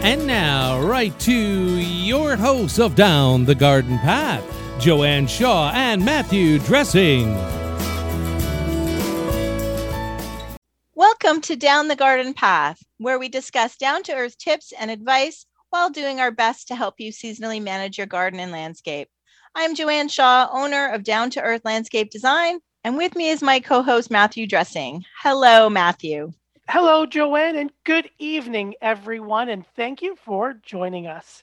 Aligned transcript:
And 0.00 0.28
now, 0.28 0.80
right 0.80 1.18
to 1.20 1.32
your 1.32 2.36
hosts 2.36 2.78
of 2.78 2.94
Down 2.94 3.44
the 3.44 3.54
Garden 3.56 3.98
Path, 3.98 4.44
Joanne 4.78 5.26
Shaw 5.26 5.72
and 5.74 6.04
Matthew 6.04 6.60
Dressing. 6.60 7.34
Welcome 10.94 11.40
to 11.42 11.56
Down 11.56 11.88
the 11.88 11.96
Garden 11.96 12.32
Path, 12.32 12.80
where 12.98 13.18
we 13.18 13.28
discuss 13.28 13.76
down 13.76 14.04
to 14.04 14.14
earth 14.14 14.38
tips 14.38 14.72
and 14.78 14.88
advice 14.88 15.46
while 15.70 15.90
doing 15.90 16.20
our 16.20 16.30
best 16.30 16.68
to 16.68 16.76
help 16.76 16.94
you 16.98 17.10
seasonally 17.10 17.60
manage 17.60 17.98
your 17.98 18.06
garden 18.06 18.38
and 18.38 18.52
landscape. 18.52 19.08
I'm 19.56 19.74
Joanne 19.74 20.08
Shaw, 20.08 20.48
owner 20.52 20.86
of 20.86 21.02
Down 21.02 21.30
to 21.30 21.42
Earth 21.42 21.62
Landscape 21.64 22.12
Design, 22.12 22.60
and 22.84 22.96
with 22.96 23.16
me 23.16 23.30
is 23.30 23.42
my 23.42 23.58
co 23.58 23.82
host, 23.82 24.12
Matthew 24.12 24.46
Dressing. 24.46 25.04
Hello, 25.22 25.68
Matthew. 25.68 26.32
Hello, 26.70 27.06
Joanne, 27.06 27.56
and 27.56 27.72
good 27.84 28.10
evening, 28.18 28.74
everyone, 28.82 29.48
and 29.48 29.66
thank 29.74 30.02
you 30.02 30.14
for 30.16 30.52
joining 30.52 31.06
us. 31.06 31.42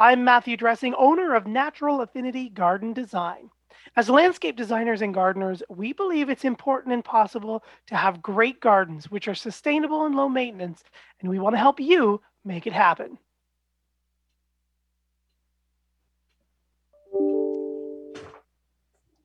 I'm 0.00 0.24
Matthew 0.24 0.56
Dressing, 0.56 0.94
owner 0.96 1.36
of 1.36 1.46
Natural 1.46 2.00
Affinity 2.00 2.48
Garden 2.48 2.92
Design. 2.92 3.50
As 3.94 4.10
landscape 4.10 4.56
designers 4.56 5.00
and 5.00 5.14
gardeners, 5.14 5.62
we 5.68 5.92
believe 5.92 6.28
it's 6.28 6.44
important 6.44 6.92
and 6.92 7.04
possible 7.04 7.62
to 7.86 7.94
have 7.94 8.20
great 8.20 8.60
gardens 8.60 9.08
which 9.08 9.28
are 9.28 9.34
sustainable 9.36 10.06
and 10.06 10.16
low 10.16 10.28
maintenance, 10.28 10.82
and 11.20 11.30
we 11.30 11.38
want 11.38 11.54
to 11.54 11.60
help 11.60 11.78
you 11.78 12.20
make 12.44 12.66
it 12.66 12.72
happen. 12.72 13.16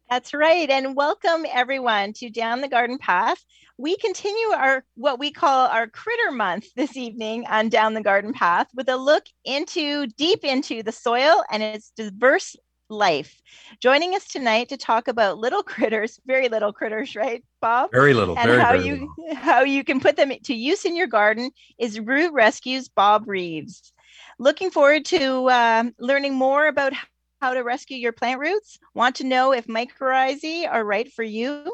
That's 0.10 0.34
right. 0.34 0.68
And 0.72 0.96
welcome 0.96 1.46
everyone 1.48 2.14
to 2.14 2.32
Down 2.32 2.62
the 2.62 2.68
Garden 2.68 2.98
Path. 2.98 3.46
We 3.78 3.96
continue 3.98 4.48
our 4.48 4.84
what 4.96 5.20
we 5.20 5.32
call 5.32 5.68
our 5.68 5.86
critter 5.86 6.32
month 6.32 6.66
this 6.76 6.98
evening 6.98 7.46
on 7.46 7.70
Down 7.70 7.94
the 7.94 8.02
Garden 8.02 8.34
Path 8.34 8.66
with 8.74 8.90
a 8.90 8.98
look 8.98 9.26
into 9.46 10.08
deep 10.08 10.44
into 10.44 10.82
the 10.82 10.92
soil 10.92 11.44
and 11.52 11.62
its 11.62 11.92
diverse 11.96 12.56
life. 12.90 13.40
Joining 13.82 14.16
us 14.16 14.28
tonight 14.28 14.70
to 14.70 14.78
talk 14.78 15.08
about 15.08 15.38
little 15.38 15.62
critters, 15.64 16.20
very 16.26 16.50
little 16.50 16.74
critters, 16.74 17.16
right, 17.16 17.44
Bob? 17.62 17.92
Very 17.92 18.16
little. 18.16 18.36
And 18.36 18.50
very, 18.50 18.62
how 18.62 18.72
very 18.72 18.86
you 18.86 18.94
little. 19.20 19.36
how 19.36 19.62
you 19.62 19.84
can 19.84 20.00
put 20.00 20.16
them 20.16 20.32
to 20.46 20.56
use 20.56 20.86
in 20.86 20.96
your 20.96 21.06
garden 21.06 21.52
is 21.78 22.00
Root 22.00 22.34
Rescues 22.34 22.90
Bob 22.90 23.28
Reeves. 23.28 23.94
Looking 24.40 24.72
forward 24.72 25.06
to 25.06 25.50
uh, 25.50 25.84
learning 26.00 26.34
more 26.34 26.66
about 26.66 26.94
how 27.42 27.54
to 27.54 27.62
rescue 27.62 27.98
your 27.98 28.12
plant 28.12 28.40
roots? 28.40 28.78
Want 28.94 29.16
to 29.18 29.24
know 29.24 29.54
if 29.54 29.68
mycorrhizae 29.68 30.70
are 30.70 30.84
right 30.84 31.12
for 31.12 31.24
you? 31.24 31.72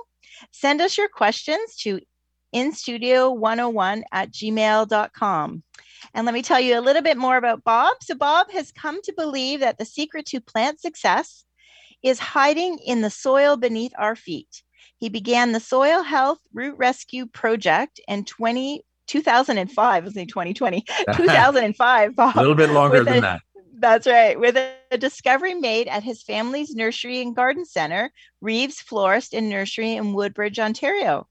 Send 0.52 0.82
us 0.82 0.98
your 0.98 1.10
questions 1.10 1.76
to 1.78 2.00
instudio101 2.54 4.04
at 4.12 4.32
gmail.com. 4.32 5.64
And 6.14 6.26
let 6.26 6.34
me 6.34 6.42
tell 6.42 6.60
you 6.60 6.80
a 6.80 6.82
little 6.82 7.02
bit 7.02 7.18
more 7.18 7.38
about 7.38 7.64
Bob. 7.64 7.98
So, 8.02 8.16
Bob 8.16 8.52
has 8.52 8.72
come 8.72 9.02
to 9.04 9.14
believe 9.18 9.60
that 9.62 9.78
the 9.78 9.86
secret 9.86 10.26
to 10.28 10.40
plant 10.40 10.80
success 10.80 11.46
is 12.04 12.20
hiding 12.20 12.78
in 12.86 13.02
the 13.02 13.10
soil 13.10 13.58
beneath 13.58 13.94
our 13.98 14.16
feet. 14.16 14.64
He 14.98 15.10
began 15.10 15.52
the 15.52 15.60
Soil 15.60 16.04
Health 16.04 16.40
Root 16.54 16.76
Rescue 16.78 17.26
Project 17.26 18.00
in 18.08 18.24
20, 18.24 18.82
2005, 19.08 19.78
I 19.78 20.00
was 20.00 20.14
saying 20.14 20.28
2020, 20.28 20.86
2005, 21.14 22.16
Bob. 22.16 22.36
A 22.36 22.40
little 22.40 22.56
bit 22.56 22.70
longer 22.70 23.04
than 23.04 23.18
a- 23.18 23.22
that. 23.22 23.42
That's 23.78 24.08
right. 24.08 24.40
With 24.40 24.56
a, 24.58 24.74
discovery 24.98 25.54
made 25.54 25.90
at 25.90 26.04
his 26.04 26.24
family's 26.24 26.74
nursery 26.74 27.22
and 27.22 27.36
garden 27.36 27.66
center, 27.66 28.12
Reeves 28.40 28.80
Florist 28.80 29.34
and 29.34 29.50
Nursery 29.50 29.94
in 29.94 30.14
Woodbridge, 30.14 30.58
Ontario. 30.58 31.28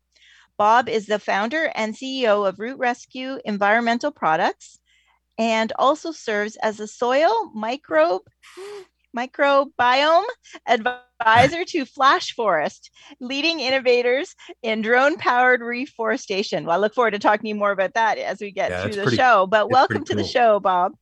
Bob 0.59 0.89
is 0.89 1.07
the 1.07 1.19
founder 1.19 1.73
and 1.75 1.95
CEO 1.95 2.47
of 2.47 2.59
Root 2.59 2.79
Rescue 2.79 3.39
Environmental 3.45 4.11
Products 4.11 4.79
and 5.39 5.73
also 5.79 6.13
serves 6.13 6.57
as 6.57 6.79
a 6.79 6.87
soil 6.87 7.51
microbe 7.55 8.23
microbiome 9.17 10.25
advisor 10.67 11.65
to 11.65 11.87
Flash 11.87 12.35
Forest, 12.35 12.91
leading 13.21 13.61
innovators 13.61 14.35
in 14.63 14.83
drone 14.83 15.17
powered 15.17 15.61
reforestation. 15.63 16.67
Well, 16.67 16.77
I 16.77 16.81
look 16.81 16.95
forward 16.95 17.13
to 17.13 17.19
talking 17.19 17.45
to 17.45 17.49
you 17.49 17.55
more 17.55 17.73
about 17.73 17.95
that 17.95 18.19
as 18.19 18.41
we 18.41 18.51
get 18.51 18.71
Yeah, 18.71 18.83
through 18.83 18.95
the 18.97 19.03
pretty- 19.05 19.17
show. 19.17 19.47
But 19.47 19.71
welcome 19.71 20.05
to 20.05 20.15
the 20.15 20.25
show, 20.25 20.61
Bob. 20.61 20.93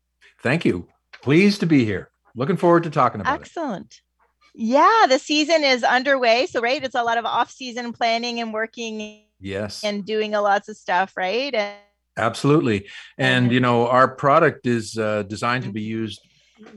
Thank 0.43 0.65
you. 0.65 0.87
Pleased 1.23 1.61
to 1.61 1.67
be 1.67 1.85
here. 1.85 2.11
Looking 2.35 2.57
forward 2.57 2.83
to 2.85 2.91
talking 2.91 3.21
about 3.21 3.37
it. 3.37 3.43
Excellent. 3.43 4.01
Yeah, 4.55 5.07
the 5.09 5.19
season 5.19 5.65
is 5.65 5.83
underway. 5.83 6.47
So, 6.47 6.61
right, 6.61 6.83
it's 6.83 6.95
a 6.95 7.03
lot 7.03 7.17
of 7.17 7.25
off 7.25 7.51
season 7.51 7.93
planning 7.93 8.41
and 8.41 8.53
working 8.53 9.23
Yes, 9.41 9.83
and 9.83 10.05
doing 10.05 10.35
a 10.35 10.43
lots 10.43 10.69
of 10.69 10.77
stuff, 10.77 11.15
right? 11.17 11.55
And, 11.55 11.77
absolutely. 12.17 12.89
And 13.19 13.51
you 13.51 13.61
know, 13.61 13.89
our 13.89 14.09
product 14.09 14.67
is 14.67 14.99
uh, 14.99 15.23
designed 15.25 15.65
to 15.65 15.73
be 15.73 15.83
used 15.83 16.21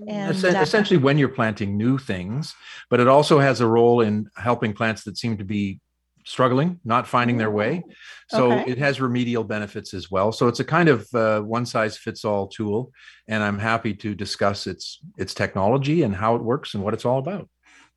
and 0.07 0.31
essen- 0.31 0.55
essentially 0.55 0.97
when 0.97 1.17
you're 1.17 1.29
planting 1.29 1.77
new 1.77 1.97
things, 1.97 2.53
but 2.89 2.99
it 2.99 3.07
also 3.07 3.39
has 3.39 3.61
a 3.61 3.67
role 3.67 4.01
in 4.01 4.29
helping 4.35 4.73
plants 4.73 5.03
that 5.03 5.17
seem 5.17 5.37
to 5.37 5.43
be 5.43 5.79
struggling, 6.25 6.79
not 6.83 7.07
finding 7.07 7.37
their 7.37 7.51
way. 7.51 7.83
So 8.27 8.51
Okay. 8.51 8.71
it 8.71 8.77
has 8.79 8.99
remedial 8.99 9.43
benefits 9.43 9.93
as 9.93 10.11
well. 10.11 10.31
So 10.31 10.47
it's 10.47 10.59
a 10.59 10.65
kind 10.65 10.89
of 10.89 11.07
uh, 11.13 11.41
one 11.41 11.65
size 11.65 11.97
fits 11.97 12.25
all 12.25 12.47
tool, 12.47 12.91
and 13.27 13.43
I'm 13.43 13.59
happy 13.59 13.93
to 13.95 14.15
discuss 14.15 14.67
its 14.67 14.99
its 15.17 15.33
technology 15.33 16.03
and 16.03 16.15
how 16.15 16.35
it 16.35 16.43
works 16.43 16.73
and 16.73 16.83
what 16.83 16.93
it's 16.93 17.05
all 17.05 17.19
about. 17.19 17.49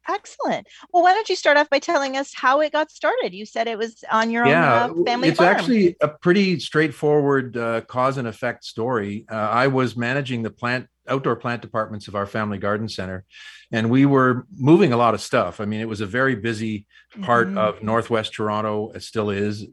excellent. 0.08 0.66
Well, 0.92 1.02
why 1.02 1.12
don't 1.12 1.28
you 1.28 1.36
start 1.36 1.56
off 1.56 1.68
by 1.70 1.78
telling 1.78 2.16
us 2.16 2.32
how 2.34 2.60
it 2.60 2.72
got 2.72 2.90
started? 2.90 3.34
You 3.34 3.44
said 3.44 3.68
it 3.68 3.78
was 3.78 4.02
on 4.10 4.30
your 4.30 4.46
yeah, 4.46 4.84
own 4.84 5.02
uh, 5.02 5.04
family 5.04 5.28
it's 5.28 5.38
farm. 5.38 5.56
actually 5.56 5.96
a 6.00 6.08
pretty 6.08 6.58
straightforward 6.60 7.56
uh, 7.56 7.82
cause 7.82 8.16
and 8.18 8.26
effect 8.26 8.64
story. 8.64 9.26
Uh, 9.30 9.34
I 9.34 9.66
was 9.66 9.96
managing 9.96 10.42
the 10.42 10.50
plant 10.50 10.86
outdoor 11.08 11.36
plant 11.36 11.62
departments 11.62 12.08
of 12.08 12.14
our 12.14 12.26
family 12.26 12.58
garden 12.58 12.88
center, 12.88 13.24
and 13.72 13.90
we 13.90 14.06
were 14.06 14.46
moving 14.56 14.92
a 14.92 14.96
lot 14.96 15.14
of 15.14 15.20
stuff. 15.20 15.60
I 15.60 15.64
mean, 15.64 15.80
it 15.80 15.88
was 15.88 16.00
a 16.00 16.06
very 16.06 16.34
busy 16.34 16.86
part 17.22 17.48
Mhm. 17.48 17.58
of 17.58 17.82
Northwest 17.82 18.34
Toronto. 18.34 18.90
It 18.94 19.02
still 19.02 19.30
is. 19.30 19.66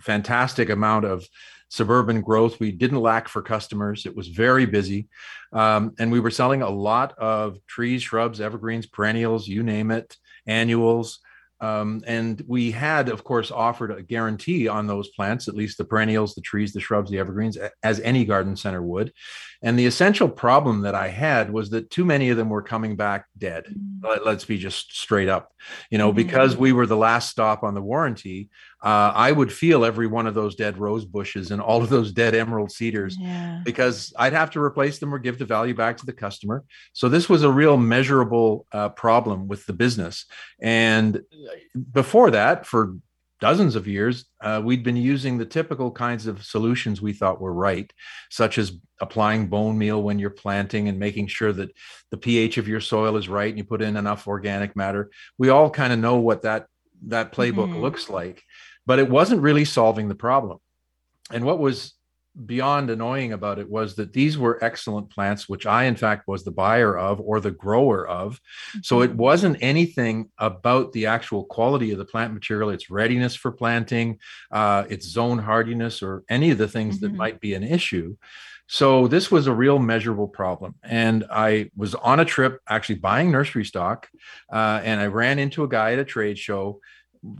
Fantastic 0.00 0.70
amount 0.70 1.04
of 1.04 1.26
suburban 1.68 2.20
growth. 2.20 2.60
We 2.60 2.70
didn't 2.72 3.00
lack 3.00 3.28
for 3.28 3.42
customers. 3.42 4.06
It 4.06 4.14
was 4.14 4.28
very 4.28 4.66
busy. 4.66 5.08
Um, 5.52 5.92
and 5.98 6.12
we 6.12 6.20
were 6.20 6.30
selling 6.30 6.62
a 6.62 6.70
lot 6.70 7.16
of 7.18 7.58
trees, 7.66 8.02
shrubs, 8.02 8.40
evergreens, 8.40 8.86
perennials, 8.86 9.48
you 9.48 9.62
name 9.62 9.90
it, 9.90 10.16
annuals. 10.46 11.20
Um, 11.64 12.02
and 12.06 12.42
we 12.46 12.70
had, 12.72 13.08
of 13.08 13.24
course, 13.24 13.50
offered 13.50 13.90
a 13.90 14.02
guarantee 14.02 14.68
on 14.68 14.86
those 14.86 15.08
plants, 15.08 15.48
at 15.48 15.54
least 15.54 15.78
the 15.78 15.84
perennials, 15.84 16.34
the 16.34 16.42
trees, 16.42 16.72
the 16.74 16.80
shrubs, 16.80 17.10
the 17.10 17.18
evergreens, 17.18 17.56
as 17.82 18.00
any 18.00 18.24
garden 18.26 18.54
center 18.56 18.82
would. 18.82 19.12
And 19.62 19.78
the 19.78 19.86
essential 19.86 20.28
problem 20.28 20.82
that 20.82 20.94
I 20.94 21.08
had 21.08 21.50
was 21.50 21.70
that 21.70 21.88
too 21.90 22.04
many 22.04 22.28
of 22.28 22.36
them 22.36 22.50
were 22.50 22.60
coming 22.62 22.96
back 22.96 23.26
dead. 23.38 23.64
Let- 24.02 24.26
Let's 24.26 24.44
be 24.44 24.58
just 24.58 24.94
straight 24.94 25.28
up, 25.28 25.52
you 25.90 25.96
know, 25.98 26.12
Mhm. 26.12 26.16
because 26.16 26.56
we 26.56 26.72
were 26.72 26.86
the 26.86 26.96
last 26.96 27.30
stop 27.30 27.62
on 27.62 27.74
the 27.74 27.82
warranty. 27.82 28.50
Uh, 28.84 29.10
I 29.14 29.32
would 29.32 29.50
feel 29.50 29.84
every 29.84 30.06
one 30.06 30.26
of 30.26 30.34
those 30.34 30.54
dead 30.56 30.76
rose 30.76 31.06
bushes 31.06 31.50
and 31.50 31.60
all 31.62 31.82
of 31.82 31.88
those 31.88 32.12
dead 32.12 32.34
emerald 32.34 32.70
cedars 32.70 33.16
Yeah. 33.18 33.60
because 33.64 34.12
I'd 34.18 34.34
have 34.34 34.50
to 34.50 34.60
replace 34.60 34.98
them 34.98 35.14
or 35.14 35.18
give 35.18 35.38
the 35.38 35.46
value 35.46 35.74
back 35.74 35.96
to 35.98 36.06
the 36.06 36.12
customer. 36.12 36.64
So 36.92 37.08
this 37.08 37.26
was 37.28 37.42
a 37.44 37.50
real 37.50 37.78
measurable 37.78 38.66
uh, 38.72 38.90
problem 38.90 39.48
with 39.48 39.64
the 39.64 39.72
business. 39.72 40.26
And 40.60 41.22
before 41.92 42.30
that, 42.32 42.66
for 42.66 42.96
dozens 43.40 43.74
of 43.74 43.86
years, 43.86 44.26
uh, 44.42 44.60
we'd 44.62 44.84
been 44.84 44.96
using 44.96 45.38
the 45.38 45.46
typical 45.46 45.90
kinds 45.90 46.26
of 46.26 46.44
solutions 46.44 47.00
we 47.02 47.12
thought 47.14 47.40
were 47.40 47.52
right, 47.54 47.90
such 48.30 48.58
as 48.58 48.72
applying 49.00 49.48
bone 49.48 49.76
meal 49.78 50.02
when 50.02 50.18
you're 50.18 50.30
planting 50.30 50.88
and 50.88 50.98
making 50.98 51.26
sure 51.26 51.52
that 51.52 51.70
the 52.10 52.16
pH 52.18 52.58
of 52.58 52.68
your 52.68 52.80
soil 52.80 53.16
is 53.16 53.28
right 53.30 53.48
and 53.48 53.58
you 53.58 53.64
put 53.64 53.82
in 53.82 53.96
enough 53.96 54.28
organic 54.28 54.76
matter. 54.76 55.10
We 55.38 55.48
all 55.48 55.70
kind 55.70 55.92
of 55.92 55.98
know 55.98 56.16
what 56.16 56.42
that 56.42 56.66
that 57.08 57.32
playbook 57.32 57.68
Mhm. 57.72 57.82
looks 57.82 58.08
like, 58.08 58.42
but 58.86 58.98
it 58.98 59.08
wasn't 59.08 59.42
really 59.42 59.64
solving 59.64 60.08
the 60.08 60.14
problem. 60.14 60.58
And 61.30 61.44
what 61.44 61.58
was 61.58 61.94
beyond 62.46 62.90
annoying 62.90 63.32
about 63.32 63.60
it 63.60 63.70
was 63.70 63.94
that 63.94 64.12
these 64.12 64.36
were 64.36 64.58
excellent 64.62 65.08
plants, 65.08 65.48
which 65.48 65.66
I, 65.66 65.84
in 65.84 65.94
fact, 65.94 66.26
was 66.26 66.42
the 66.42 66.50
buyer 66.50 66.98
of 66.98 67.20
or 67.20 67.38
the 67.38 67.52
grower 67.52 68.06
of. 68.08 68.40
So 68.82 69.02
it 69.02 69.12
Mhm. 69.12 69.16
wasn't 69.16 69.56
anything 69.60 70.30
about 70.38 70.92
the 70.92 71.06
actual 71.06 71.44
quality 71.44 71.92
of 71.92 71.98
the 71.98 72.04
plant 72.04 72.34
material, 72.34 72.70
its 72.70 72.90
readiness 72.90 73.36
for 73.36 73.52
planting, 73.52 74.18
uh, 74.50 74.84
its 74.88 75.06
zone 75.06 75.38
hardiness, 75.38 76.02
or 76.02 76.24
any 76.28 76.50
of 76.50 76.58
the 76.58 76.66
things 76.66 76.98
that 77.00 77.12
Mhm. 77.12 77.16
might 77.18 77.40
be 77.40 77.54
an 77.54 77.62
issue. 77.62 78.16
So 78.66 79.06
this 79.06 79.30
was 79.30 79.46
a 79.46 79.54
real 79.54 79.78
measurable 79.78 80.28
problem. 80.28 80.74
And 80.82 81.24
I 81.30 81.70
was 81.76 81.94
on 81.94 82.18
a 82.18 82.24
trip 82.24 82.60
actually 82.68 82.96
buying 82.96 83.30
nursery 83.30 83.64
stock, 83.64 84.08
uh, 84.52 84.80
and 84.82 85.00
I 85.00 85.06
ran 85.06 85.38
into 85.38 85.62
a 85.62 85.68
guy 85.68 85.92
at 85.92 85.98
a 86.00 86.04
trade 86.04 86.38
show 86.38 86.80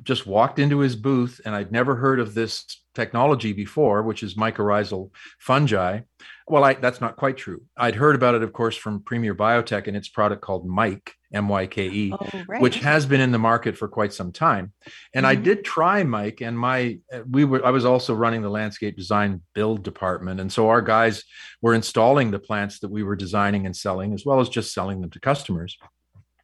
just 0.03 0.27
walked 0.27 0.59
into 0.59 0.79
his 0.79 0.97
booth 0.97 1.41
and 1.45 1.55
I'd 1.55 1.73
never 1.73 1.97
heard 1.97 2.21
of 2.21 2.35
this 2.35 2.65
technology 2.95 3.53
before, 3.53 4.03
which 4.03 4.23
is 4.23 4.35
mycorrhizal 4.35 5.11
fungi. 5.39 6.01
Well, 6.47 6.65
I, 6.65 6.75
that's 6.75 7.01
not 7.01 7.17
quite 7.17 7.37
true. 7.37 7.63
I'd 7.77 7.95
heard 7.95 8.15
about 8.15 8.35
it, 8.35 8.43
of 8.43 8.53
course, 8.53 8.77
from 8.77 9.03
Premier 9.03 9.35
Biotech 9.35 9.87
and 9.89 9.97
its 9.97 10.09
product 10.09 10.43
called 10.43 10.67
MYKE, 10.67 11.13
M 11.33 11.49
Y 11.49 11.67
K 11.67 11.89
E, 11.89 12.13
Oh, 12.13 12.43
right. 12.47 12.61
which 12.61 12.77
has 12.81 13.05
been 13.07 13.21
in 13.21 13.33
the 13.33 13.39
market 13.39 13.77
for 13.77 13.89
quite 13.89 14.13
some 14.13 14.31
time. 14.31 14.73
And 15.15 15.27
I 15.27 15.37
Mhm. 15.37 15.43
did 15.43 15.65
try 15.65 16.03
MYKE, 16.05 16.43
and 16.43 16.59
my 16.59 16.99
we 17.29 17.45
were 17.45 17.65
I 17.65 17.71
was 17.71 17.85
also 17.85 18.15
running 18.15 18.43
the 18.43 18.51
landscape 18.51 18.97
design 18.97 19.43
build 19.55 19.83
department, 19.83 20.39
and 20.41 20.53
so 20.53 20.69
our 20.69 20.83
guys 20.83 21.25
were 21.63 21.75
installing 21.75 22.31
the 22.31 22.39
plants 22.39 22.79
that 22.81 22.91
we 22.91 23.03
were 23.03 23.17
designing 23.17 23.67
and 23.67 23.75
selling, 23.75 24.15
as 24.15 24.25
well 24.25 24.39
as 24.41 24.49
just 24.49 24.73
selling 24.73 25.01
them 25.01 25.11
to 25.11 25.21
customers. 25.21 25.77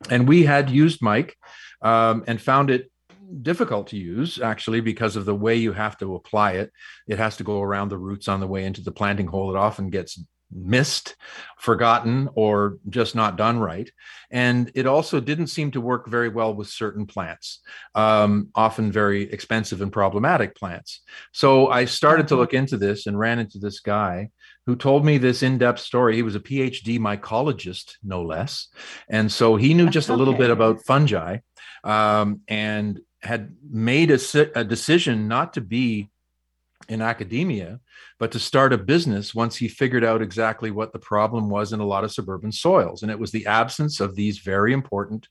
And 0.08 0.26
we 0.26 0.44
had 0.44 0.70
used 0.70 1.02
MYKE 1.02 1.36
um, 1.82 2.24
and 2.26 2.40
found 2.40 2.70
it 2.70 2.89
difficult 3.42 3.88
to 3.88 3.96
use 3.96 4.40
actually 4.40 4.80
because 4.80 5.16
of 5.16 5.24
the 5.24 5.34
way 5.34 5.56
you 5.56 5.72
have 5.72 5.96
to 5.98 6.14
apply 6.14 6.52
it. 6.52 6.72
It 7.06 7.18
has 7.18 7.36
to 7.36 7.44
go 7.44 7.60
around 7.60 7.88
the 7.88 7.98
roots 7.98 8.28
on 8.28 8.40
the 8.40 8.46
way 8.46 8.64
into 8.64 8.82
the 8.82 8.92
planting 8.92 9.26
hole. 9.26 9.50
It 9.50 9.58
often 9.58 9.90
gets 9.90 10.22
missed, 10.52 11.14
forgotten, 11.58 12.28
or 12.34 12.78
just 12.88 13.14
not 13.14 13.36
done 13.36 13.60
right. 13.60 13.88
And 14.32 14.70
it 14.74 14.86
also 14.86 15.20
didn't 15.20 15.46
seem 15.46 15.70
to 15.70 15.80
work 15.80 16.08
very 16.08 16.28
well 16.28 16.54
with 16.54 16.68
certain 16.68 17.06
plants, 17.06 17.60
um, 17.94 18.48
often 18.54 18.90
very 18.90 19.30
expensive 19.30 19.80
and 19.80 19.92
problematic 19.92 20.56
plants. 20.56 21.02
So 21.32 21.68
I 21.68 21.84
started 21.84 22.26
to 22.28 22.34
Mhm. 22.34 22.38
look 22.38 22.54
into 22.54 22.76
this 22.76 23.06
and 23.06 23.16
ran 23.18 23.38
into 23.38 23.58
this 23.58 23.78
guy 23.78 24.30
who 24.66 24.74
told 24.74 25.04
me 25.04 25.18
this 25.18 25.42
in-depth 25.42 25.80
story. 25.80 26.16
He 26.16 26.22
was 26.22 26.34
a 26.34 26.40
PhD 26.40 26.98
mycologist, 26.98 27.96
no 28.02 28.22
less, 28.22 28.68
and 29.08 29.30
so 29.30 29.54
he 29.56 29.72
knew 29.72 29.88
just 29.88 30.08
a 30.08 30.16
little 30.16 30.34
bit 30.34 30.50
about 30.50 30.84
fungi, 30.84 31.38
um, 31.84 32.40
and 32.48 33.00
had 33.22 33.54
made 33.68 34.10
a, 34.10 34.58
a 34.58 34.64
decision 34.64 35.28
not 35.28 35.52
to 35.54 35.60
be 35.60 36.10
in 36.88 37.02
academia, 37.02 37.80
but 38.18 38.32
to 38.32 38.38
start 38.38 38.72
a 38.72 38.78
business 38.78 39.34
once 39.34 39.56
he 39.56 39.68
figured 39.68 40.04
out 40.04 40.22
exactly 40.22 40.70
what 40.70 40.92
the 40.92 40.98
problem 40.98 41.48
was 41.48 41.72
in 41.72 41.80
a 41.80 41.86
lot 41.86 42.04
of 42.04 42.12
suburban 42.12 42.50
soils. 42.50 43.02
And 43.02 43.10
it 43.10 43.18
was 43.18 43.30
the 43.30 43.46
absence 43.46 44.00
of 44.00 44.16
these 44.16 44.38
very 44.38 44.72
important 44.72 45.28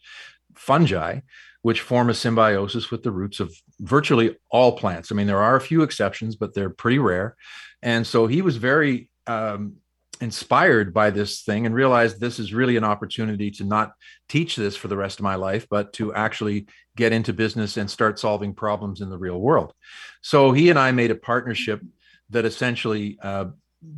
fungi, 0.55 1.19
which 1.61 1.81
form 1.81 2.09
a 2.09 2.13
symbiosis 2.13 2.91
with 2.91 3.03
the 3.03 3.11
roots 3.11 3.39
of 3.39 3.53
virtually 3.79 4.37
all 4.49 4.77
plants. 4.77 5.11
I 5.11 5.15
mean, 5.15 5.27
there 5.27 5.41
are 5.41 5.55
a 5.55 5.61
few 5.61 5.81
exceptions, 5.81 6.35
but 6.35 6.53
they're 6.53 6.69
pretty 6.69 6.99
rare. 6.99 7.35
And 7.81 8.05
so 8.05 8.27
he 8.27 8.41
was 8.41 8.57
very 8.57 9.09
um, 9.27 9.77
inspired 10.21 10.93
by 10.93 11.09
this 11.09 11.41
thing 11.41 11.65
and 11.65 11.73
realized 11.73 12.19
this 12.19 12.39
is 12.39 12.53
really 12.53 12.75
an 12.75 12.83
opportunity 12.83 13.51
to 13.51 13.63
not 13.63 13.93
teach 14.27 14.55
this 14.55 14.75
for 14.75 14.87
the 14.87 14.97
rest 14.97 15.19
of 15.19 15.23
my 15.23 15.35
life, 15.35 15.67
but 15.69 15.93
to 15.93 16.13
actually 16.13 16.67
get 16.97 17.13
into 17.13 17.31
business 17.31 17.77
and 17.77 17.89
start 17.89 18.19
solving 18.19 18.53
problems 18.53 19.01
in 19.01 19.09
the 19.09 19.17
real 19.17 19.39
world. 19.39 19.73
So 20.21 20.51
he 20.51 20.69
and 20.69 20.77
I 20.77 20.91
made 20.91 21.11
a 21.11 21.15
partnership 21.15 21.81
that 22.31 22.45
essentially 22.45 23.17
uh, 23.23 23.45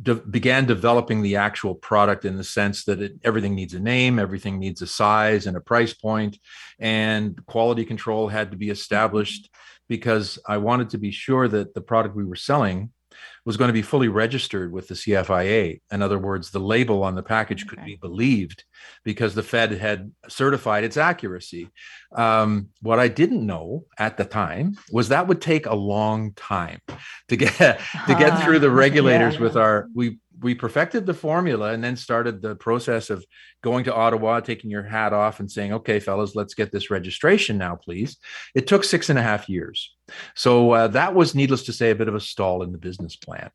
de- 0.02 0.14
began 0.14 0.64
developing 0.64 1.22
the 1.22 1.36
actual 1.36 1.74
product 1.74 2.24
in 2.24 2.36
the 2.36 2.44
sense 2.44 2.84
that 2.84 3.02
it, 3.02 3.12
everything 3.24 3.54
needs 3.54 3.74
a 3.74 3.80
name, 3.80 4.18
everything 4.18 4.58
needs 4.58 4.80
a 4.80 4.86
size 4.86 5.46
and 5.46 5.56
a 5.56 5.60
price 5.60 5.92
point, 5.92 6.38
and 6.78 7.44
quality 7.46 7.84
control 7.84 8.28
had 8.28 8.52
to 8.52 8.56
be 8.56 8.70
established 8.70 9.50
because 9.88 10.38
I 10.46 10.58
wanted 10.58 10.90
to 10.90 10.98
be 10.98 11.10
sure 11.10 11.48
that 11.48 11.74
the 11.74 11.80
product 11.80 12.14
we 12.14 12.24
were 12.24 12.36
selling 12.36 12.92
was 13.44 13.56
going 13.56 13.68
to 13.68 13.72
be 13.72 13.82
fully 13.82 14.08
registered 14.08 14.72
with 14.72 14.88
the 14.88 14.94
CFIA. 14.94 15.80
In 15.90 16.02
other 16.02 16.18
words, 16.18 16.50
the 16.50 16.60
label 16.60 17.02
on 17.02 17.14
the 17.14 17.22
package 17.22 17.66
could 17.66 17.78
Okay. 17.80 17.86
be 17.92 17.96
believed 17.96 18.64
because 19.04 19.34
the 19.34 19.42
Fed 19.42 19.72
had 19.72 20.12
certified 20.28 20.84
its 20.84 20.96
accuracy. 20.96 21.68
Um, 22.14 22.68
what 22.82 23.00
I 23.00 23.08
didn't 23.08 23.44
know 23.44 23.86
at 23.98 24.16
the 24.16 24.24
time 24.24 24.76
was 24.90 25.08
that 25.08 25.26
would 25.26 25.40
take 25.40 25.66
a 25.66 25.74
long 25.74 26.32
time 26.34 26.80
to 27.28 27.36
get 27.36 27.56
to 27.58 28.14
get 28.14 28.42
through 28.44 28.60
the 28.60 28.70
regulators 28.84 29.34
yeah. 29.34 29.40
with 29.40 29.56
our 29.56 29.88
we 29.94 30.18
we 30.42 30.54
perfected 30.54 31.06
the 31.06 31.14
formula 31.14 31.72
and 31.72 31.82
then 31.82 31.96
started 31.96 32.42
the 32.42 32.56
process 32.56 33.10
of 33.10 33.24
going 33.62 33.84
to 33.84 33.94
Ottawa, 33.94 34.40
taking 34.40 34.70
your 34.70 34.82
hat 34.82 35.12
off 35.12 35.40
and 35.40 35.50
saying, 35.50 35.72
okay, 35.72 36.00
fellas, 36.00 36.34
let's 36.34 36.54
get 36.54 36.72
this 36.72 36.90
registration 36.90 37.58
now, 37.58 37.76
please. 37.76 38.16
It 38.54 38.66
took 38.66 38.84
six 38.84 39.08
and 39.08 39.18
a 39.18 39.22
half 39.22 39.48
years. 39.48 39.94
So 40.34 40.72
uh, 40.72 40.88
that 40.88 41.14
was, 41.14 41.34
needless 41.34 41.62
to 41.64 41.72
say, 41.72 41.90
a 41.90 41.94
bit 41.94 42.08
of 42.08 42.14
a 42.14 42.20
stall 42.20 42.62
in 42.62 42.72
the 42.72 42.78
business 42.78 43.16
plan. 43.16 43.50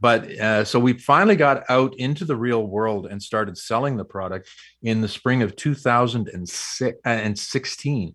But 0.00 0.28
uh, 0.40 0.64
so 0.64 0.80
we 0.80 0.94
finally 0.94 1.36
got 1.36 1.62
out 1.68 1.94
into 1.96 2.24
the 2.24 2.36
real 2.36 2.66
world 2.66 3.06
and 3.06 3.22
started 3.22 3.56
selling 3.56 3.96
the 3.96 4.04
product 4.04 4.48
in 4.82 5.00
the 5.00 5.08
spring 5.08 5.42
of 5.42 5.54
2016. 5.54 8.14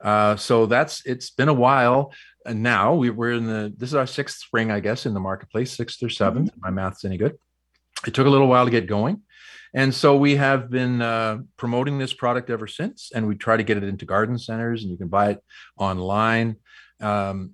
Uh, 0.00 0.36
so 0.36 0.66
that's 0.66 1.04
it's 1.06 1.30
been 1.30 1.48
a 1.48 1.54
while. 1.54 2.12
And 2.46 2.62
now 2.62 2.94
we, 2.94 3.10
we're 3.10 3.32
in 3.32 3.46
the 3.46 3.74
this 3.76 3.90
is 3.90 3.94
our 3.94 4.06
sixth 4.06 4.38
spring, 4.38 4.70
I 4.70 4.80
guess, 4.80 5.06
in 5.06 5.12
the 5.12 5.20
marketplace, 5.20 5.76
sixth 5.76 6.02
or 6.02 6.06
7th 6.06 6.48
if 6.48 6.54
My 6.58 6.70
math's 6.70 7.04
any 7.04 7.18
good. 7.18 7.36
It 8.06 8.14
took 8.14 8.26
a 8.26 8.30
little 8.30 8.46
while 8.46 8.64
to 8.64 8.70
get 8.70 8.86
going. 8.86 9.22
And 9.74 9.94
so 9.94 10.16
we 10.16 10.36
have 10.36 10.70
been 10.70 11.02
uh, 11.02 11.38
promoting 11.56 11.98
this 11.98 12.12
product 12.12 12.48
ever 12.48 12.66
since, 12.66 13.10
and 13.14 13.26
we 13.26 13.36
try 13.36 13.56
to 13.56 13.62
get 13.62 13.76
it 13.76 13.84
into 13.84 14.06
garden 14.06 14.38
centers, 14.38 14.82
and 14.82 14.90
you 14.90 14.96
can 14.96 15.08
buy 15.08 15.30
it 15.30 15.44
online. 15.76 16.56
Um, 17.00 17.52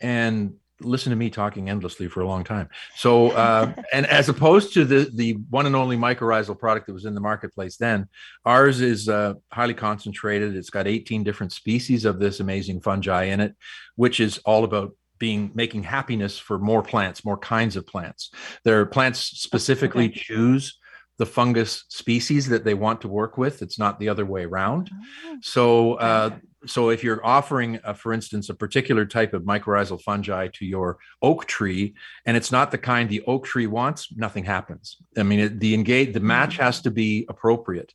and 0.00 0.54
listen 0.80 1.10
to 1.10 1.16
me 1.16 1.30
talking 1.30 1.70
endlessly 1.70 2.08
for 2.08 2.20
a 2.20 2.26
long 2.26 2.44
time. 2.44 2.68
So, 2.96 3.30
uh, 3.30 3.72
and 3.92 4.06
as 4.06 4.28
opposed 4.28 4.74
to 4.74 4.84
the 4.84 5.10
the 5.14 5.32
one 5.50 5.66
and 5.66 5.76
only 5.76 5.96
mycorrhizal 5.96 6.58
product 6.58 6.86
that 6.86 6.92
was 6.92 7.04
in 7.04 7.14
the 7.14 7.20
marketplace 7.20 7.76
then, 7.76 8.08
ours 8.44 8.80
is 8.80 9.08
uh, 9.08 9.34
highly 9.50 9.74
concentrated. 9.74 10.56
It's 10.56 10.70
got 10.70 10.86
18 10.86 11.24
different 11.24 11.52
species 11.52 12.04
of 12.04 12.18
this 12.18 12.40
amazing 12.40 12.80
fungi 12.80 13.24
in 13.24 13.40
it, 13.40 13.54
which 13.96 14.20
is 14.20 14.38
all 14.38 14.64
about 14.64 14.92
being 15.18 15.50
making 15.54 15.82
happiness 15.84 16.38
for 16.38 16.58
more 16.58 16.82
plants, 16.82 17.24
more 17.24 17.38
kinds 17.38 17.76
of 17.76 17.86
plants. 17.86 18.30
Their 18.64 18.84
plants 18.86 19.20
specifically 19.20 20.06
Okay. 20.06 20.20
choose 20.20 20.78
the 21.18 21.26
fungus 21.26 21.84
species 21.88 22.48
that 22.48 22.64
they 22.64 22.74
want 22.74 23.00
to 23.00 23.08
work 23.08 23.38
with. 23.38 23.62
It's 23.62 23.78
not 23.78 24.00
the 24.00 24.08
other 24.08 24.26
way 24.26 24.44
around. 24.44 24.90
Oh, 24.92 25.36
So, 25.42 25.94
uh, 25.94 26.30
Okay. 26.32 26.40
so 26.66 26.90
if 26.90 27.04
you're 27.04 27.24
offering, 27.24 27.78
uh, 27.84 27.92
for 27.92 28.12
instance, 28.12 28.48
a 28.48 28.54
particular 28.54 29.04
type 29.06 29.32
of 29.32 29.42
mycorrhizal 29.44 30.00
fungi 30.02 30.48
to 30.54 30.64
your 30.66 30.98
oak 31.22 31.46
tree, 31.46 31.94
and 32.26 32.36
it's 32.36 32.50
not 32.50 32.72
the 32.72 32.78
kind 32.78 33.08
the 33.08 33.22
oak 33.26 33.44
tree 33.46 33.68
wants, 33.68 34.08
nothing 34.16 34.44
happens. 34.44 34.96
I 35.16 35.22
mean, 35.22 35.38
it, 35.38 35.60
the 35.60 35.74
engage, 35.74 36.14
the 36.14 36.20
match 36.20 36.56
has 36.56 36.80
to 36.82 36.90
be 36.90 37.26
appropriate. 37.28 37.92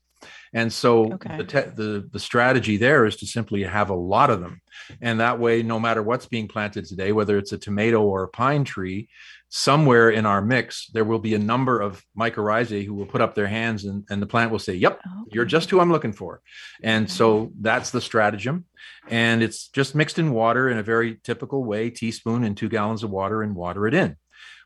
And 0.54 0.71
so 0.71 1.13
Okay. 1.13 1.38
the, 1.38 1.44
te- 1.44 1.69
the 1.75 2.10
the 2.12 2.19
strategy 2.19 2.77
there 2.77 3.06
is 3.06 3.16
to 3.18 3.25
simply 3.27 3.63
have 3.63 3.89
a 3.89 3.95
lot 3.95 4.30
of 4.30 4.39
them, 4.42 4.62
and 5.01 5.19
that 5.19 5.39
way, 5.39 5.62
no 5.63 5.80
matter 5.80 6.01
what's 6.04 6.25
being 6.25 6.48
planted 6.48 6.86
today, 6.86 7.12
whether 7.12 7.38
it's 7.38 7.51
a 7.51 7.57
tomato 7.57 8.01
or 8.01 8.24
a 8.24 8.27
pine 8.30 8.63
tree, 8.63 9.10
somewhere 9.50 10.10
in 10.10 10.25
our 10.25 10.42
mix 10.42 10.88
there 10.94 11.06
will 11.06 11.19
be 11.19 11.36
a 11.36 11.39
number 11.39 11.80
of 11.80 12.04
mycorrhizae 12.18 12.86
who 12.86 12.94
will 12.94 13.06
put 13.06 13.21
up 13.21 13.36
their 13.36 13.48
hands, 13.48 13.86
and, 13.86 14.04
and 14.10 14.21
the 14.21 14.27
plant 14.27 14.51
will 14.51 14.60
say, 14.60 14.74
"Yep, 14.74 15.00
you're 15.31 15.45
just 15.45 15.69
who 15.69 15.80
I'm 15.80 15.92
looking 15.92 16.13
for. 16.13 16.42
And 16.83 17.10
so 17.10 17.51
that's 17.62 17.92
the 17.92 18.01
stratagem. 18.01 18.65
And 19.10 19.42
it's 19.44 19.68
just 19.69 19.95
mixed 19.95 20.19
in 20.19 20.31
water 20.31 20.69
in 20.69 20.77
a 20.77 20.83
very 20.83 21.19
typical 21.24 21.63
way, 21.63 21.89
teaspoon 21.89 22.44
and 22.44 22.56
two 22.57 22.69
gallons 22.69 23.04
of 23.04 23.10
water 23.12 23.44
and 23.44 23.56
water 23.56 23.88
it 23.88 23.94
in, 23.94 24.15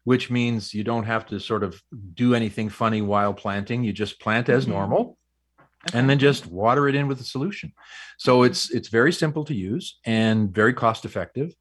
which 0.06 0.30
means 0.30 0.74
you 0.74 0.84
don't 0.84 1.06
have 1.06 1.26
to 1.28 1.40
sort 1.40 1.64
of 1.64 1.82
do 2.14 2.34
anything 2.36 2.70
funny 2.70 3.02
while 3.02 3.34
planting. 3.34 3.84
You 3.84 3.94
just 3.94 4.20
plant 4.20 4.50
as 4.50 4.66
Mhm. 4.66 4.70
normal 4.70 5.18
Okay. 5.88 6.00
and 6.00 6.10
then 6.10 6.18
just 6.18 6.46
water 6.48 6.88
it 6.88 6.96
in 6.96 7.08
with 7.08 7.20
a 7.20 7.26
solution. 7.26 7.74
So 8.18 8.44
it's 8.44 8.72
it's 8.72 8.88
very 8.88 9.12
simple 9.12 9.44
to 9.46 9.54
use 9.54 10.00
and 10.06 10.54
very 10.54 10.74
cost 10.74 11.06
effective. 11.06 11.54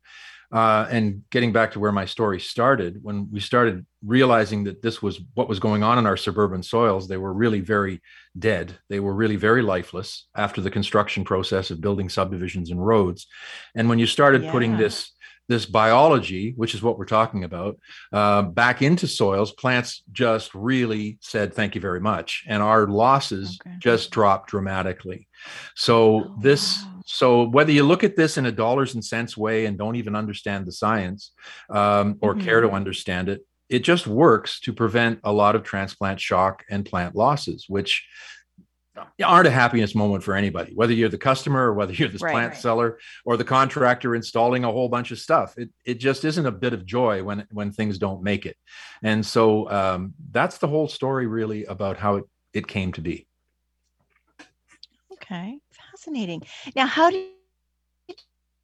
Uh, 0.53 0.87
and 0.91 1.23
getting 1.31 1.51
back 1.51 1.73
to 1.73 1.81
where 1.81 1.93
my 1.93 2.05
story 2.05 2.39
started, 2.39 2.99
when 3.03 3.27
we 3.33 3.41
started 3.41 3.87
realizing 4.05 4.65
that 4.65 4.83
this 4.83 5.01
was 5.01 5.19
what 5.33 5.49
was 5.49 5.59
going 5.59 5.83
on 5.83 5.99
in 5.99 6.07
our 6.07 6.17
suburban 6.17 6.63
soils, 6.63 7.09
they 7.09 7.17
were 7.17 7.33
really 7.33 7.61
very 7.61 8.03
dead. 8.39 8.79
They 8.91 9.01
were 9.01 9.15
really 9.15 9.37
very 9.37 9.63
lifeless 9.63 10.27
after 10.37 10.61
the 10.61 10.71
construction 10.71 11.25
process 11.25 11.71
of 11.71 11.81
building 11.81 12.11
subdivisions 12.11 12.71
and 12.71 12.87
roads. 12.87 13.27
And 13.75 13.89
when 13.89 13.99
you 13.99 14.07
started 14.07 14.47
putting 14.51 14.77
this 14.77 15.11
this 15.53 15.67
biology, 15.67 16.55
which 16.57 16.75
is 16.75 16.83
what 16.83 16.97
we're 16.99 17.15
talking 17.19 17.45
about, 17.45 17.79
uh, 18.13 18.43
back 18.43 18.81
into 18.81 19.07
soils, 19.07 19.53
plants 19.53 20.03
just 20.11 20.49
really 20.55 21.19
said 21.21 21.53
thank 21.53 21.75
you 21.75 21.81
very 21.81 22.01
much, 22.01 22.29
and 22.49 22.63
our 22.63 22.87
losses 22.87 23.59
Okay. 23.61 23.77
just 23.79 24.11
dropped 24.11 24.49
dramatically. 24.51 25.29
So 25.75 25.95
Oh, 26.25 26.35
this, 26.47 26.63
wow. 26.83 27.03
so 27.05 27.27
whether 27.57 27.73
you 27.73 27.85
look 27.85 28.03
at 28.05 28.17
this 28.17 28.39
in 28.39 28.47
a 28.47 28.53
dollars 28.65 28.95
and 28.95 29.05
cents 29.05 29.37
way 29.37 29.67
and 29.67 29.77
don't 29.77 29.97
even 29.97 30.15
understand 30.17 30.65
the 30.67 30.73
science 30.73 31.33
um, 31.69 32.17
or 32.25 32.35
care 32.35 32.61
to 32.63 32.69
Mhm. 32.69 32.75
understand 32.81 33.29
it, 33.29 33.41
it 33.69 33.85
just 33.93 34.07
works 34.07 34.61
to 34.61 34.73
prevent 34.73 35.21
a 35.25 35.33
lot 35.33 35.55
of 35.57 35.63
transplant 35.63 36.19
shock 36.21 36.63
and 36.71 36.85
plant 36.91 37.15
losses, 37.15 37.67
which 37.69 37.93
aren't 39.25 39.47
a 39.47 39.51
happiness 39.51 39.95
moment 39.95 40.23
for 40.23 40.35
anybody, 40.35 40.75
whether 40.75 40.93
you're 40.93 41.09
the 41.09 41.19
customer 41.19 41.61
or 41.61 41.75
whether 41.75 41.93
you're 41.93 42.09
the 42.09 42.19
Right, 42.19 42.33
plant 42.33 42.53
right. 42.53 42.61
seller 42.61 42.99
or 43.25 43.37
the 43.37 43.45
contractor 43.45 44.15
installing 44.15 44.65
a 44.65 44.71
whole 44.71 44.89
bunch 44.89 45.11
of 45.11 45.19
stuff. 45.19 45.57
It, 45.57 45.71
it 45.85 45.95
just 45.95 46.25
isn't 46.25 46.45
a 46.45 46.53
bit 46.53 46.73
of 46.73 46.85
joy 46.85 47.23
when, 47.23 47.47
when 47.51 47.73
things 47.73 47.99
don't 47.99 48.23
make 48.23 48.45
it. 48.45 48.57
And 49.03 49.25
so 49.25 49.71
um, 49.71 50.15
that's 50.31 50.59
the 50.59 50.69
whole 50.69 50.89
story 50.89 51.27
really 51.27 51.65
about 51.65 51.97
how 51.97 52.17
it, 52.17 52.25
it 52.53 52.67
came 52.67 52.93
to 52.93 53.01
be. 53.01 53.27
Okay, 55.15 55.59
fascinating. 55.71 56.43
Now, 56.77 56.87
how 56.87 57.11
did 57.11 57.29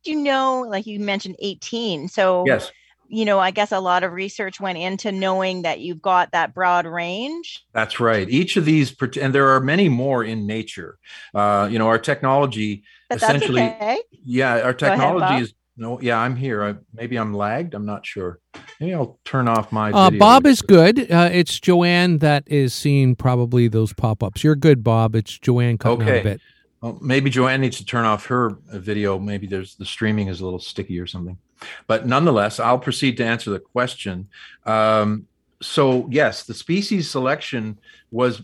you 0.04 0.16
know? 0.16 0.66
Like 0.68 0.86
you 0.86 1.00
mentioned, 1.00 1.36
eighteen. 1.38 2.08
So 2.08 2.44
Yes. 2.46 2.70
You 3.08 3.24
know, 3.24 3.38
I 3.38 3.50
guess 3.50 3.72
a 3.72 3.80
lot 3.80 4.04
of 4.04 4.12
research 4.12 4.60
went 4.60 4.78
into 4.78 5.10
knowing 5.10 5.62
that 5.62 5.80
you've 5.80 6.02
got 6.02 6.32
that 6.32 6.54
broad 6.54 6.86
range. 6.86 7.64
That's 7.72 7.98
right. 8.00 8.28
Each 8.28 8.56
of 8.56 8.64
these, 8.64 8.94
and 9.20 9.34
there 9.34 9.48
are 9.48 9.60
many 9.60 9.88
more 9.88 10.22
in 10.22 10.46
nature. 10.46 10.98
Uh, 11.34 11.68
you 11.70 11.78
know, 11.78 11.88
our 11.88 11.98
technology 11.98 12.84
But 13.08 13.16
essentially, 13.16 13.62
that's 13.62 13.82
okay. 13.82 14.02
yeah, 14.24 14.60
our 14.60 14.74
technology 14.74 15.20
Bob. 15.20 15.42
is 15.42 15.54
no, 15.78 16.00
yeah, 16.00 16.18
I'm 16.18 16.34
here. 16.34 16.64
I, 16.64 16.74
maybe 16.92 17.16
I'm 17.16 17.32
lagged. 17.32 17.72
I'm 17.72 17.86
not 17.86 18.04
sure. 18.04 18.40
Maybe 18.80 18.94
I'll 18.94 19.20
turn 19.24 19.46
off 19.46 19.70
my. 19.70 19.92
Uh, 19.92 20.10
video 20.10 20.18
Bob 20.18 20.42
here. 20.44 20.50
is 20.50 20.60
good. 20.60 21.10
Uh, 21.10 21.30
it's 21.32 21.58
Joanne 21.60 22.18
that 22.18 22.42
is 22.48 22.74
seeing 22.74 23.14
probably 23.14 23.68
those 23.68 23.92
pop 23.92 24.24
ups. 24.24 24.42
You're 24.42 24.56
good, 24.56 24.82
Bob. 24.82 25.14
It's 25.14 25.38
Joanne 25.38 25.78
cutting 25.78 26.02
out 26.02 26.16
a 26.16 26.22
bit. 26.22 26.40
Well, 26.80 26.98
maybe 27.00 27.30
Joanne 27.30 27.60
needs 27.60 27.78
to 27.78 27.84
turn 27.84 28.04
off 28.04 28.26
her 28.26 28.58
uh, 28.72 28.78
video. 28.78 29.20
Maybe 29.20 29.46
there's 29.46 29.76
the 29.76 29.84
streaming 29.84 30.26
is 30.26 30.40
a 30.40 30.44
little 30.44 30.58
sticky 30.58 30.98
or 30.98 31.06
something. 31.06 31.38
But 31.86 32.06
nonetheless, 32.06 32.60
I'll 32.60 32.78
proceed 32.78 33.16
to 33.18 33.24
answer 33.24 33.50
the 33.50 33.60
question. 33.60 34.28
Um, 34.64 35.26
so 35.60 36.08
yes, 36.10 36.44
the 36.44 36.54
species 36.54 37.10
selection 37.10 37.78
was 38.10 38.42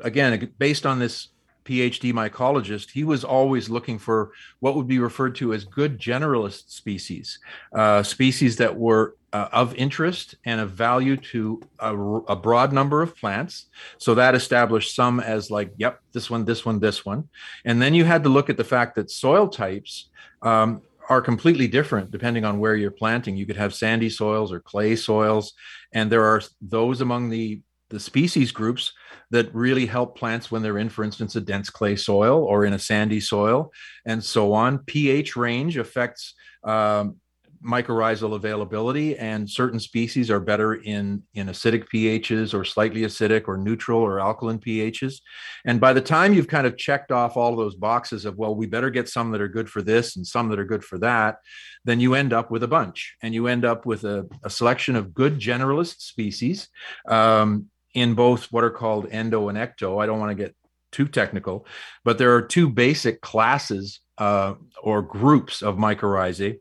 again 0.00 0.52
based 0.58 0.86
on 0.86 0.98
this 0.98 1.28
PhD 1.64 2.12
mycologist. 2.12 2.90
He 2.90 3.04
was 3.04 3.24
always 3.24 3.68
looking 3.68 3.98
for 3.98 4.32
what 4.60 4.76
would 4.76 4.86
be 4.86 4.98
referred 4.98 5.34
to 5.36 5.54
as 5.54 5.64
good 5.64 5.98
generalist 5.98 6.70
species, 6.70 7.38
uh, 7.74 8.02
species 8.02 8.56
that 8.56 8.76
were 8.76 9.16
uh, 9.32 9.48
of 9.50 9.74
interest 9.74 10.36
and 10.44 10.60
of 10.60 10.70
value 10.70 11.16
to 11.16 11.60
a, 11.80 11.96
a 11.96 12.36
broad 12.36 12.72
number 12.72 13.02
of 13.02 13.16
plants. 13.16 13.66
So 13.98 14.14
that 14.14 14.34
established 14.34 14.94
some 14.94 15.20
as 15.20 15.50
like, 15.50 15.72
yep, 15.76 16.00
this 16.12 16.30
one, 16.30 16.44
this 16.44 16.64
one, 16.64 16.78
this 16.78 17.04
one. 17.04 17.28
And 17.64 17.80
then 17.80 17.94
you 17.94 18.04
had 18.04 18.22
to 18.24 18.28
look 18.28 18.48
at 18.48 18.56
the 18.56 18.64
fact 18.64 18.94
that 18.96 19.10
soil 19.10 19.48
types 19.48 20.10
um, 20.42 20.82
are 21.08 21.20
completely 21.20 21.68
different 21.68 22.10
depending 22.10 22.44
on 22.44 22.58
where 22.58 22.76
you're 22.76 22.90
planting. 22.90 23.36
You 23.36 23.46
could 23.46 23.56
have 23.56 23.74
sandy 23.74 24.10
soils 24.10 24.52
or 24.52 24.60
clay 24.60 24.96
soils, 24.96 25.52
and 25.92 26.10
there 26.10 26.24
are 26.24 26.42
those 26.60 27.00
among 27.00 27.30
the 27.30 27.62
the 27.90 28.00
species 28.00 28.50
groups 28.50 28.92
that 29.30 29.54
really 29.54 29.86
help 29.86 30.16
plants 30.18 30.50
when 30.50 30.62
they're 30.62 30.78
in, 30.78 30.88
for 30.88 31.04
instance, 31.04 31.36
a 31.36 31.40
dense 31.40 31.70
clay 31.70 31.94
soil 31.94 32.42
or 32.42 32.64
in 32.64 32.72
a 32.72 32.78
sandy 32.78 33.20
soil, 33.20 33.70
and 34.04 34.22
so 34.24 34.52
on. 34.52 34.78
pH 34.78 35.36
range 35.36 35.76
affects 35.76 36.34
um, 36.64 37.16
mycorrhizal 37.64 38.34
availability, 38.34 39.16
and 39.16 39.48
certain 39.48 39.80
species 39.80 40.30
are 40.30 40.40
better 40.40 40.74
in 40.74 41.22
in 41.34 41.46
acidic 41.48 41.86
pHs 41.92 42.52
or 42.52 42.64
slightly 42.64 43.02
acidic 43.02 43.48
or 43.48 43.56
neutral 43.56 44.00
or 44.00 44.20
alkaline 44.20 44.58
pHs. 44.58 45.20
And 45.64 45.80
by 45.80 45.92
the 45.92 46.00
time 46.00 46.34
you've 46.34 46.48
kind 46.48 46.66
of 46.66 46.76
checked 46.76 47.10
off 47.10 47.36
all 47.36 47.52
of 47.52 47.58
those 47.58 47.74
boxes 47.74 48.24
of, 48.24 48.36
well, 48.36 48.54
we 48.54 48.66
better 48.66 48.90
get 48.90 49.08
some 49.08 49.30
that 49.30 49.40
are 49.40 49.48
good 49.48 49.68
for 49.68 49.82
this 49.82 50.16
and 50.16 50.26
some 50.26 50.48
that 50.50 50.58
are 50.58 50.64
good 50.64 50.84
for 50.84 50.98
that, 50.98 51.38
then 51.84 52.00
you 52.00 52.14
end 52.14 52.32
up 52.32 52.50
with 52.50 52.62
a 52.62 52.68
bunch 52.68 53.16
and 53.22 53.34
you 53.34 53.46
end 53.46 53.64
up 53.64 53.86
with 53.86 54.04
a, 54.04 54.28
a 54.42 54.50
selection 54.50 54.96
of 54.96 55.14
good 55.14 55.38
generalist 55.38 56.00
species 56.00 56.68
um, 57.08 57.66
in 57.94 58.14
both 58.14 58.52
what 58.52 58.64
are 58.64 58.70
called 58.70 59.08
endo 59.10 59.48
and 59.48 59.56
ecto. 59.56 60.02
I 60.02 60.06
don't 60.06 60.20
want 60.20 60.36
to 60.36 60.42
get 60.42 60.54
too 60.92 61.06
technical, 61.06 61.66
but 62.04 62.18
there 62.18 62.34
are 62.34 62.42
two 62.42 62.68
basic 62.68 63.20
classes 63.20 64.00
uh, 64.18 64.54
or 64.82 65.02
groups 65.02 65.62
of 65.62 65.76
mycorrhizae 65.76 66.58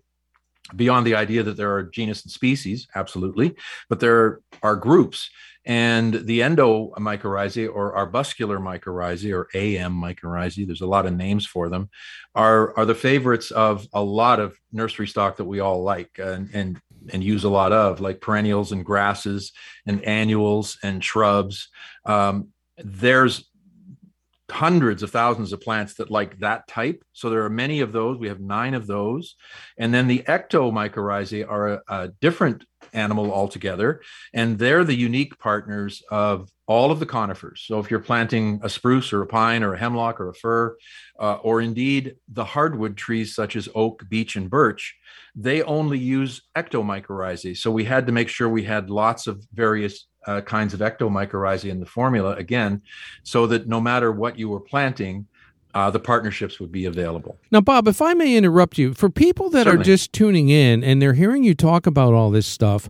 beyond 0.75 1.05
the 1.05 1.15
idea 1.15 1.43
that 1.43 1.57
there 1.57 1.73
are 1.73 1.83
genus 1.83 2.23
and 2.23 2.31
species, 2.31 2.87
absolutely, 2.95 3.55
but 3.89 3.99
there 3.99 4.39
are 4.61 4.75
groups. 4.75 5.29
And 5.65 6.13
the 6.13 6.41
endomycorrhizae 6.41 7.73
or 7.73 7.95
arbuscular 7.95 8.59
mycorrhizae 8.59 9.33
or 9.33 9.47
AM 9.53 9.93
mycorrhizae, 9.93 10.65
there's 10.65 10.81
a 10.81 10.87
lot 10.87 11.05
of 11.05 11.13
names 11.13 11.45
for 11.45 11.69
them, 11.69 11.89
are, 12.35 12.77
are 12.77 12.85
the 12.85 12.95
favorites 12.95 13.51
of 13.51 13.87
a 13.93 14.01
lot 14.01 14.39
of 14.39 14.57
nursery 14.73 15.07
stock 15.07 15.37
that 15.37 15.45
we 15.45 15.61
all 15.61 15.81
like 15.83 16.11
and, 16.17 16.49
and, 16.53 16.81
and 17.11 17.23
use 17.23 17.45
a 17.45 17.49
lot 17.49 17.71
of, 17.71 18.01
like 18.01 18.19
perennials 18.19 18.73
and 18.73 18.83
grasses 18.83 19.53
and 19.85 20.03
annuals 20.03 20.77
and 20.83 21.03
shrubs. 21.03 21.69
Um, 22.05 22.49
there's 22.77 23.49
hundreds 24.51 25.03
of 25.03 25.09
thousands 25.09 25.53
of 25.53 25.61
plants 25.61 25.95
that 25.95 26.11
like 26.11 26.39
that 26.39 26.67
type. 26.67 27.03
So 27.13 27.29
there 27.29 27.43
are 27.45 27.49
many 27.49 27.79
of 27.79 27.91
those. 27.91 28.17
We 28.17 28.27
have 28.27 28.39
nine 28.39 28.73
of 28.73 28.87
those. 28.87 29.35
And 29.77 29.93
then 29.93 30.07
the 30.07 30.23
ectomycorrhizae 30.27 31.49
are 31.49 31.67
a, 31.69 31.81
a 31.87 32.07
different 32.19 32.65
animal 32.91 33.31
altogether. 33.31 34.01
And 34.33 34.59
they're 34.59 34.83
the 34.83 34.95
unique 34.95 35.39
partners 35.39 36.03
of 36.11 36.49
all 36.67 36.91
of 36.91 36.99
the 36.99 37.05
conifers. 37.05 37.63
So 37.65 37.79
if 37.79 37.89
you're 37.89 37.99
planting 37.99 38.59
a 38.63 38.69
spruce 38.69 39.13
or 39.13 39.21
a 39.21 39.27
pine 39.27 39.63
or 39.63 39.73
a 39.73 39.79
hemlock 39.79 40.19
or 40.19 40.29
a 40.29 40.33
fir, 40.33 40.77
uh, 41.19 41.35
or 41.35 41.61
indeed 41.61 42.15
the 42.27 42.45
hardwood 42.45 42.97
trees 42.97 43.35
such 43.35 43.55
as 43.55 43.69
oak, 43.75 44.03
beech, 44.09 44.35
and 44.35 44.49
birch, 44.49 44.95
they 45.35 45.63
only 45.63 45.97
use 45.97 46.41
ectomycorrhizae. 46.55 47.57
So 47.57 47.71
we 47.71 47.85
had 47.85 48.05
to 48.07 48.13
make 48.13 48.29
sure 48.29 48.47
we 48.47 48.63
had 48.63 48.89
lots 48.89 49.27
of 49.27 49.45
various 49.53 50.05
uh, 50.27 50.41
kinds 50.41 50.73
of 50.73 50.79
ectomycorrhizae 50.79 51.69
in 51.69 51.79
the 51.79 51.85
formula 51.85 52.35
again, 52.35 52.81
so 53.23 53.45
that 53.47 53.67
no 53.67 53.79
matter 53.81 54.11
what 54.11 54.37
you 54.39 54.49
were 54.49 54.59
planting, 54.59 55.25
uh, 55.73 55.89
the 55.89 55.99
partnerships 55.99 56.59
would 56.59 56.71
be 56.71 56.85
available. 56.85 57.37
Now, 57.51 57.61
Bob, 57.61 57.87
if 57.87 58.01
I 58.01 58.13
may 58.13 58.35
interrupt 58.35 58.77
you, 58.77 58.93
for 58.93 59.09
people 59.09 59.49
that 59.51 59.67
are 59.67 59.77
just 59.77 60.13
tuning 60.13 60.49
in 60.49 60.83
and 60.83 61.01
they're 61.01 61.13
hearing 61.13 61.43
you 61.43 61.55
talk 61.55 61.87
about 61.87 62.13
all 62.13 62.29
this 62.29 62.45
stuff, 62.47 62.89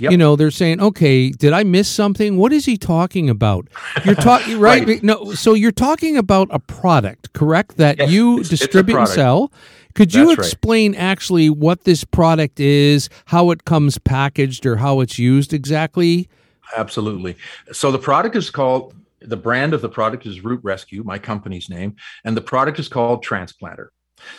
Yep. 0.00 0.12
you 0.12 0.16
know, 0.18 0.36
they're 0.36 0.52
saying, 0.52 0.80
"Okay, 0.80 1.30
did 1.30 1.52
I 1.52 1.64
miss 1.64 1.88
something? 1.88 2.36
What 2.36 2.52
is 2.52 2.66
he 2.66 2.76
talking 2.76 3.28
about?" 3.28 3.66
You're 4.04 4.14
talking 4.14 4.60
right? 4.60 4.86
Right. 4.86 5.02
No, 5.02 5.32
so 5.32 5.54
you're 5.54 5.72
talking 5.72 6.16
about 6.16 6.46
a 6.52 6.60
product, 6.60 7.32
correct? 7.32 7.78
That 7.78 7.98
Yes, 7.98 8.10
you 8.12 8.34
it's- 8.34 8.40
it's 8.52 8.60
distribute 8.60 8.96
and 8.98 9.08
sell. 9.08 9.50
Could 9.96 10.14
you 10.14 10.26
That's 10.26 10.38
right. 10.38 10.46
explain 10.46 10.94
actually 10.94 11.50
what 11.50 11.82
this 11.82 12.04
product 12.04 12.60
is, 12.60 13.08
how 13.24 13.50
it 13.50 13.64
comes 13.64 13.98
packaged, 13.98 14.64
or 14.66 14.76
how 14.76 15.00
it's 15.00 15.18
used 15.18 15.52
exactly? 15.52 16.28
Absolutely. 16.76 17.36
So 17.72 17.90
the 17.90 17.98
product 17.98 18.36
is 18.36 18.50
called 18.50 18.94
the 19.20 19.36
brand 19.36 19.74
of 19.74 19.80
the 19.80 19.88
product 19.88 20.26
is 20.26 20.44
Root 20.44 20.60
Rescue, 20.62 21.02
my 21.02 21.18
company's 21.18 21.68
name, 21.68 21.96
and 22.24 22.36
the 22.36 22.40
product 22.40 22.78
is 22.78 22.88
called 22.88 23.24
Transplanter. 23.24 23.88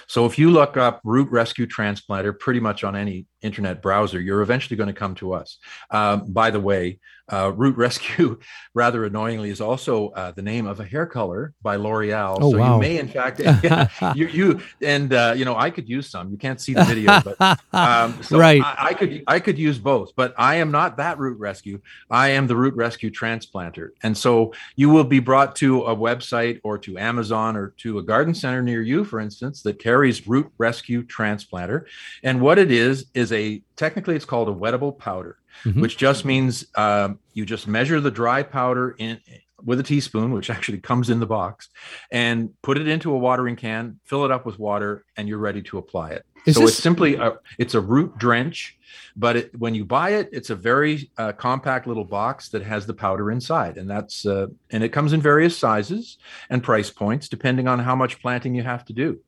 So 0.07 0.25
if 0.25 0.37
you 0.37 0.51
look 0.51 0.77
up 0.77 1.01
Root 1.03 1.29
Rescue 1.31 1.65
Transplanter 1.65 2.37
pretty 2.37 2.59
much 2.59 2.83
on 2.83 2.95
any 2.95 3.25
internet 3.41 3.81
browser, 3.81 4.19
you're 4.19 4.41
eventually 4.41 4.77
going 4.77 4.87
to 4.87 4.93
come 4.93 5.15
to 5.15 5.33
us. 5.33 5.57
Um, 5.91 6.31
by 6.31 6.51
the 6.51 6.59
way, 6.59 6.99
uh, 7.31 7.51
Root 7.55 7.77
Rescue, 7.77 8.39
rather 8.73 9.05
annoyingly, 9.05 9.49
is 9.49 9.61
also 9.61 10.09
uh, 10.09 10.31
the 10.31 10.41
name 10.41 10.65
of 10.67 10.79
a 10.79 10.85
hair 10.85 11.05
color 11.05 11.53
by 11.61 11.75
L'Oreal. 11.75 12.37
Oh, 12.41 12.51
so 12.51 12.57
wow. 12.57 12.75
you 12.75 12.81
may, 12.81 12.97
in 12.97 13.07
fact, 13.07 13.39
you, 14.15 14.27
you 14.27 14.61
and 14.81 15.13
uh, 15.13 15.33
you 15.35 15.45
know, 15.45 15.55
I 15.55 15.69
could 15.69 15.87
use 15.87 16.09
some. 16.09 16.31
You 16.31 16.37
can't 16.37 16.59
see 16.59 16.73
the 16.73 16.83
video, 16.83 17.21
but 17.39 17.59
um, 17.73 18.21
so 18.23 18.39
Right. 18.39 18.61
I, 18.63 18.87
I 18.89 18.93
could 18.93 19.23
I 19.27 19.39
could 19.39 19.57
use 19.57 19.77
both, 19.77 20.15
but 20.15 20.33
I 20.37 20.55
am 20.55 20.71
not 20.71 20.97
that 20.97 21.19
root 21.19 21.39
rescue. 21.39 21.81
I 22.09 22.29
am 22.29 22.47
the 22.47 22.55
root 22.55 22.73
rescue 22.75 23.11
transplanter, 23.11 23.89
and 24.03 24.17
so 24.17 24.53
you 24.75 24.89
will 24.89 25.03
be 25.03 25.19
brought 25.19 25.55
to 25.57 25.83
a 25.83 25.95
website 25.95 26.59
or 26.63 26.77
to 26.79 26.97
Amazon 26.97 27.55
or 27.55 27.73
to 27.77 27.99
a 27.99 28.03
garden 28.03 28.33
center 28.33 28.61
near 28.61 28.81
you, 28.81 29.03
for 29.03 29.19
instance, 29.19 29.61
that 29.63 29.79
carries 29.79 30.27
root 30.27 30.51
rescue 30.57 31.03
transplanter. 31.03 31.85
And 32.23 32.41
what 32.41 32.57
it 32.57 32.71
is 32.71 33.05
is 33.13 33.28
a 33.31 33.61
technically 33.75 34.15
it's 34.15 34.25
called 34.25 34.49
a 34.49 34.53
wettable 34.53 34.97
powder, 34.97 35.37
Mhm. 35.65 35.81
which 35.81 35.97
just 35.97 36.25
means 36.25 36.65
um, 36.75 37.19
you 37.33 37.45
just 37.45 37.67
measure 37.67 37.99
the 37.99 38.11
dry 38.11 38.43
powder 38.43 38.95
in 38.97 39.19
with 39.61 39.79
a 39.79 39.83
teaspoon, 39.83 40.31
which 40.31 40.49
actually 40.55 40.77
comes 40.79 41.09
in 41.09 41.19
the 41.19 41.25
box, 41.25 41.69
and 42.11 42.49
put 42.61 42.77
it 42.77 42.87
into 42.87 43.11
a 43.13 43.17
watering 43.17 43.55
can, 43.57 43.99
fill 44.05 44.23
it 44.25 44.31
up 44.31 44.45
with 44.45 44.57
water, 44.57 45.03
and 45.17 45.27
you're 45.27 45.37
ready 45.37 45.61
to 45.63 45.77
apply 45.77 46.11
it. 46.11 46.25
Is 46.45 46.55
so 46.55 46.61
this- 46.61 46.71
it's 46.75 46.83
simply 46.83 47.15
a, 47.15 47.33
it's 47.57 47.73
a 47.75 47.81
root 47.81 48.17
drench, 48.17 48.77
but 49.17 49.35
it, 49.35 49.59
when 49.59 49.75
you 49.75 49.83
buy 49.83 50.11
it, 50.11 50.29
it's 50.31 50.49
a 50.49 50.55
very 50.55 51.11
uh, 51.17 51.33
compact 51.33 51.85
little 51.87 52.05
box 52.05 52.47
that 52.49 52.61
has 52.63 52.85
the 52.85 52.93
powder 52.93 53.29
inside, 53.31 53.77
and 53.77 53.89
that's 53.89 54.25
uh, 54.25 54.47
and 54.71 54.81
it 54.81 54.89
comes 54.89 55.11
in 55.11 55.19
various 55.21 55.57
sizes 55.57 56.17
and 56.49 56.63
price 56.63 56.89
points 56.89 57.27
depending 57.27 57.67
on 57.67 57.79
how 57.79 57.95
much 57.97 58.21
planting 58.21 58.55
you 58.55 58.63
have 58.63 58.85
to 58.85 58.93
do. 58.93 59.19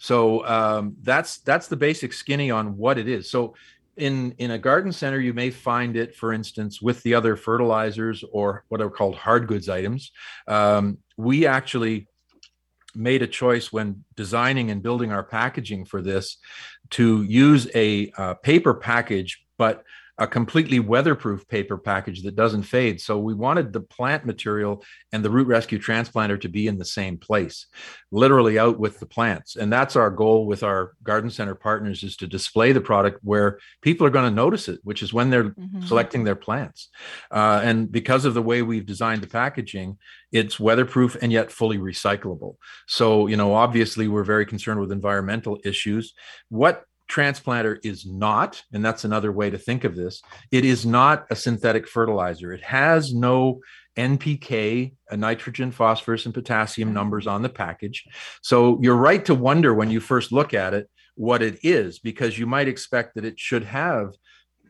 So 0.00 0.46
um, 0.46 0.96
that's 1.02 1.38
that's 1.40 1.68
the 1.68 1.76
basic 1.76 2.14
skinny 2.14 2.50
on 2.50 2.78
what 2.78 2.96
it 2.96 3.06
is. 3.06 3.30
So 3.30 3.54
in 3.98 4.32
in 4.38 4.50
a 4.52 4.58
garden 4.58 4.92
center, 4.92 5.20
you 5.20 5.34
may 5.34 5.50
find 5.50 5.94
it, 5.94 6.16
for 6.16 6.32
instance, 6.32 6.80
with 6.80 7.02
the 7.02 7.14
other 7.14 7.36
fertilizers 7.36 8.24
or 8.32 8.64
what 8.68 8.80
are 8.80 8.88
called 8.88 9.14
hard 9.14 9.46
goods 9.46 9.68
items. 9.68 10.10
Um, 10.48 10.98
we 11.18 11.46
actually 11.46 12.08
made 12.94 13.20
a 13.20 13.26
choice 13.26 13.70
when 13.70 14.02
designing 14.16 14.70
and 14.70 14.82
building 14.82 15.12
our 15.12 15.22
packaging 15.22 15.84
for 15.84 16.00
this 16.00 16.38
to 16.90 17.22
use 17.24 17.68
a 17.74 18.10
uh, 18.16 18.34
paper 18.34 18.72
package, 18.72 19.44
but 19.58 19.84
a 20.20 20.26
completely 20.26 20.78
weatherproof 20.78 21.48
paper 21.48 21.78
package 21.78 22.22
that 22.22 22.36
doesn't 22.36 22.64
fade. 22.64 23.00
So 23.00 23.18
we 23.18 23.32
wanted 23.32 23.72
the 23.72 23.80
plant 23.80 24.26
material 24.26 24.84
and 25.12 25.24
the 25.24 25.30
root 25.30 25.46
rescue 25.46 25.78
transplanter 25.78 26.38
to 26.42 26.48
be 26.48 26.66
in 26.66 26.76
the 26.76 26.84
same 26.84 27.16
place, 27.16 27.66
literally 28.12 28.58
out 28.58 28.78
with 28.78 29.00
the 29.00 29.06
plants. 29.06 29.56
And 29.56 29.72
that's 29.72 29.96
our 29.96 30.10
goal 30.10 30.44
with 30.44 30.62
our 30.62 30.92
garden 31.02 31.30
center 31.30 31.54
partners 31.54 32.02
is 32.02 32.16
to 32.18 32.26
display 32.26 32.72
the 32.72 32.82
product 32.82 33.20
where 33.22 33.58
people 33.80 34.06
are 34.06 34.10
going 34.10 34.28
to 34.28 34.34
notice 34.34 34.68
it, 34.68 34.80
which 34.84 35.02
is 35.02 35.14
when 35.14 35.30
they're 35.30 35.50
Mhm. 35.50 35.88
selecting 35.88 36.24
their 36.24 36.36
plants. 36.36 36.90
Uh, 37.30 37.62
and 37.64 37.90
because 37.90 38.26
of 38.26 38.34
the 38.34 38.42
way 38.42 38.60
we've 38.60 38.84
designed 38.84 39.22
the 39.22 39.26
packaging, 39.26 39.96
it's 40.32 40.60
weatherproof 40.60 41.16
and 41.22 41.32
yet 41.32 41.50
fully 41.50 41.78
recyclable. 41.78 42.56
So, 42.86 43.26
you 43.26 43.38
know, 43.38 43.54
obviously 43.54 44.06
we're 44.06 44.22
very 44.22 44.44
concerned 44.44 44.80
with 44.80 44.92
environmental 44.92 45.58
issues. 45.64 46.12
What 46.50 46.84
transplanter 47.10 47.78
is 47.84 48.06
not, 48.06 48.62
and 48.72 48.84
that's 48.84 49.04
another 49.04 49.32
way 49.32 49.50
to 49.50 49.58
think 49.58 49.84
of 49.84 49.96
this, 49.96 50.22
it 50.50 50.64
is 50.64 50.86
not 50.86 51.26
a 51.30 51.36
synthetic 51.36 51.88
fertilizer. 51.88 52.52
It 52.52 52.62
has 52.62 53.12
no 53.12 53.60
NPK, 53.96 54.94
a 55.10 55.16
nitrogen, 55.16 55.72
phosphorus, 55.72 56.24
and 56.24 56.34
potassium 56.34 56.92
numbers 56.92 57.26
on 57.26 57.42
the 57.42 57.48
package. 57.48 58.04
So 58.42 58.78
you're 58.80 58.96
right 58.96 59.24
to 59.26 59.34
wonder 59.34 59.74
when 59.74 59.90
you 59.90 60.00
first 60.00 60.32
look 60.32 60.54
at 60.54 60.74
it 60.74 60.88
what 61.16 61.42
it 61.42 61.58
is, 61.62 61.98
because 61.98 62.38
you 62.38 62.46
might 62.46 62.68
expect 62.68 63.14
that 63.14 63.24
it 63.24 63.38
should 63.38 63.64
have 63.64 64.14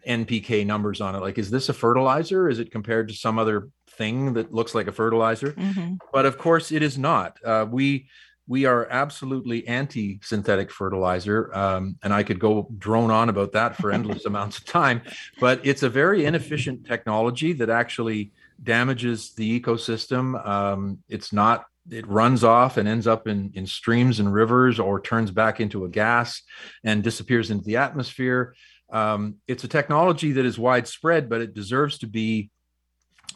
NPK 0.07 0.67
numbers 0.67 1.01
on 1.01 1.15
it. 1.15 1.21
Like, 1.21 1.39
is 1.39 1.51
this 1.51 1.69
a 1.69 1.75
fertilizer? 1.75 2.49
Is 2.49 2.59
it 2.59 2.73
compared 2.73 3.09
to 3.09 3.15
some 3.15 3.39
other 3.39 3.69
thing 3.91 4.33
that 4.33 4.53
looks 4.53 4.75
like 4.75 4.87
a 4.87 4.93
fertilizer? 4.93 5.53
Mm-hmm. 5.53 5.95
But 6.13 6.27
of 6.27 6.39
course, 6.39 6.73
it 6.73 6.83
is 6.83 6.99
not. 6.99 7.37
Uh, 7.45 7.67
we 7.71 8.09
we 8.51 8.65
are 8.65 8.89
absolutely 8.91 9.65
anti-synthetic 9.69 10.73
fertilizer, 10.73 11.55
um, 11.57 11.95
and 12.03 12.13
I 12.13 12.25
could 12.25 12.41
go 12.41 12.69
drone 12.79 13.13
on 13.13 13.29
about 13.29 13.53
that 13.53 13.77
for 13.77 13.93
endless 13.93 14.25
amounts 14.25 14.59
of 14.59 14.65
time. 14.65 15.03
But 15.39 15.65
it's 15.65 15.85
a 15.85 15.89
very 15.89 16.25
inefficient 16.25 16.85
technology 16.85 17.53
that 17.53 17.71
actually 17.71 18.33
damages 18.61 19.35
the 19.35 19.61
ecosystem. 19.61 20.45
Um, 20.45 20.99
it's 21.09 21.33
not 21.33 21.67
it 21.89 22.09
runs 22.09 22.43
off 22.43 22.77
and 22.77 22.89
ends 22.89 23.07
up 23.07 23.29
in, 23.29 23.53
in 23.55 23.67
streams 23.69 24.19
and 24.19 24.35
rivers 24.35 24.81
or 24.81 25.01
turns 25.01 25.31
back 25.31 25.61
into 25.61 25.85
a 25.85 25.89
gas 25.89 26.43
and 26.83 27.05
disappears 27.05 27.53
into 27.53 27.65
the 27.65 27.77
atmosphere. 27.77 28.57
Um, 28.93 29.37
it's 29.47 29.63
a 29.63 29.69
technology 29.69 30.33
that 30.33 30.45
is 30.45 30.59
widespread, 30.59 31.29
but 31.29 31.41
it 31.41 31.55
deserves 31.55 31.99
to 31.99 32.09
be 32.09 32.51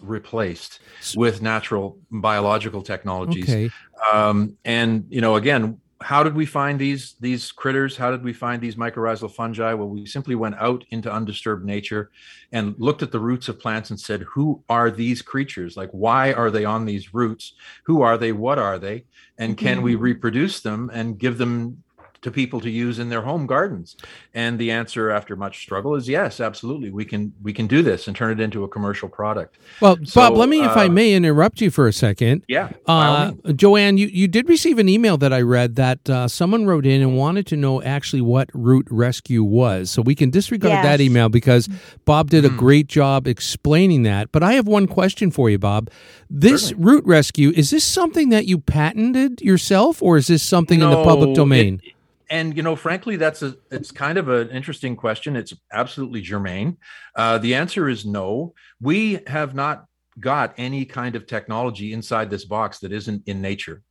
replaced 0.03 0.81
with 1.17 1.43
natural 1.43 1.99
biological 2.11 2.83
technologies. 2.83 3.49
Okay. 3.49 3.71
Um, 4.13 4.57
and 4.65 5.05
you 5.09 5.21
know, 5.21 5.37
again, 5.37 5.81
how 6.01 6.23
did 6.23 6.35
we 6.35 6.45
find 6.45 6.79
these 6.79 7.15
these 7.21 7.51
critters? 7.53 7.97
How 7.97 8.11
did 8.11 8.23
we 8.23 8.33
find 8.33 8.61
these 8.61 8.77
mycorrhizal 8.77 9.31
fungi? 9.31 9.73
Well, 9.73 9.89
we 9.89 10.05
simply 10.07 10.35
went 10.35 10.57
out 10.57 10.85
into 10.91 11.11
undisturbed 11.11 11.65
nature 11.65 12.11
and 12.53 12.75
looked 12.79 13.03
at 13.03 13.13
the 13.13 13.21
roots 13.21 13.49
of 13.49 13.59
plants 13.59 13.91
and 13.91 13.99
said, 13.99 14.23
"Who 14.23 14.63
are 14.69 14.91
these 14.91 15.23
creatures? 15.23 15.77
Like, 15.77 15.91
why 15.93 16.33
are 16.33 16.51
they 16.51 16.65
on 16.65 16.85
these 16.85 17.15
roots? 17.15 17.55
Who 17.85 18.03
are 18.03 18.19
they? 18.19 18.33
What 18.33 18.59
are 18.59 18.79
they? 18.79 19.07
And 19.39 19.57
can 19.57 19.77
mm-hmm. 19.77 19.85
we 19.85 19.95
reproduce 19.95 20.61
them 20.61 20.91
and 20.93 21.19
give 21.19 21.39
them 21.39 21.84
to 22.25 22.31
people 22.31 22.61
to 22.61 22.71
use 22.71 22.99
in 22.99 23.09
their 23.09 23.23
home 23.23 23.47
gardens? 23.47 23.97
And 24.35 24.59
the 24.59 24.71
answer 24.71 25.11
after 25.11 25.37
much 25.37 25.61
struggle 25.61 25.95
is 25.95 26.09
yes, 26.09 26.41
absolutely. 26.41 26.91
We 26.91 27.05
can 27.05 27.33
we 27.43 27.53
can 27.53 27.67
do 27.67 27.83
this 27.83 28.09
and 28.09 28.17
turn 28.17 28.33
it 28.33 28.41
into 28.43 28.65
a 28.65 28.69
commercial 28.69 29.09
product. 29.09 29.59
Well, 29.81 29.97
so, 30.05 30.21
Bob, 30.21 30.37
let 30.37 30.49
me 30.49 30.61
uh, 30.61 30.71
if 30.71 30.77
I 30.77 30.87
uh, 30.87 30.91
may 30.91 31.13
interrupt 31.13 31.61
you 31.61 31.71
for 31.71 31.87
a 31.87 31.93
second. 31.93 32.45
Yeah. 32.49 32.71
Uh, 32.87 33.33
Joanne, 33.55 33.97
you, 33.97 34.09
you 34.09 34.27
did 34.29 34.49
receive 34.49 34.79
an 34.79 34.89
email 34.89 35.17
that 35.19 35.33
I 35.33 35.41
read 35.41 35.77
that 35.77 36.11
uh, 36.11 36.29
someone 36.29 36.67
wrote 36.67 36.87
in 36.87 37.01
and 37.01 37.17
wanted 37.17 37.47
to 37.49 37.57
know 37.57 37.83
actually 37.83 38.23
what 38.23 38.51
root 38.53 38.87
rescue 38.91 39.45
was. 39.45 39.91
So 39.91 40.03
we 40.03 40.15
can 40.15 40.31
disregard 40.31 40.73
yes. 40.73 40.85
that 40.85 41.01
email 41.01 41.29
because 41.29 41.69
Bob 42.05 42.31
did 42.31 42.45
a 42.45 42.51
mm. 42.51 42.57
great 42.57 42.87
job 42.87 43.27
explaining 43.27 44.03
that. 44.03 44.33
But 44.33 44.43
I 44.43 44.55
have 44.55 44.67
one 44.67 44.87
question 44.87 45.31
for 45.31 45.51
you, 45.51 45.59
Bob. 45.59 45.91
This 46.31 46.69
Certainly. 46.69 46.85
root 46.85 47.05
rescue, 47.05 47.53
is 47.55 47.71
this 47.71 47.85
something 47.85 48.31
that 48.31 48.47
you 48.47 48.59
patented 48.59 49.41
yourself 49.41 50.03
or 50.03 50.17
is 50.17 50.27
this 50.27 50.43
something 50.43 50.81
no, 50.81 50.91
in 50.91 50.97
the 50.97 51.05
public 51.05 51.35
domain? 51.35 51.81
It, 51.85 51.95
and 52.31 52.57
you 52.57 52.63
know 52.63 52.77
frankly 52.77 53.17
that's 53.17 53.43
a 53.43 53.57
it's 53.71 53.91
kind 53.91 54.19
of 54.19 54.29
an 54.29 54.51
interesting 54.51 54.97
question. 54.97 55.37
It's 55.37 55.55
absolutely 55.73 56.21
germane. 56.21 56.79
Uh, 57.15 57.39
the 57.39 57.55
answer 57.55 57.89
is 57.89 58.05
no. 58.05 58.55
We 58.81 59.21
have 59.27 59.55
not 59.55 59.87
got 60.19 60.55
any 60.57 60.85
kind 60.85 61.17
of 61.17 61.27
technology 61.27 61.93
inside 61.93 62.31
this 62.31 62.45
box 62.45 62.79
that 62.81 62.93
isn't 62.93 63.23
in 63.27 63.41
nature. 63.41 63.83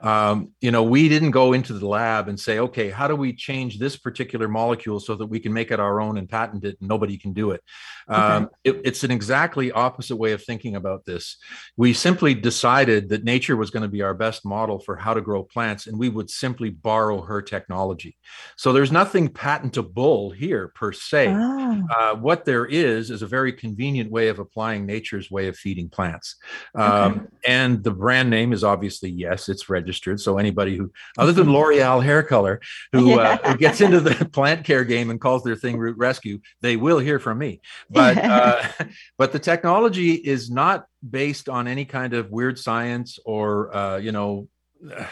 Um, 0.00 0.52
you 0.60 0.70
know, 0.70 0.84
we 0.84 1.08
didn't 1.08 1.32
go 1.32 1.52
into 1.52 1.72
the 1.72 1.86
lab 1.86 2.28
and 2.28 2.38
say, 2.38 2.58
okay, 2.60 2.90
how 2.90 3.08
do 3.08 3.16
we 3.16 3.32
change 3.32 3.78
this 3.78 3.96
particular 3.96 4.48
molecule 4.48 5.00
so 5.00 5.16
that 5.16 5.26
we 5.26 5.40
can 5.40 5.52
make 5.52 5.70
it 5.70 5.80
our 5.80 6.00
own 6.00 6.18
and 6.18 6.28
patent 6.28 6.64
it 6.64 6.76
and 6.80 6.88
nobody 6.88 7.18
can 7.18 7.32
do 7.32 7.50
it? 7.50 7.62
Okay. 8.08 8.20
Um, 8.20 8.50
it 8.62 8.80
it's 8.84 9.02
an 9.04 9.10
exactly 9.10 9.72
opposite 9.72 10.16
way 10.16 10.32
of 10.32 10.42
thinking 10.42 10.76
about 10.76 11.04
this. 11.04 11.36
We 11.76 11.92
simply 11.92 12.34
decided 12.34 13.08
that 13.08 13.24
nature 13.24 13.56
was 13.56 13.70
going 13.70 13.82
to 13.82 13.88
be 13.88 14.02
our 14.02 14.14
best 14.14 14.44
model 14.44 14.78
for 14.78 14.96
how 14.96 15.14
to 15.14 15.20
grow 15.20 15.42
plants, 15.42 15.86
and 15.86 15.98
we 15.98 16.08
would 16.08 16.30
simply 16.30 16.70
borrow 16.70 17.20
her 17.22 17.42
technology. 17.42 18.16
So 18.56 18.72
there's 18.72 18.92
nothing 18.92 19.28
patentable 19.28 20.30
here 20.30 20.68
per 20.68 20.92
se. 20.92 21.28
Oh. 21.30 21.82
Uh, 21.90 22.14
what 22.14 22.44
there 22.44 22.66
is 22.66 23.10
is 23.10 23.22
a 23.22 23.26
very 23.26 23.52
convenient 23.52 24.10
way 24.10 24.28
of 24.28 24.38
applying 24.38 24.86
nature's 24.86 25.30
way 25.30 25.48
of 25.48 25.56
feeding 25.56 25.88
plants. 25.88 26.36
Um, 26.74 27.12
okay. 27.12 27.20
And 27.46 27.82
the 27.82 27.90
brand 27.90 28.30
name 28.30 28.52
is 28.52 28.62
obviously 28.62 29.10
yes, 29.10 29.48
it's 29.48 29.68
registered. 29.68 30.20
So 30.20 30.38
anybody 30.38 30.76
who, 30.76 30.92
other 31.18 31.32
than 31.32 31.52
L'Oreal 31.52 32.02
hair 32.02 32.22
color, 32.22 32.60
who, 32.92 33.18
uh, 33.18 33.36
who 33.44 33.56
gets 33.56 33.80
into 33.80 34.00
the 34.00 34.24
plant 34.32 34.64
care 34.64 34.84
game 34.84 35.10
and 35.10 35.20
calls 35.20 35.42
their 35.42 35.56
thing 35.56 35.76
root 35.76 35.96
rescue, 35.96 36.38
they 36.60 36.76
will 36.76 36.98
hear 36.98 37.18
from 37.18 37.38
me. 37.38 37.60
But 37.96 38.18
uh, 38.18 38.62
but 39.18 39.32
the 39.32 39.38
technology 39.38 40.12
is 40.14 40.50
not 40.50 40.86
based 41.08 41.48
on 41.48 41.66
any 41.66 41.84
kind 41.84 42.14
of 42.14 42.30
weird 42.30 42.58
science 42.58 43.18
or 43.24 43.74
uh, 43.74 43.96
you 43.98 44.12
know. 44.12 44.48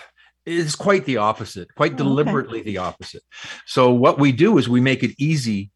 It's 0.46 0.76
quite 0.76 1.06
the 1.06 1.16
opposite, 1.16 1.74
quite 1.74 1.96
deliberately 1.96 2.60
okay. 2.60 2.72
the 2.72 2.76
opposite. 2.76 3.22
So 3.64 3.94
what 3.94 4.18
we 4.18 4.30
do 4.30 4.58
is 4.58 4.68
we 4.68 4.78
make 4.78 5.02
it 5.02 5.12
easy 5.16 5.70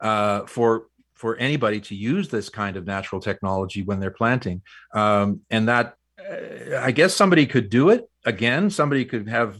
uh, 0.00 0.46
for 0.46 0.86
for 1.14 1.34
anybody 1.38 1.80
to 1.80 1.96
use 1.96 2.28
this 2.28 2.48
kind 2.48 2.76
of 2.76 2.86
natural 2.86 3.20
technology 3.20 3.82
when 3.82 3.98
they're 3.98 4.12
planting, 4.12 4.62
um, 4.94 5.40
and 5.50 5.66
that 5.66 5.96
uh, 6.20 6.78
I 6.78 6.92
guess 6.92 7.16
somebody 7.16 7.46
could 7.46 7.68
do 7.68 7.90
it 7.90 8.08
again. 8.24 8.70
Somebody 8.70 9.04
could 9.04 9.28
have 9.28 9.56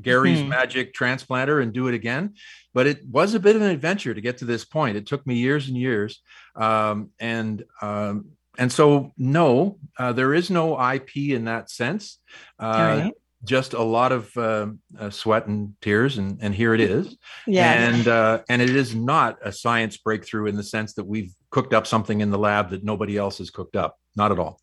Gary's 0.00 0.38
mm-hmm. 0.38 0.50
magic 0.50 0.94
transplanter 0.94 1.62
and 1.62 1.72
do 1.72 1.88
it 1.88 1.94
again. 1.94 2.34
But 2.74 2.86
it 2.86 3.06
was 3.06 3.34
a 3.34 3.40
bit 3.40 3.56
of 3.56 3.62
an 3.62 3.70
adventure 3.70 4.14
to 4.14 4.20
get 4.20 4.38
to 4.38 4.44
this 4.44 4.64
point. 4.64 4.96
It 4.96 5.06
took 5.06 5.26
me 5.26 5.36
years 5.36 5.68
and 5.68 5.76
years. 5.76 6.22
Um, 6.54 7.10
and 7.18 7.64
um, 7.82 8.26
and 8.58 8.72
so 8.72 9.12
no, 9.16 9.78
uh, 9.98 10.12
there 10.12 10.34
is 10.34 10.50
no 10.50 10.78
IP 10.92 11.16
in 11.16 11.44
that 11.44 11.70
sense. 11.70 12.18
Uh, 12.58 13.00
right. 13.04 13.12
Just 13.44 13.72
a 13.72 13.82
lot 13.82 14.10
of 14.10 14.36
uh, 14.36 14.66
uh, 14.98 15.10
sweat 15.10 15.46
and 15.46 15.74
tears, 15.80 16.18
and 16.18 16.38
and 16.42 16.52
here 16.52 16.74
it 16.74 16.80
is. 16.80 17.16
Yeah. 17.46 17.72
And 17.72 18.08
uh, 18.08 18.42
and 18.48 18.60
it 18.60 18.74
is 18.74 18.96
not 18.96 19.38
a 19.42 19.52
science 19.52 19.96
breakthrough 19.96 20.46
in 20.46 20.56
the 20.56 20.64
sense 20.64 20.94
that 20.94 21.04
we've 21.04 21.32
cooked 21.50 21.72
up 21.72 21.86
something 21.86 22.20
in 22.20 22.30
the 22.30 22.38
lab 22.38 22.70
that 22.70 22.82
nobody 22.82 23.16
else 23.16 23.38
has 23.38 23.50
cooked 23.50 23.76
up. 23.76 23.96
Not 24.16 24.32
at 24.32 24.40
all. 24.40 24.60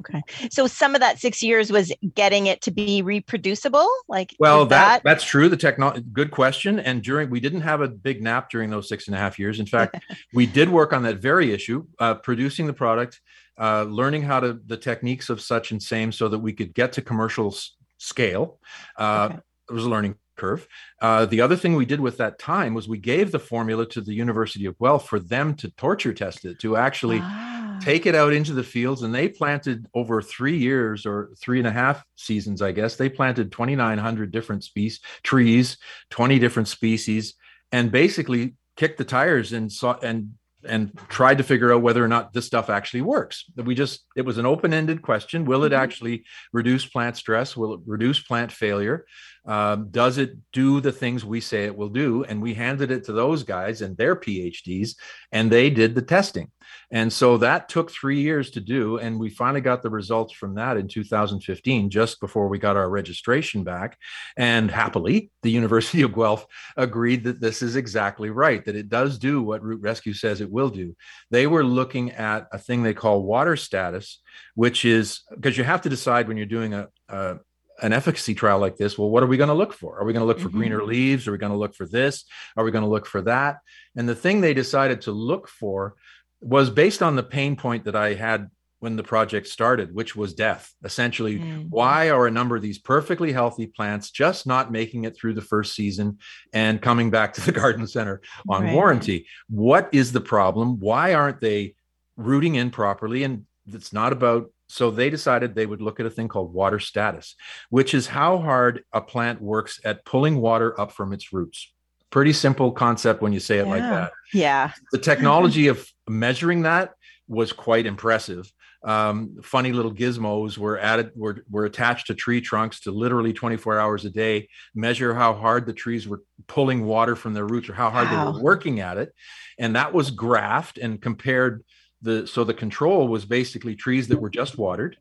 Okay. 0.00 0.22
So 0.50 0.66
some 0.66 0.94
of 0.94 1.00
that 1.00 1.18
six 1.18 1.42
years 1.42 1.70
was 1.70 1.92
getting 2.14 2.46
it 2.46 2.60
to 2.62 2.70
be 2.70 3.02
reproducible. 3.02 3.88
Like, 4.08 4.34
well, 4.38 4.64
that, 4.66 4.68
that, 4.68 5.02
that's 5.04 5.24
true. 5.24 5.48
The 5.48 5.56
technology, 5.56 6.04
good 6.12 6.30
question. 6.30 6.80
And 6.80 7.02
during, 7.02 7.30
we 7.30 7.40
didn't 7.40 7.60
have 7.60 7.80
a 7.80 7.88
big 7.88 8.22
nap 8.22 8.50
during 8.50 8.70
those 8.70 8.88
six 8.88 9.06
and 9.06 9.14
a 9.14 9.18
half 9.18 9.38
years. 9.38 9.60
In 9.60 9.66
fact, 9.66 10.02
we 10.32 10.46
did 10.46 10.68
work 10.68 10.92
on 10.92 11.02
that 11.02 11.18
very 11.18 11.52
issue, 11.52 11.86
uh, 11.98 12.14
producing 12.14 12.66
the 12.66 12.72
product, 12.72 13.20
uh, 13.58 13.84
learning 13.84 14.22
how 14.22 14.40
to, 14.40 14.58
the 14.66 14.76
techniques 14.76 15.30
of 15.30 15.40
such 15.40 15.70
and 15.70 15.82
same 15.82 16.10
so 16.10 16.28
that 16.28 16.38
we 16.38 16.52
could 16.52 16.74
get 16.74 16.92
to 16.94 17.02
commercial 17.02 17.48
s- 17.48 17.72
scale. 17.98 18.58
Uh, 18.98 19.28
okay. 19.30 19.40
It 19.70 19.74
was 19.74 19.84
a 19.84 19.90
learning 19.90 20.16
curve. 20.36 20.66
Uh, 21.00 21.26
the 21.26 21.42
other 21.42 21.56
thing 21.56 21.76
we 21.76 21.84
did 21.84 22.00
with 22.00 22.16
that 22.16 22.38
time 22.38 22.74
was 22.74 22.88
we 22.88 22.98
gave 22.98 23.30
the 23.30 23.38
formula 23.38 23.86
to 23.86 24.00
the 24.00 24.14
University 24.14 24.64
of 24.64 24.78
Guelph 24.78 25.06
for 25.06 25.20
them 25.20 25.54
to 25.56 25.70
torture 25.72 26.14
test 26.14 26.44
it, 26.46 26.58
to 26.60 26.76
actually 26.76 27.20
ah 27.20 27.51
take 27.82 28.06
it 28.06 28.14
out 28.14 28.32
into 28.32 28.52
the 28.52 28.62
fields 28.62 29.02
and 29.02 29.14
they 29.14 29.28
planted 29.28 29.86
over 29.94 30.22
three 30.22 30.56
years 30.56 31.04
or 31.04 31.30
three 31.40 31.58
and 31.58 31.66
a 31.66 31.72
half 31.72 32.04
seasons 32.16 32.62
i 32.62 32.72
guess 32.72 32.96
they 32.96 33.08
planted 33.08 33.50
2900 33.50 34.30
different 34.30 34.62
species 34.62 35.00
trees 35.22 35.76
20 36.10 36.38
different 36.38 36.68
species 36.68 37.34
and 37.72 37.90
basically 37.90 38.54
kicked 38.76 38.98
the 38.98 39.04
tires 39.04 39.52
and 39.52 39.70
saw 39.70 39.98
and 40.02 40.34
and 40.64 40.96
tried 41.08 41.38
to 41.38 41.44
figure 41.44 41.72
out 41.72 41.82
whether 41.82 42.04
or 42.04 42.08
not 42.08 42.32
this 42.32 42.46
stuff 42.46 42.70
actually 42.70 43.02
works. 43.02 43.44
We 43.56 43.74
just 43.74 44.04
it 44.16 44.24
was 44.24 44.38
an 44.38 44.46
open-ended 44.46 45.02
question. 45.02 45.44
Will 45.44 45.64
it 45.64 45.70
mm-hmm. 45.70 45.82
actually 45.82 46.24
reduce 46.52 46.86
plant 46.86 47.16
stress? 47.16 47.56
Will 47.56 47.74
it 47.74 47.80
reduce 47.86 48.20
plant 48.20 48.52
failure? 48.52 49.04
Um, 49.44 49.88
does 49.90 50.18
it 50.18 50.36
do 50.52 50.80
the 50.80 50.92
things 50.92 51.24
we 51.24 51.40
say 51.40 51.64
it 51.64 51.76
will 51.76 51.88
do? 51.88 52.24
And 52.24 52.40
we 52.40 52.54
handed 52.54 52.90
it 52.90 53.04
to 53.04 53.12
those 53.12 53.42
guys 53.42 53.82
and 53.82 53.96
their 53.96 54.14
PhDs, 54.14 54.94
and 55.32 55.50
they 55.50 55.68
did 55.70 55.94
the 55.94 56.02
testing. 56.02 56.50
And 56.90 57.12
so 57.12 57.38
that 57.38 57.68
took 57.68 57.90
three 57.90 58.20
years 58.20 58.50
to 58.52 58.60
do. 58.60 58.98
And 58.98 59.18
we 59.18 59.30
finally 59.30 59.60
got 59.60 59.82
the 59.82 59.90
results 59.90 60.32
from 60.32 60.54
that 60.54 60.76
in 60.76 60.88
2015, 60.88 61.90
just 61.90 62.20
before 62.20 62.48
we 62.48 62.58
got 62.58 62.76
our 62.76 62.88
registration 62.88 63.64
back. 63.64 63.98
And 64.36 64.70
happily, 64.70 65.30
the 65.42 65.50
University 65.50 66.02
of 66.02 66.14
Guelph 66.14 66.46
agreed 66.76 67.24
that 67.24 67.40
this 67.40 67.62
is 67.62 67.76
exactly 67.76 68.30
right, 68.30 68.64
that 68.64 68.76
it 68.76 68.88
does 68.88 69.18
do 69.18 69.42
what 69.42 69.62
Root 69.62 69.80
Rescue 69.80 70.14
says 70.14 70.40
it 70.40 70.50
will 70.50 70.70
do. 70.70 70.94
They 71.30 71.46
were 71.46 71.64
looking 71.64 72.12
at 72.12 72.46
a 72.52 72.58
thing 72.58 72.82
they 72.82 72.94
call 72.94 73.22
water 73.22 73.56
status, 73.56 74.20
which 74.54 74.84
is 74.84 75.22
because 75.34 75.58
you 75.58 75.64
have 75.64 75.82
to 75.82 75.88
decide 75.88 76.28
when 76.28 76.36
you're 76.36 76.46
doing 76.46 76.74
a, 76.74 76.88
a 77.08 77.38
an 77.82 77.92
efficacy 77.92 78.34
trial 78.34 78.58
like 78.58 78.76
this, 78.76 78.96
well, 78.96 79.10
what 79.10 79.22
are 79.22 79.26
we 79.26 79.36
going 79.36 79.48
to 79.48 79.54
look 79.54 79.74
for? 79.74 79.98
Are 79.98 80.04
we 80.04 80.12
going 80.12 80.22
to 80.22 80.26
look 80.26 80.38
for 80.38 80.48
mm-hmm. 80.48 80.58
greener 80.58 80.84
leaves? 80.84 81.26
Are 81.26 81.32
we 81.32 81.38
going 81.38 81.52
to 81.52 81.58
look 81.58 81.74
for 81.74 81.86
this? 81.86 82.24
Are 82.56 82.64
we 82.64 82.70
going 82.70 82.84
to 82.84 82.90
look 82.90 83.06
for 83.06 83.22
that? 83.22 83.58
And 83.96 84.08
the 84.08 84.14
thing 84.14 84.40
they 84.40 84.54
decided 84.54 85.02
to 85.02 85.12
look 85.12 85.48
for 85.48 85.96
was 86.40 86.70
based 86.70 87.02
on 87.02 87.16
the 87.16 87.22
pain 87.22 87.56
point 87.56 87.84
that 87.84 87.96
I 87.96 88.14
had 88.14 88.50
when 88.78 88.96
the 88.96 89.02
project 89.02 89.46
started, 89.46 89.94
which 89.94 90.16
was 90.16 90.34
death. 90.34 90.72
Essentially, 90.84 91.38
mm. 91.38 91.66
why 91.70 92.10
are 92.10 92.26
a 92.26 92.32
number 92.32 92.56
of 92.56 92.62
these 92.62 92.78
perfectly 92.78 93.32
healthy 93.32 93.66
plants 93.66 94.10
just 94.10 94.44
not 94.44 94.72
making 94.72 95.04
it 95.04 95.16
through 95.16 95.34
the 95.34 95.40
first 95.40 95.76
season 95.76 96.18
and 96.52 96.82
coming 96.82 97.08
back 97.08 97.32
to 97.32 97.40
the 97.40 97.52
garden 97.60 97.86
center 97.86 98.20
on 98.48 98.64
right. 98.64 98.74
warranty? 98.74 99.26
What 99.48 99.88
is 99.92 100.10
the 100.10 100.20
problem? 100.20 100.80
Why 100.80 101.14
aren't 101.14 101.40
they 101.40 101.74
rooting 102.16 102.56
in 102.56 102.70
properly? 102.70 103.22
And 103.22 103.46
it's 103.68 103.92
not 103.92 104.12
about 104.12 104.50
so 104.72 104.90
they 104.90 105.10
decided 105.10 105.54
they 105.54 105.66
would 105.66 105.82
look 105.82 106.00
at 106.00 106.06
a 106.06 106.10
thing 106.10 106.28
called 106.28 106.54
water 106.54 106.78
status, 106.78 107.36
which 107.68 107.92
is 107.92 108.06
how 108.06 108.38
hard 108.38 108.82
a 108.90 109.02
plant 109.02 109.42
works 109.42 109.78
at 109.84 110.04
pulling 110.06 110.40
water 110.40 110.78
up 110.80 110.92
from 110.92 111.12
its 111.12 111.30
roots. 111.30 111.70
Pretty 112.08 112.32
simple 112.32 112.72
concept 112.72 113.20
when 113.20 113.34
you 113.34 113.40
say 113.40 113.58
it 113.58 113.66
yeah. 113.66 113.70
like 113.70 113.82
that. 113.82 114.12
Yeah. 114.32 114.72
The 114.90 114.98
technology 114.98 115.68
of 115.68 115.86
measuring 116.08 116.62
that 116.62 116.92
was 117.28 117.52
quite 117.52 117.84
impressive 117.84 118.50
um, 118.84 119.36
funny 119.42 119.72
little 119.72 119.94
gizmos 119.94 120.58
were 120.58 120.78
added 120.78 121.12
were, 121.14 121.44
were 121.48 121.64
attached 121.64 122.08
to 122.08 122.14
tree 122.14 122.40
trunks 122.40 122.80
to 122.80 122.90
literally 122.90 123.32
24 123.32 123.78
hours 123.78 124.04
a 124.04 124.10
day 124.10 124.48
measure 124.74 125.14
how 125.14 125.34
hard 125.34 125.66
the 125.66 125.72
trees 125.72 126.08
were 126.08 126.22
pulling 126.48 126.84
water 126.84 127.14
from 127.14 127.32
their 127.32 127.46
roots 127.46 127.68
or 127.68 127.74
how 127.74 127.90
hard 127.90 128.08
wow. 128.08 128.24
they 128.24 128.32
were 128.32 128.42
working 128.42 128.80
at 128.80 128.98
it 128.98 129.14
and 129.58 129.76
that 129.76 129.92
was 129.92 130.10
graphed 130.10 130.82
and 130.82 131.00
compared 131.00 131.62
the 132.02 132.26
so 132.26 132.44
the 132.44 132.54
control 132.54 133.08
was 133.08 133.24
basically 133.24 133.74
trees 133.74 134.08
that 134.08 134.20
were 134.20 134.30
just 134.30 134.58
watered 134.58 134.96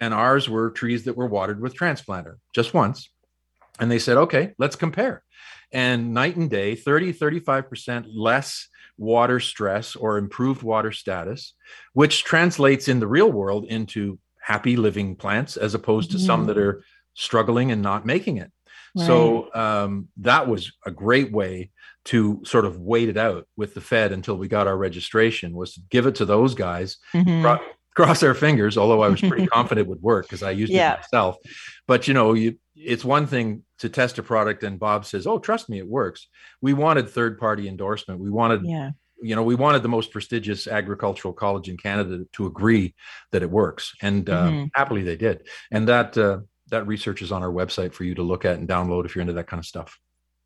and 0.00 0.14
ours 0.14 0.48
were 0.48 0.70
trees 0.70 1.04
that 1.04 1.16
were 1.16 1.26
watered 1.26 1.60
with 1.60 1.76
transplanter 1.76 2.36
just 2.54 2.74
once 2.74 3.10
and 3.80 3.90
they 3.90 3.98
said 3.98 4.16
okay 4.16 4.54
let's 4.58 4.76
compare 4.76 5.22
and 5.72 6.14
night 6.14 6.36
and 6.36 6.50
day 6.50 6.74
30 6.74 7.12
35% 7.12 8.06
less 8.14 8.68
water 8.98 9.38
stress 9.38 9.96
or 9.96 10.18
improved 10.18 10.62
water 10.62 10.92
status, 10.92 11.54
which 11.92 12.24
translates 12.24 12.88
in 12.88 13.00
the 13.00 13.06
real 13.06 13.30
world 13.30 13.64
into 13.66 14.18
happy 14.42 14.76
living 14.76 15.14
plants 15.16 15.56
as 15.56 15.74
opposed 15.74 16.10
to 16.10 16.16
mm-hmm. 16.16 16.26
some 16.26 16.44
that 16.46 16.58
are 16.58 16.82
struggling 17.14 17.70
and 17.70 17.80
not 17.80 18.04
making 18.04 18.36
it. 18.36 18.50
Right. 18.96 19.06
So 19.06 19.54
um, 19.54 20.08
that 20.18 20.48
was 20.48 20.72
a 20.84 20.90
great 20.90 21.32
way 21.32 21.70
to 22.06 22.40
sort 22.44 22.64
of 22.64 22.78
wait 22.78 23.08
it 23.08 23.18
out 23.18 23.46
with 23.56 23.74
the 23.74 23.80
Fed 23.80 24.12
until 24.12 24.36
we 24.36 24.48
got 24.48 24.66
our 24.66 24.76
registration 24.76 25.54
was 25.54 25.74
to 25.74 25.80
give 25.90 26.06
it 26.06 26.14
to 26.16 26.24
those 26.24 26.54
guys, 26.54 26.96
mm-hmm. 27.12 27.62
cross 27.94 28.22
our 28.22 28.32
fingers, 28.32 28.78
although 28.78 29.02
I 29.02 29.08
was 29.08 29.20
pretty 29.20 29.46
confident 29.52 29.86
it 29.86 29.90
would 29.90 30.00
work 30.00 30.26
because 30.26 30.42
I 30.42 30.52
used 30.52 30.72
yeah. 30.72 30.94
it 30.94 30.98
myself. 31.00 31.36
But 31.86 32.08
you 32.08 32.14
know, 32.14 32.32
you 32.32 32.58
it's 32.74 33.04
one 33.04 33.26
thing 33.26 33.62
to 33.80 33.88
test 33.88 34.18
a 34.18 34.22
product 34.22 34.62
and 34.62 34.78
Bob 34.78 35.04
says, 35.04 35.26
"Oh, 35.26 35.38
trust 35.38 35.68
me, 35.68 35.78
it 35.78 35.86
works." 35.86 36.28
We 36.62 36.72
wanted 36.72 37.10
third 37.10 37.38
party 37.38 37.68
endorsement. 37.68 38.20
We 38.20 38.30
wanted 38.30 38.62
yeah. 38.64 38.92
you 39.20 39.36
know, 39.36 39.42
we 39.42 39.54
wanted 39.54 39.82
the 39.82 39.88
most 39.88 40.10
prestigious 40.10 40.66
agricultural 40.66 41.34
college 41.34 41.68
in 41.68 41.76
Canada 41.76 42.24
to 42.32 42.46
agree 42.46 42.94
that 43.32 43.42
it 43.42 43.50
works. 43.50 43.92
And 44.00 44.30
uh, 44.30 44.46
mm-hmm. 44.46 44.64
happily 44.74 45.02
they 45.02 45.16
did. 45.16 45.46
And 45.70 45.88
that 45.88 46.16
uh, 46.16 46.38
that 46.70 46.86
research 46.86 47.22
is 47.22 47.32
on 47.32 47.42
our 47.42 47.50
website 47.50 47.92
for 47.92 48.04
you 48.04 48.14
to 48.14 48.22
look 48.22 48.44
at 48.44 48.58
and 48.58 48.68
download 48.68 49.04
if 49.04 49.14
you're 49.14 49.22
into 49.22 49.34
that 49.34 49.46
kind 49.46 49.58
of 49.58 49.66
stuff. 49.66 49.98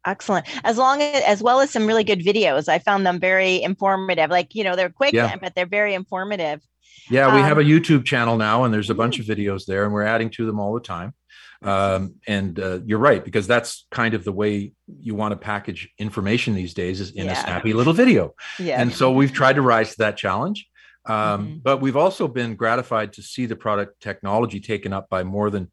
Excellent. 0.04 0.46
As 0.64 0.78
long 0.78 1.00
as, 1.00 1.22
as 1.22 1.42
well 1.42 1.60
as 1.60 1.70
some 1.70 1.86
really 1.86 2.04
good 2.04 2.20
videos. 2.20 2.68
I 2.68 2.78
found 2.78 3.06
them 3.06 3.20
very 3.20 3.62
informative. 3.62 4.30
Like, 4.30 4.54
you 4.54 4.64
know, 4.64 4.74
they're 4.74 4.90
quick, 4.90 5.12
yeah. 5.12 5.36
but 5.36 5.54
they're 5.54 5.66
very 5.66 5.94
informative. 5.94 6.60
Yeah, 7.08 7.34
we 7.34 7.40
um, 7.40 7.46
have 7.46 7.58
a 7.58 7.64
YouTube 7.64 8.04
channel 8.04 8.36
now, 8.36 8.64
and 8.64 8.72
there's 8.72 8.90
a 8.90 8.94
bunch 8.94 9.18
of 9.18 9.26
videos 9.26 9.64
there, 9.66 9.84
and 9.84 9.92
we're 9.92 10.02
adding 10.02 10.30
to 10.30 10.46
them 10.46 10.60
all 10.60 10.74
the 10.74 10.80
time. 10.80 11.14
Um, 11.62 12.16
and 12.26 12.58
uh, 12.58 12.80
you're 12.84 12.98
right 12.98 13.24
because 13.24 13.46
that's 13.46 13.86
kind 13.92 14.14
of 14.14 14.24
the 14.24 14.32
way 14.32 14.72
you 15.00 15.14
want 15.14 15.30
to 15.30 15.36
package 15.36 15.88
information 15.96 16.54
these 16.54 16.74
days 16.74 17.00
is 17.00 17.12
in 17.12 17.26
yeah. 17.26 17.32
a 17.32 17.36
snappy 17.36 17.72
little 17.72 17.92
video. 17.92 18.34
Yeah. 18.58 18.80
And 18.80 18.92
so 18.92 19.12
we've 19.12 19.32
tried 19.32 19.54
to 19.54 19.62
rise 19.62 19.90
to 19.92 19.98
that 19.98 20.16
challenge. 20.16 20.68
Um, 21.04 21.14
mm-hmm. 21.16 21.56
But 21.62 21.80
we've 21.80 21.96
also 21.96 22.28
been 22.28 22.54
gratified 22.54 23.12
to 23.14 23.22
see 23.22 23.46
the 23.46 23.56
product 23.56 24.00
technology 24.00 24.60
taken 24.60 24.92
up 24.92 25.08
by 25.08 25.24
more 25.24 25.50
than 25.50 25.70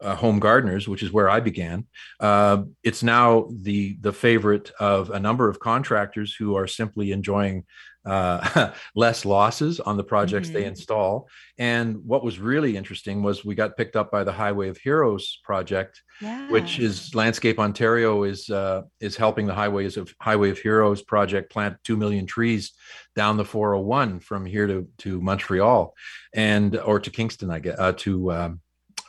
uh, 0.00 0.14
home 0.14 0.38
gardeners, 0.38 0.88
which 0.88 1.02
is 1.02 1.12
where 1.12 1.28
I 1.28 1.40
began. 1.40 1.86
Uh, 2.18 2.64
it's 2.82 3.02
now 3.02 3.48
the 3.50 3.96
the 4.00 4.12
favorite 4.12 4.70
of 4.80 5.10
a 5.10 5.20
number 5.20 5.48
of 5.48 5.60
contractors 5.60 6.34
who 6.34 6.56
are 6.56 6.66
simply 6.66 7.12
enjoying 7.12 7.64
uh, 8.04 8.72
less 8.94 9.24
losses 9.24 9.80
on 9.80 9.96
the 9.96 10.04
projects 10.04 10.48
mm-hmm. 10.48 10.58
they 10.58 10.64
install. 10.64 11.28
And 11.58 11.98
what 12.04 12.24
was 12.24 12.38
really 12.38 12.76
interesting 12.76 13.22
was 13.22 13.44
we 13.44 13.54
got 13.54 13.76
picked 13.76 13.96
up 13.96 14.10
by 14.10 14.24
the 14.24 14.32
Highway 14.32 14.68
of 14.68 14.78
Heroes 14.78 15.40
project, 15.44 16.02
yeah. 16.20 16.50
which 16.50 16.78
is 16.78 17.14
Landscape 17.14 17.58
Ontario 17.58 18.22
is 18.22 18.48
uh, 18.48 18.82
is 19.00 19.16
helping 19.16 19.46
the 19.46 19.54
Highways 19.54 19.96
of 19.96 20.14
Highway 20.20 20.50
of 20.50 20.58
Heroes 20.58 21.02
project 21.02 21.52
plant 21.52 21.76
two 21.84 21.96
million 21.96 22.26
trees 22.26 22.72
down 23.16 23.36
the 23.36 23.44
401 23.44 24.20
from 24.20 24.46
here 24.46 24.66
to 24.66 24.88
to 24.98 25.20
Montreal 25.20 25.94
and 26.34 26.76
or 26.78 27.00
to 27.00 27.10
Kingston, 27.10 27.50
I 27.50 27.58
guess, 27.58 27.78
uh, 27.78 27.92
to 27.98 28.32
um, 28.32 28.60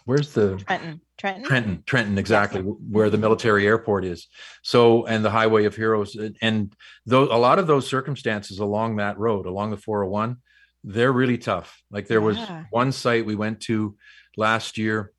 where's 0.06 0.34
the 0.34 0.58
Trenton. 0.58 1.02
Trenton. 1.18 1.44
Trenton, 1.44 1.84
Trenton, 1.86 2.18
exactly 2.18 2.62
yes. 2.62 2.74
where 2.90 3.10
the 3.10 3.18
military 3.18 3.68
airport 3.68 4.06
is. 4.06 4.28
So, 4.64 5.06
and 5.06 5.24
the 5.24 5.30
Highway 5.30 5.66
of 5.66 5.76
Heroes, 5.76 6.18
and 6.42 6.74
though 7.06 7.24
a 7.24 7.38
lot 7.38 7.60
of 7.60 7.68
those 7.68 7.88
circumstances 7.88 8.60
along 8.60 8.98
that 8.98 9.18
road, 9.18 9.46
along 9.46 9.72
the 9.72 9.78
401, 9.78 10.38
they're 10.84 11.12
really 11.12 11.38
tough. 11.38 11.82
Like 11.92 12.08
there 12.08 12.22
was 12.22 12.38
one 12.72 12.92
site 12.92 13.26
we 13.26 13.36
went 13.36 13.62
to 13.62 13.96
last 14.36 14.78
year 14.78 15.14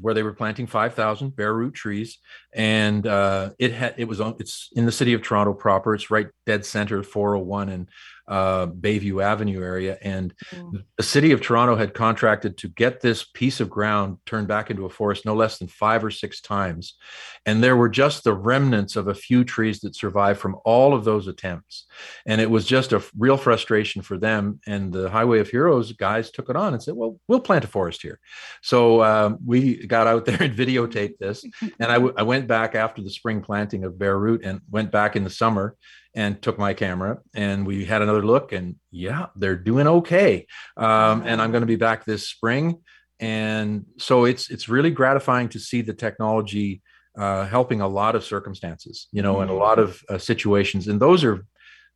where 0.00 0.14
they 0.14 0.22
were 0.22 0.32
planting 0.32 0.66
5,000 0.66 1.34
bare 1.34 1.54
root 1.54 1.74
trees, 1.74 2.18
and 2.56 3.06
uh, 3.06 3.50
it 3.58 3.72
had 3.72 3.94
it 3.98 4.08
was 4.08 4.20
on 4.20 4.34
it's 4.40 4.70
in 4.72 4.86
the 4.86 4.92
city 4.92 5.12
of 5.12 5.22
Toronto 5.22 5.52
proper. 5.52 5.94
It's 5.94 6.10
right 6.10 6.28
dead 6.46 6.64
center 6.64 7.02
401 7.02 7.68
and 7.68 7.88
uh, 8.28 8.66
Bayview 8.66 9.22
Avenue 9.22 9.62
area. 9.62 9.98
And 10.02 10.34
mm. 10.50 10.82
the 10.96 11.02
city 11.02 11.32
of 11.32 11.40
Toronto 11.40 11.76
had 11.76 11.94
contracted 11.94 12.58
to 12.58 12.68
get 12.68 13.00
this 13.00 13.24
piece 13.24 13.60
of 13.60 13.70
ground 13.70 14.18
turned 14.26 14.48
back 14.48 14.70
into 14.70 14.84
a 14.84 14.90
forest 14.90 15.24
no 15.24 15.34
less 15.34 15.58
than 15.58 15.68
five 15.68 16.04
or 16.04 16.10
six 16.10 16.40
times. 16.40 16.96
And 17.44 17.62
there 17.62 17.76
were 17.76 17.88
just 17.88 18.24
the 18.24 18.34
remnants 18.34 18.96
of 18.96 19.08
a 19.08 19.14
few 19.14 19.44
trees 19.44 19.80
that 19.80 19.94
survived 19.94 20.40
from 20.40 20.56
all 20.64 20.94
of 20.94 21.04
those 21.04 21.28
attempts. 21.28 21.86
And 22.26 22.40
it 22.40 22.50
was 22.50 22.66
just 22.66 22.92
a 22.92 23.02
real 23.16 23.36
frustration 23.36 24.02
for 24.02 24.18
them. 24.18 24.60
And 24.66 24.92
the 24.92 25.08
Highway 25.08 25.38
of 25.38 25.48
Heroes 25.48 25.92
guys 25.92 26.30
took 26.30 26.50
it 26.50 26.56
on 26.56 26.72
and 26.72 26.82
said, 26.82 26.94
well, 26.94 27.18
we'll 27.28 27.40
plant 27.40 27.64
a 27.64 27.68
forest 27.68 28.02
here. 28.02 28.18
So 28.62 29.02
um, 29.04 29.38
we 29.44 29.86
got 29.86 30.08
out 30.08 30.24
there 30.24 30.42
and 30.42 30.54
videotaped 30.56 31.18
this. 31.18 31.44
And 31.78 31.92
I, 31.92 31.94
w- 31.94 32.14
I 32.16 32.24
went 32.24 32.45
back 32.46 32.74
after 32.74 33.02
the 33.02 33.10
spring 33.10 33.40
planting 33.40 33.84
of 33.84 33.98
bare 33.98 34.18
root 34.18 34.44
and 34.44 34.60
went 34.70 34.90
back 34.90 35.16
in 35.16 35.24
the 35.24 35.30
summer 35.30 35.76
and 36.14 36.40
took 36.40 36.58
my 36.58 36.72
camera 36.72 37.18
and 37.34 37.66
we 37.66 37.84
had 37.84 38.02
another 38.02 38.24
look 38.24 38.52
and 38.52 38.76
yeah 38.90 39.26
they're 39.36 39.56
doing 39.56 39.86
okay. 39.86 40.46
Um, 40.76 41.22
and 41.26 41.40
i'm 41.42 41.50
going 41.50 41.62
to 41.62 41.66
be 41.66 41.76
back 41.76 42.04
this 42.04 42.28
spring. 42.28 42.80
And 43.18 43.86
so 43.98 44.26
it's 44.26 44.50
it's 44.50 44.68
really 44.68 44.90
gratifying 44.90 45.48
to 45.50 45.58
see 45.58 45.80
the 45.80 45.94
technology 45.94 46.82
uh, 47.16 47.46
helping 47.46 47.80
a 47.80 47.88
lot 47.88 48.14
of 48.14 48.22
circumstances 48.24 49.08
you 49.10 49.22
know 49.22 49.34
mm-hmm. 49.34 49.42
and 49.42 49.50
a 49.50 49.54
lot 49.54 49.78
of 49.78 50.02
uh, 50.08 50.18
situations. 50.18 50.88
And 50.88 51.00
those 51.00 51.24
are 51.24 51.46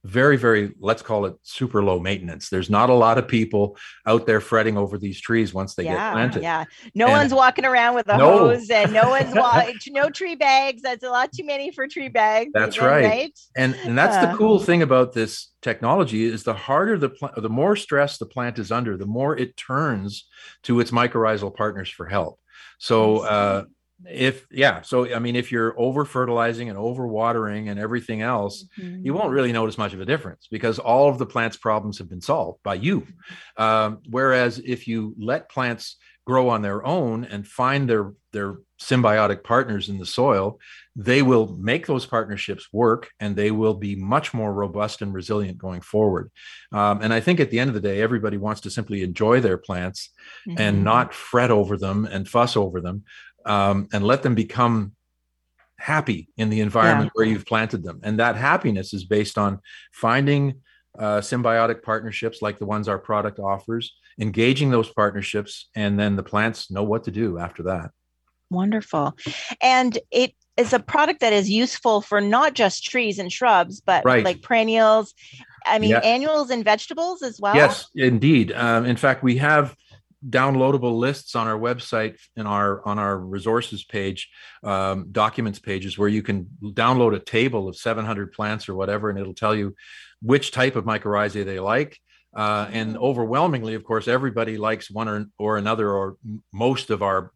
very 0.04 0.36
very 0.38 0.72
let's 0.80 1.02
call 1.02 1.26
it 1.26 1.34
super 1.42 1.82
low 1.82 2.00
maintenance. 2.00 2.48
There's 2.48 2.70
not 2.70 2.88
a 2.88 2.94
lot 2.94 3.18
of 3.18 3.28
people 3.28 3.76
out 4.06 4.26
there 4.26 4.40
fretting 4.40 4.78
over 4.78 4.96
these 4.96 5.20
trees 5.20 5.52
once 5.52 5.74
they 5.74 5.84
yeah, 5.84 5.94
get 5.94 6.12
planted. 6.12 6.42
yeah. 6.42 6.64
No 6.94 7.06
and 7.06 7.14
one's 7.14 7.34
walking 7.34 7.66
around 7.66 7.94
with 7.94 8.08
a 8.08 8.16
no. 8.16 8.38
hose 8.38 8.70
and 8.70 8.92
no 8.92 9.10
one's 9.10 9.34
walking 9.34 9.76
no 9.88 10.08
tree 10.08 10.36
bags. 10.36 10.80
That's 10.82 11.04
a 11.04 11.10
lot 11.10 11.32
too 11.32 11.44
many 11.44 11.70
for 11.70 11.86
tree 11.86 12.08
bags 12.08 12.50
that's 12.54 12.76
even, 12.76 12.88
right. 12.88 13.04
right. 13.04 13.38
and 13.56 13.74
and 13.84 13.96
that's 13.96 14.16
uh, 14.16 14.30
the 14.30 14.38
cool 14.38 14.58
thing 14.58 14.82
about 14.82 15.12
this 15.12 15.52
technology 15.60 16.24
is 16.24 16.44
the 16.44 16.54
harder 16.54 16.96
the 16.96 17.10
plant 17.10 17.34
the 17.36 17.50
more 17.50 17.76
stress 17.76 18.16
the 18.16 18.26
plant 18.26 18.58
is 18.58 18.72
under 18.72 18.96
the 18.96 19.06
more 19.06 19.36
it 19.36 19.56
turns 19.56 20.26
to 20.62 20.80
its 20.80 20.90
mycorrhizal 20.90 21.54
partners 21.54 21.90
for 21.90 22.06
help. 22.06 22.38
So 22.78 23.18
uh, 23.18 23.64
if 24.08 24.46
yeah 24.50 24.80
so 24.80 25.12
i 25.14 25.18
mean 25.18 25.36
if 25.36 25.52
you're 25.52 25.78
over 25.78 26.04
fertilizing 26.04 26.68
and 26.68 26.78
over 26.78 27.06
watering 27.06 27.68
and 27.68 27.78
everything 27.78 28.22
else 28.22 28.64
mm-hmm. 28.78 29.04
you 29.04 29.12
won't 29.12 29.30
really 29.30 29.52
notice 29.52 29.76
much 29.76 29.92
of 29.92 30.00
a 30.00 30.04
difference 30.04 30.48
because 30.50 30.78
all 30.78 31.08
of 31.08 31.18
the 31.18 31.26
plants 31.26 31.56
problems 31.56 31.98
have 31.98 32.08
been 32.08 32.20
solved 32.20 32.58
by 32.62 32.74
you 32.74 33.06
um, 33.56 33.98
whereas 34.08 34.58
if 34.64 34.86
you 34.88 35.14
let 35.18 35.50
plants 35.50 35.96
grow 36.26 36.48
on 36.48 36.62
their 36.62 36.84
own 36.86 37.24
and 37.24 37.46
find 37.46 37.88
their 37.88 38.12
their 38.32 38.58
symbiotic 38.80 39.42
partners 39.42 39.88
in 39.88 39.98
the 39.98 40.06
soil 40.06 40.58
they 40.96 41.22
will 41.22 41.56
make 41.58 41.86
those 41.86 42.06
partnerships 42.06 42.68
work 42.72 43.10
and 43.20 43.36
they 43.36 43.50
will 43.50 43.74
be 43.74 43.96
much 43.96 44.32
more 44.32 44.52
robust 44.52 45.02
and 45.02 45.12
resilient 45.12 45.58
going 45.58 45.80
forward 45.80 46.30
um, 46.72 47.00
and 47.02 47.12
i 47.12 47.20
think 47.20 47.40
at 47.40 47.50
the 47.50 47.58
end 47.58 47.68
of 47.68 47.74
the 47.74 47.80
day 47.80 48.00
everybody 48.00 48.36
wants 48.36 48.60
to 48.60 48.70
simply 48.70 49.02
enjoy 49.02 49.40
their 49.40 49.58
plants 49.58 50.10
mm-hmm. 50.48 50.60
and 50.60 50.84
not 50.84 51.12
fret 51.12 51.50
over 51.50 51.76
them 51.76 52.06
and 52.06 52.28
fuss 52.28 52.56
over 52.56 52.80
them 52.80 53.02
um, 53.50 53.88
and 53.92 54.04
let 54.04 54.22
them 54.22 54.34
become 54.34 54.92
happy 55.76 56.28
in 56.36 56.50
the 56.50 56.60
environment 56.60 57.06
yeah. 57.06 57.10
where 57.14 57.26
you've 57.26 57.46
planted 57.46 57.82
them. 57.82 58.00
And 58.04 58.20
that 58.20 58.36
happiness 58.36 58.94
is 58.94 59.04
based 59.04 59.36
on 59.36 59.58
finding 59.92 60.60
uh, 60.98 61.18
symbiotic 61.18 61.82
partnerships 61.82 62.42
like 62.42 62.58
the 62.58 62.66
ones 62.66 62.86
our 62.86 62.98
product 62.98 63.40
offers, 63.40 63.92
engaging 64.20 64.70
those 64.70 64.88
partnerships, 64.90 65.68
and 65.74 65.98
then 65.98 66.14
the 66.14 66.22
plants 66.22 66.70
know 66.70 66.84
what 66.84 67.04
to 67.04 67.10
do 67.10 67.38
after 67.38 67.64
that. 67.64 67.90
Wonderful. 68.50 69.16
And 69.60 69.98
it 70.12 70.32
is 70.56 70.72
a 70.72 70.78
product 70.80 71.20
that 71.20 71.32
is 71.32 71.50
useful 71.50 72.02
for 72.02 72.20
not 72.20 72.54
just 72.54 72.84
trees 72.84 73.18
and 73.18 73.32
shrubs, 73.32 73.80
but 73.80 74.04
right. 74.04 74.24
like 74.24 74.42
perennials 74.42 75.14
I 75.66 75.78
mean, 75.78 75.90
yeah. 75.90 76.00
annuals 76.00 76.50
and 76.50 76.64
vegetables 76.64 77.22
as 77.22 77.40
well. 77.40 77.54
Yes, 77.54 77.88
indeed. 77.94 78.52
Um, 78.52 78.86
in 78.86 78.96
fact, 78.96 79.22
we 79.22 79.36
have 79.36 79.76
downloadable 80.28 80.98
lists 80.98 81.34
on 81.34 81.48
our 81.48 81.58
website 81.58 82.18
in 82.36 82.46
our 82.46 82.86
on 82.86 82.98
our 82.98 83.18
resources 83.18 83.84
page 83.84 84.28
um, 84.62 85.06
documents 85.12 85.58
pages 85.58 85.96
where 85.96 86.08
you 86.08 86.22
can 86.22 86.46
download 86.62 87.14
a 87.14 87.18
table 87.18 87.68
of 87.68 87.76
700 87.76 88.32
plants 88.32 88.68
or 88.68 88.74
whatever 88.74 89.08
and 89.08 89.18
it'll 89.18 89.34
tell 89.34 89.54
you 89.54 89.74
which 90.20 90.50
type 90.50 90.76
of 90.76 90.84
mycorrhizae 90.84 91.44
they 91.44 91.58
like 91.58 91.98
uh, 92.36 92.68
and 92.70 92.96
mm. 92.96 92.98
overwhelmingly 92.98 93.74
of 93.74 93.82
course 93.82 94.08
everybody 94.08 94.58
likes 94.58 94.90
one 94.90 95.08
or, 95.08 95.26
or 95.38 95.56
another 95.56 95.90
or 95.90 96.16
most 96.52 96.90
of 96.90 97.02
our 97.02 97.32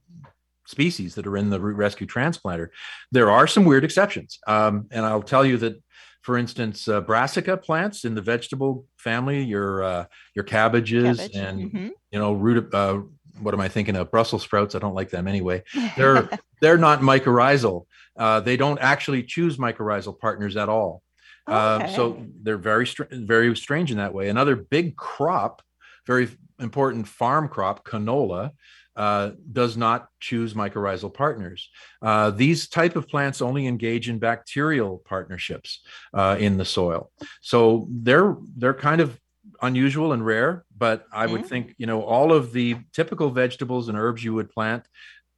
species 0.67 1.15
that 1.15 1.27
are 1.27 1.37
in 1.37 1.49
the 1.49 1.61
root 1.61 1.77
rescue 1.77 2.07
transplanter 2.07 2.69
there 3.13 3.31
are 3.31 3.47
some 3.47 3.65
weird 3.65 3.85
exceptions 3.85 4.39
um, 4.47 4.87
and 4.91 5.07
i'll 5.07 5.23
tell 5.23 5.45
you 5.45 5.57
that 5.57 5.83
for 6.25 6.39
instance, 6.39 6.89
uh, 6.89 7.03
brassica 7.03 7.55
plants 7.55 8.07
in 8.07 8.15
the 8.15 8.23
vegetable 8.23 8.87
family, 8.97 9.45
your 9.45 9.85
uh, 9.85 10.05
your 10.35 10.45
cabbages 10.45 11.19
Cabbage. 11.19 11.37
and 11.37 11.61
mm-hmm. 11.61 11.89
you 12.11 12.19
know 12.19 12.33
root. 12.33 12.73
Uh, 12.73 13.03
what 13.41 13.53
am 13.53 13.61
I 13.61 13.69
thinking 13.69 13.95
of? 13.95 14.11
Brussels 14.11 14.43
sprouts. 14.43 14.75
I 14.75 14.79
don't 14.79 14.95
like 14.95 15.11
them 15.11 15.29
anyway. 15.29 15.63
They're 15.99 16.31
they're 16.63 16.79
not 16.79 17.01
mycorrhizal. 17.01 17.85
Uh, 18.17 18.41
they 18.41 18.57
don't 18.57 18.79
actually 18.79 19.23
choose 19.23 19.59
mycorrhizal 19.59 20.19
partners 20.19 20.57
at 20.57 20.71
all. 20.71 21.03
Uh, 21.47 21.81
okay. 21.83 21.95
so 21.95 22.25
they're 22.43 22.57
very 22.57 22.87
str- 22.87 23.05
very 23.11 23.55
strange 23.55 23.91
in 23.91 23.99
that 23.99 24.15
way. 24.15 24.31
Another 24.31 24.57
big 24.57 24.97
crop, 24.97 25.61
very 26.07 26.31
important 26.59 27.07
farm 27.07 27.49
crop, 27.49 27.85
canola 27.85 28.53
uh, 28.97 29.31
does 29.51 29.77
not 29.77 30.09
choose 30.21 30.55
mycorrhizal 30.55 31.13
partners. 31.13 31.69
Uh, 32.01 32.31
these 32.31 32.69
type 32.69 32.97
of 32.97 33.09
plants 33.09 33.43
only 33.43 33.67
engage 33.67 34.09
in 34.09 34.19
bacterial 34.19 35.03
partnerships 35.05 35.81
uh, 36.13 36.37
in 36.39 36.57
the 36.57 36.65
soil. 36.65 37.11
So 37.41 37.89
they're 37.91 38.37
they're 38.57 38.75
kind 38.75 39.01
of 39.01 39.19
unusual 39.63 40.13
and 40.13 40.25
rare, 40.25 40.65
but 40.77 41.07
I 41.13 41.27
would 41.27 41.43
mm-hmm. 41.43 41.49
think 41.49 41.75
you 41.79 41.87
know 41.87 42.03
all 42.03 42.33
of 42.33 42.53
the 42.53 42.77
typical 42.93 43.31
vegetables 43.31 43.89
and 43.89 43.99
herbs 43.99 44.23
you 44.23 44.35
would 44.35 44.51
plant 44.51 44.87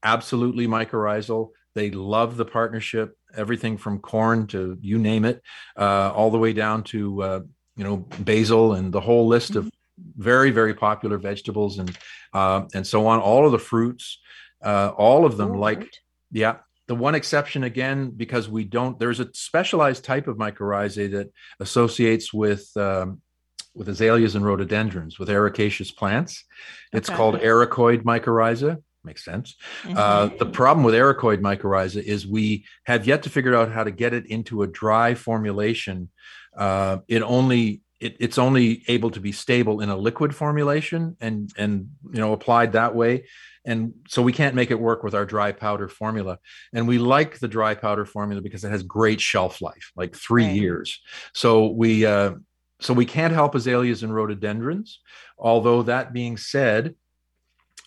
absolutely 0.03 0.67
mycorrhizal. 0.67 1.51
They 1.75 1.91
love 1.91 2.37
the 2.37 2.45
partnership, 2.45 3.17
everything 3.37 3.77
from 3.77 3.99
corn 3.99 4.47
to 4.49 4.79
you 4.81 4.99
name 4.99 5.25
it, 5.25 5.43
uh, 5.77 6.13
all 6.15 6.31
the 6.31 6.39
way 6.39 6.53
down 6.53 6.85
to 6.85 7.23
uh, 7.23 7.41
you 7.77 7.85
know 7.85 7.99
basil 8.21 8.75
and 8.75 8.93
the 8.93 9.01
whole 9.01 9.27
list 9.27 9.53
mm-hmm. 9.53 9.67
of 9.67 9.71
very 10.17 10.51
very 10.51 10.75
popular 10.75 11.19
vegetables 11.19 11.79
and 11.79 11.97
uh, 12.33 12.65
and 12.75 12.87
so 12.87 13.07
on. 13.07 13.21
All 13.21 13.47
of 13.47 13.53
the 13.53 13.59
fruits 13.59 14.19
uh, 14.63 14.93
all 14.97 15.25
of 15.25 15.37
them 15.37 15.59
like 15.59 15.89
yeah. 16.31 16.57
The 16.89 16.95
one 16.95 17.17
exception 17.17 17.65
again 17.65 18.11
because 18.11 18.49
we 18.49 18.63
don't 18.63 18.99
there's 18.99 19.19
a 19.19 19.29
specialized 19.35 20.05
type 20.05 20.29
of 20.29 20.37
mycorrhizae 20.37 21.11
that 21.13 21.33
associates 21.59 22.33
with 22.33 22.71
um, 22.77 23.21
with 23.75 23.89
azaleas 23.89 24.37
and 24.37 24.45
rhododendrons 24.45 25.19
with 25.19 25.29
ericaceous 25.29 25.95
plants. 25.95 26.45
It's 26.93 27.09
okay. 27.09 27.17
called 27.17 27.37
ericoid 27.37 28.03
mycorrhiza. 28.03 28.81
Makes 29.03 29.25
sense. 29.25 29.57
Mm-hmm. 29.83 29.97
uh, 29.97 30.27
the 30.39 30.47
problem 30.47 30.85
with 30.85 30.95
ericoid 30.95 31.41
mycorrhiza 31.41 32.03
is 32.03 32.25
we 32.25 32.67
have 32.85 33.05
yet 33.05 33.25
to 33.25 33.31
figure 33.31 33.57
out 33.57 33.73
how 33.73 33.83
to 33.83 33.91
get 33.91 34.15
it 34.15 34.27
into 34.27 34.63
a 34.63 34.69
dry 34.69 35.15
formulation. 35.15 36.11
Uh, 36.57 36.99
it 37.09 37.23
only 37.23 37.83
it, 38.01 38.17
it's 38.21 38.39
only 38.39 38.85
able 38.89 39.11
to 39.11 39.21
be 39.21 39.33
stable 39.33 39.81
in 39.81 39.89
a 39.89 39.97
liquid 39.97 40.35
formulation 40.35 41.17
and 41.21 41.51
and 41.57 41.91
you 42.13 42.21
know 42.21 42.33
applied 42.33 42.73
that 42.73 42.95
way. 42.95 43.25
And 43.65 43.95
so 44.07 44.23
we 44.23 44.33
can't 44.33 44.55
make 44.55 44.71
it 44.71 44.79
work 44.79 45.03
with 45.03 45.15
our 45.15 45.27
dry 45.27 45.51
powder 45.51 45.89
formula. 45.89 46.39
And 46.73 46.87
we 46.87 46.99
like 46.99 47.41
the 47.41 47.49
dry 47.49 47.75
powder 47.75 48.05
formula 48.05 48.41
because 48.41 48.63
it 48.63 48.71
has 48.71 48.85
great 48.85 49.21
shelf 49.21 49.61
life 49.61 49.91
like 49.97 50.15
three 50.15 50.47
right. 50.47 50.55
years. 50.55 51.01
So 51.35 51.69
we 51.69 52.07
uh, 52.07 52.35
so 52.81 52.95
we 52.95 53.07
can't 53.07 53.33
help 53.33 53.55
azaleas 53.55 54.03
and 54.03 54.15
rhododendrons. 54.15 55.01
Although 55.39 55.83
that 55.83 56.13
being 56.13 56.37
said 56.37 56.95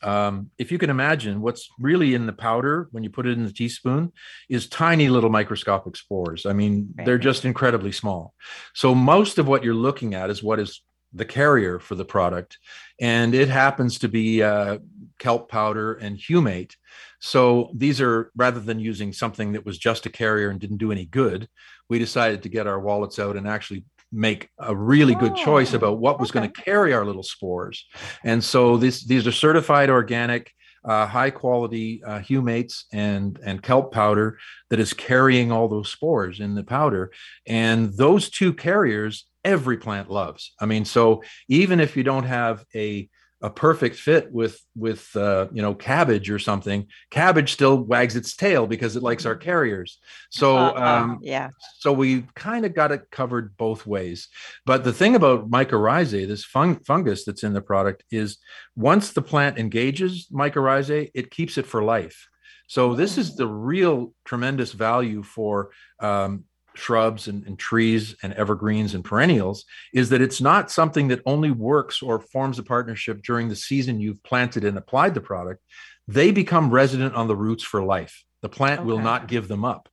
um, 0.02 0.50
if 0.58 0.72
you 0.72 0.78
can 0.78 0.90
imagine 0.90 1.42
what's 1.42 1.70
really 1.80 2.14
in 2.16 2.26
the 2.26 2.34
powder 2.34 2.88
when 2.92 3.04
you 3.04 3.10
put 3.10 3.28
it 3.28 3.38
in 3.38 3.46
the 3.46 3.52
teaspoon 3.52 4.12
is 4.50 4.68
tiny 4.68 5.10
little 5.10 5.30
microscopic 5.30 5.96
spores. 5.96 6.46
I 6.46 6.54
mean, 6.54 6.94
right. 6.98 7.06
they're 7.06 7.18
just 7.18 7.46
incredibly 7.46 7.92
small. 7.92 8.34
So 8.74 8.96
most 8.96 9.38
of 9.38 9.48
what 9.48 9.64
you're 9.64 9.74
looking 9.74 10.14
at 10.14 10.30
is 10.30 10.42
what 10.42 10.60
is 10.60 10.82
the 11.14 11.26
carrier 11.26 11.80
for 11.80 11.96
the 11.96 12.06
product, 12.06 12.60
and 13.02 13.34
it 13.34 13.50
happens 13.50 13.98
to 14.00 14.08
be 14.08 14.44
uh, 14.44 14.78
kelp 15.18 15.50
powder 15.50 15.96
and 15.96 16.18
humate. 16.18 16.76
So 17.20 17.72
these 17.74 18.00
are 18.00 18.32
rather 18.36 18.60
than 18.60 18.80
using 18.80 19.12
something 19.12 19.54
that 19.54 19.66
was 19.66 19.78
just 19.78 20.06
a 20.06 20.10
carrier 20.12 20.50
and 20.50 20.60
didn't 20.60 20.78
do 20.78 20.92
any 20.92 21.06
good, 21.06 21.50
we 21.90 22.00
decided 22.00 22.44
to 22.44 22.50
get 22.50 22.68
our 22.68 22.80
wallets 22.80 23.18
out 23.20 23.36
and 23.36 23.48
actually 23.48 23.84
make 24.12 24.50
a 24.58 24.76
really 24.76 25.16
good 25.16 25.34
oh, 25.34 25.44
choice 25.44 25.74
about 25.74 26.00
what 26.00 26.20
was 26.20 26.30
okay. 26.32 26.40
going 26.40 26.52
to 26.52 26.62
carry 26.62 26.94
our 26.94 27.06
little 27.06 27.24
spores. 27.24 27.86
And 28.24 28.44
so 28.44 28.78
this, 28.78 29.06
these 29.06 29.28
are 29.28 29.32
certified 29.32 29.90
organic, 29.90 30.52
uh, 30.84 31.06
high 31.06 31.30
quality 31.30 32.02
uh, 32.04 32.20
humates 32.20 32.84
and 32.94 33.40
and 33.44 33.62
kelp 33.62 33.94
powder 33.94 34.38
that 34.70 34.80
is 34.80 34.94
carrying 34.94 35.52
all 35.52 35.68
those 35.68 35.92
spores 35.92 36.40
in 36.40 36.56
the 36.56 36.64
powder. 36.64 37.12
And 37.46 37.94
those 37.94 38.30
two 38.30 38.54
carriers, 38.54 39.26
every 39.44 39.78
plant 39.78 40.10
loves. 40.10 40.54
I 40.60 40.66
mean, 40.66 40.86
so 40.86 41.22
even 41.48 41.80
if 41.80 41.98
you 41.98 42.04
don't 42.04 42.24
have 42.24 42.64
a 42.76 43.10
a 43.42 43.50
perfect 43.50 43.96
fit 43.96 44.32
with 44.32 44.60
with 44.76 45.16
uh, 45.16 45.48
you 45.54 45.62
know 45.62 45.74
cabbage 45.74 46.30
or 46.30 46.40
something 46.40 46.88
cabbage 47.10 47.54
still 47.54 47.82
wags 47.82 48.16
its 48.16 48.36
tail 48.36 48.68
because 48.68 48.96
it 48.96 49.04
likes 49.04 49.26
our 49.26 49.36
mm-hmm. 49.36 49.44
carriers. 49.44 50.00
So 50.30 50.58
uh, 50.58 50.74
um, 50.74 51.20
yeah. 51.22 51.50
so 51.78 51.94
we 51.94 52.26
kind 52.36 52.66
of 52.66 52.76
got 52.76 52.92
it 52.92 53.10
covered 53.12 53.56
both 53.56 53.86
ways. 53.88 54.28
But 54.66 54.84
the 54.84 54.94
thing 54.94 55.16
about 55.16 55.50
mycorrhizae 55.50 56.28
this 56.28 56.44
fung- 56.44 56.84
fungus 56.84 57.24
that's 57.24 57.44
in 57.44 57.54
the 57.54 57.62
product 57.62 58.04
is 58.12 58.38
once 58.76 59.12
the 59.12 59.22
plant 59.22 59.58
engages 59.58 60.28
mycorrhizae 60.32 61.12
it 61.14 61.32
keeps 61.32 61.58
it 61.58 61.66
for 61.66 61.84
life. 61.84 62.28
So 62.68 62.94
this 62.94 63.18
is 63.18 63.36
the 63.36 63.48
real 63.48 64.14
tremendous 64.26 64.74
value 64.74 65.24
for 65.24 65.72
um, 66.00 66.44
shrubs 66.80 67.28
and, 67.28 67.46
and, 67.46 67.60
trees 67.60 68.16
and 68.24 68.34
evergreens 68.34 68.94
and 68.94 69.04
perennials 69.04 69.66
is 69.94 70.10
that 70.10 70.22
it's 70.22 70.42
not 70.42 70.72
something 70.72 71.10
that 71.10 71.22
only 71.26 71.52
works 71.52 72.02
or 72.02 72.20
forms 72.20 72.58
a 72.58 72.64
partnership 72.64 73.22
during 73.22 73.50
the 73.50 73.56
season 73.56 74.00
you've 74.00 74.24
planted 74.24 74.64
and 74.64 74.78
applied 74.78 75.14
the 75.14 75.22
product. 75.22 75.62
They 76.08 76.32
become 76.32 76.72
resident 76.72 77.16
on 77.16 77.28
the 77.28 77.36
roots 77.36 77.64
for 77.64 77.84
life. 77.84 78.24
The 78.42 78.50
plant 78.50 78.82
okay. 78.82 78.88
will 78.88 79.00
not 79.00 79.28
give 79.28 79.48
them 79.48 79.66
up. 79.66 79.90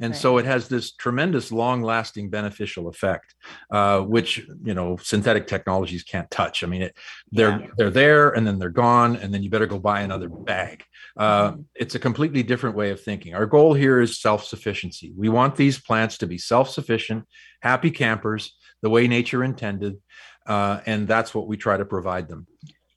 And 0.00 0.12
right. 0.12 0.20
so 0.20 0.38
it 0.38 0.44
has 0.44 0.68
this 0.68 0.92
tremendous 0.92 1.52
long 1.52 1.82
lasting 1.82 2.30
beneficial 2.30 2.88
effect, 2.88 3.34
uh, 3.70 4.00
which, 4.00 4.46
you 4.62 4.74
know, 4.74 4.96
synthetic 4.96 5.46
technologies 5.46 6.02
can't 6.02 6.30
touch. 6.30 6.64
I 6.64 6.66
mean, 6.66 6.82
it, 6.82 6.96
they're, 7.32 7.60
yeah. 7.60 7.66
they're 7.76 7.90
there 7.90 8.30
and 8.30 8.46
then 8.46 8.58
they're 8.58 8.70
gone 8.70 9.16
and 9.16 9.32
then 9.32 9.42
you 9.42 9.50
better 9.50 9.66
go 9.66 9.78
buy 9.78 10.00
another 10.00 10.28
bag. 10.28 10.84
Uh, 11.16 11.52
mm-hmm. 11.52 11.60
it's 11.74 11.94
a 11.94 11.98
completely 11.98 12.42
different 12.42 12.76
way 12.76 12.90
of 12.90 13.00
thinking. 13.00 13.34
Our 13.34 13.46
goal 13.46 13.74
here 13.74 14.00
is 14.00 14.20
self 14.20 14.44
sufficiency. 14.44 15.12
We 15.16 15.28
want 15.28 15.56
these 15.56 15.78
plants 15.78 16.18
to 16.18 16.26
be 16.26 16.38
self 16.38 16.70
sufficient, 16.70 17.26
happy 17.60 17.90
campers, 17.90 18.56
the 18.82 18.90
way 18.90 19.06
nature 19.08 19.44
intended. 19.44 19.98
Uh, 20.46 20.80
and 20.86 21.06
that's 21.06 21.34
what 21.34 21.46
we 21.46 21.56
try 21.56 21.76
to 21.76 21.84
provide 21.84 22.28
them. 22.28 22.46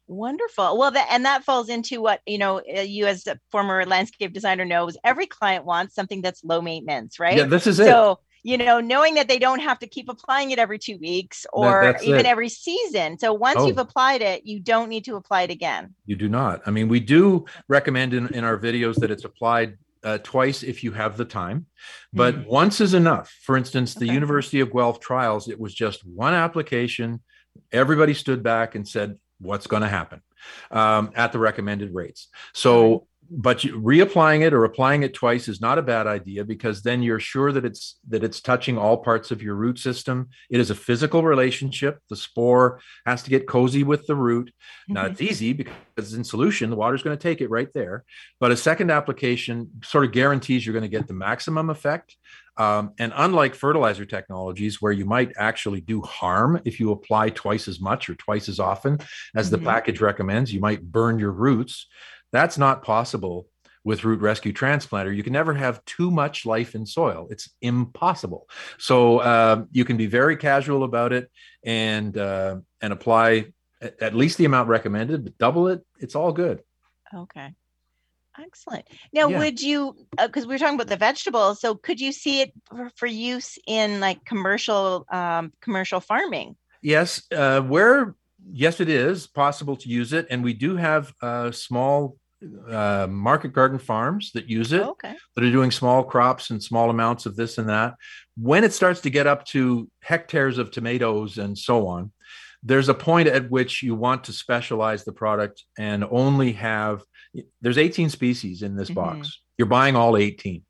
Wonderful. 0.07 0.77
Well, 0.77 0.91
that, 0.91 1.07
and 1.11 1.25
that 1.25 1.43
falls 1.43 1.69
into 1.69 2.01
what 2.01 2.21
you 2.25 2.37
know. 2.37 2.59
Uh, 2.59 2.81
you 2.81 3.05
as 3.05 3.25
a 3.25 3.39
former 3.51 3.85
landscape 3.85 4.33
designer 4.33 4.65
knows. 4.65 4.97
Every 5.03 5.27
client 5.27 5.65
wants 5.65 5.95
something 5.95 6.21
that's 6.21 6.43
low 6.43 6.61
maintenance, 6.61 7.19
right? 7.19 7.37
Yeah, 7.37 7.45
this 7.45 7.67
is 7.67 7.79
it. 7.79 7.85
So 7.85 8.19
you 8.43 8.57
know, 8.57 8.81
knowing 8.81 9.15
that 9.15 9.29
they 9.29 9.39
don't 9.39 9.61
have 9.61 9.79
to 9.79 9.87
keep 9.87 10.09
applying 10.09 10.51
it 10.51 10.59
every 10.59 10.77
two 10.77 10.97
weeks 10.97 11.45
or 11.53 11.93
that, 11.93 12.03
even 12.03 12.21
it. 12.21 12.25
every 12.25 12.49
season. 12.49 13.17
So 13.17 13.33
once 13.33 13.59
oh. 13.59 13.67
you've 13.67 13.77
applied 13.77 14.21
it, 14.21 14.45
you 14.45 14.59
don't 14.59 14.89
need 14.89 15.05
to 15.05 15.15
apply 15.15 15.43
it 15.43 15.49
again. 15.49 15.95
You 16.05 16.17
do 16.17 16.27
not. 16.27 16.61
I 16.65 16.71
mean, 16.71 16.89
we 16.89 16.99
do 16.99 17.45
recommend 17.69 18.13
in, 18.13 18.27
in 18.33 18.43
our 18.43 18.57
videos 18.57 18.95
that 18.95 19.11
it's 19.11 19.23
applied 19.23 19.77
uh, 20.03 20.17
twice 20.23 20.63
if 20.63 20.83
you 20.83 20.91
have 20.91 21.15
the 21.15 21.25
time, 21.25 21.65
but 22.11 22.35
mm 22.35 22.45
once 22.45 22.81
is 22.81 22.93
enough. 22.93 23.33
For 23.43 23.55
instance, 23.55 23.95
the 23.95 24.05
okay. 24.05 24.13
University 24.13 24.59
of 24.59 24.71
Guelph 24.71 24.99
trials, 24.99 25.47
it 25.47 25.57
was 25.57 25.73
just 25.73 26.05
one 26.05 26.33
application. 26.33 27.21
Everybody 27.71 28.13
stood 28.13 28.43
back 28.43 28.75
and 28.75 28.85
said, 28.85 29.17
what's 29.43 29.67
going 29.67 29.83
to 29.83 29.89
happen 29.89 30.21
um, 30.71 31.11
at 31.15 31.31
the 31.31 31.39
recommended 31.39 31.93
rates. 31.93 32.29
So, 32.53 33.07
but 33.29 33.59
reapplying 33.59 34.45
it 34.45 34.53
or 34.53 34.65
applying 34.65 35.03
it 35.03 35.13
twice 35.13 35.47
is 35.47 35.61
not 35.61 35.77
a 35.77 35.81
bad 35.81 36.07
idea 36.07 36.43
because 36.43 36.83
then 36.83 37.01
you're 37.01 37.21
sure 37.21 37.51
that 37.51 37.65
it's 37.65 37.97
that 38.09 38.23
it's 38.23 38.41
touching 38.41 38.77
all 38.77 38.97
parts 38.97 39.31
of 39.31 39.41
your 39.41 39.55
root 39.55 39.79
system. 39.79 40.29
It 40.49 40.59
is 40.59 40.69
a 40.69 40.75
physical 40.75 41.23
relationship. 41.23 41.99
The 42.09 42.15
spore 42.15 42.81
has 43.05 43.23
to 43.23 43.29
get 43.29 43.47
cozy 43.47 43.83
with 43.83 44.05
the 44.07 44.15
root. 44.15 44.47
Mm-hmm. 44.49 44.93
Now 44.93 45.05
it's 45.05 45.21
easy 45.21 45.53
because 45.53 45.73
it's 45.97 46.13
in 46.13 46.23
solution. 46.23 46.69
The 46.69 46.75
water's 46.75 47.01
going 47.01 47.17
to 47.17 47.23
take 47.23 47.41
it 47.41 47.49
right 47.49 47.71
there. 47.73 48.03
But 48.39 48.51
a 48.51 48.57
second 48.57 48.91
application 48.91 49.71
sort 49.83 50.05
of 50.05 50.11
guarantees 50.11 50.65
you're 50.65 50.73
going 50.73 50.83
to 50.83 50.97
get 50.97 51.07
the 51.07 51.13
maximum 51.13 51.69
effect. 51.69 52.17
Um, 52.57 52.93
and 52.99 53.11
unlike 53.15 53.55
fertilizer 53.55 54.05
technologies, 54.05 54.81
where 54.81 54.91
you 54.91 55.05
might 55.05 55.31
actually 55.37 55.81
do 55.81 56.01
harm 56.01 56.61
if 56.65 56.79
you 56.79 56.91
apply 56.91 57.29
twice 57.29 57.67
as 57.67 57.79
much 57.79 58.09
or 58.09 58.15
twice 58.15 58.47
as 58.47 58.59
often 58.59 58.99
as 59.35 59.49
mm-hmm. 59.49 59.63
the 59.63 59.69
package 59.69 60.01
recommends, 60.01 60.53
you 60.53 60.59
might 60.59 60.83
burn 60.83 61.19
your 61.19 61.31
roots. 61.31 61.87
That's 62.31 62.57
not 62.57 62.83
possible 62.83 63.47
with 63.83 64.03
root 64.03 64.21
rescue 64.21 64.53
transplanter. 64.53 65.15
You 65.15 65.23
can 65.23 65.33
never 65.33 65.53
have 65.53 65.83
too 65.85 66.09
much 66.09 66.45
life 66.45 66.73
in 66.73 66.85
soil. 66.85 67.27
It's 67.29 67.49
impossible. 67.61 68.47
So 68.77 69.19
uh, 69.19 69.65
you 69.71 69.83
can 69.83 69.97
be 69.97 70.05
very 70.05 70.37
casual 70.37 70.83
about 70.83 71.11
it 71.11 71.29
and 71.65 72.17
uh, 72.17 72.57
and 72.81 72.93
apply 72.93 73.47
at 73.81 74.15
least 74.15 74.37
the 74.37 74.45
amount 74.45 74.69
recommended 74.69 75.25
but 75.25 75.37
double 75.37 75.67
it 75.67 75.81
it's 75.99 76.15
all 76.15 76.31
good. 76.31 76.61
Okay 77.13 77.53
excellent 78.39 78.85
now 79.13 79.27
yeah. 79.27 79.37
would 79.39 79.61
you 79.61 79.95
because 80.17 80.45
uh, 80.45 80.47
we 80.47 80.55
were 80.55 80.59
talking 80.59 80.75
about 80.75 80.87
the 80.87 80.97
vegetables 80.97 81.59
so 81.59 81.75
could 81.75 81.99
you 81.99 82.11
see 82.11 82.41
it 82.41 82.51
for, 82.65 82.89
for 82.95 83.07
use 83.07 83.57
in 83.67 83.99
like 83.99 84.23
commercial 84.25 85.05
um, 85.11 85.51
commercial 85.61 85.99
farming 85.99 86.55
yes 86.81 87.23
uh, 87.31 87.61
where 87.61 88.15
yes 88.51 88.79
it 88.79 88.89
is 88.89 89.27
possible 89.27 89.75
to 89.75 89.87
use 89.87 90.13
it 90.13 90.27
and 90.29 90.43
we 90.43 90.53
do 90.53 90.75
have 90.75 91.13
uh, 91.21 91.51
small 91.51 92.17
uh, 92.67 93.07
market 93.09 93.53
garden 93.53 93.79
farms 93.79 94.31
that 94.33 94.49
use 94.49 94.73
it 94.73 94.81
oh, 94.81 94.91
okay. 94.91 95.15
that 95.35 95.43
are 95.43 95.51
doing 95.51 95.71
small 95.71 96.03
crops 96.03 96.49
and 96.49 96.61
small 96.61 96.89
amounts 96.89 97.25
of 97.25 97.35
this 97.35 97.57
and 97.57 97.69
that. 97.69 97.95
When 98.37 98.63
it 98.63 98.73
starts 98.73 99.01
to 99.01 99.09
get 99.09 99.27
up 99.27 99.45
to 99.47 99.89
hectares 100.01 100.57
of 100.57 100.71
tomatoes 100.71 101.37
and 101.37 101.57
so 101.57 101.87
on, 101.87 102.11
there's 102.63 102.89
a 102.89 102.93
point 102.93 103.27
at 103.27 103.49
which 103.49 103.83
you 103.83 103.95
want 103.95 104.25
to 104.25 104.33
specialize 104.33 105.03
the 105.03 105.11
product 105.11 105.63
and 105.77 106.05
only 106.09 106.53
have 106.53 107.03
there's 107.61 107.77
18 107.77 108.09
species 108.09 108.61
in 108.61 108.75
this 108.75 108.89
mm-hmm. 108.89 108.95
box. 108.95 109.41
You're 109.57 109.67
buying 109.67 109.95
all 109.95 110.17
18. 110.17 110.63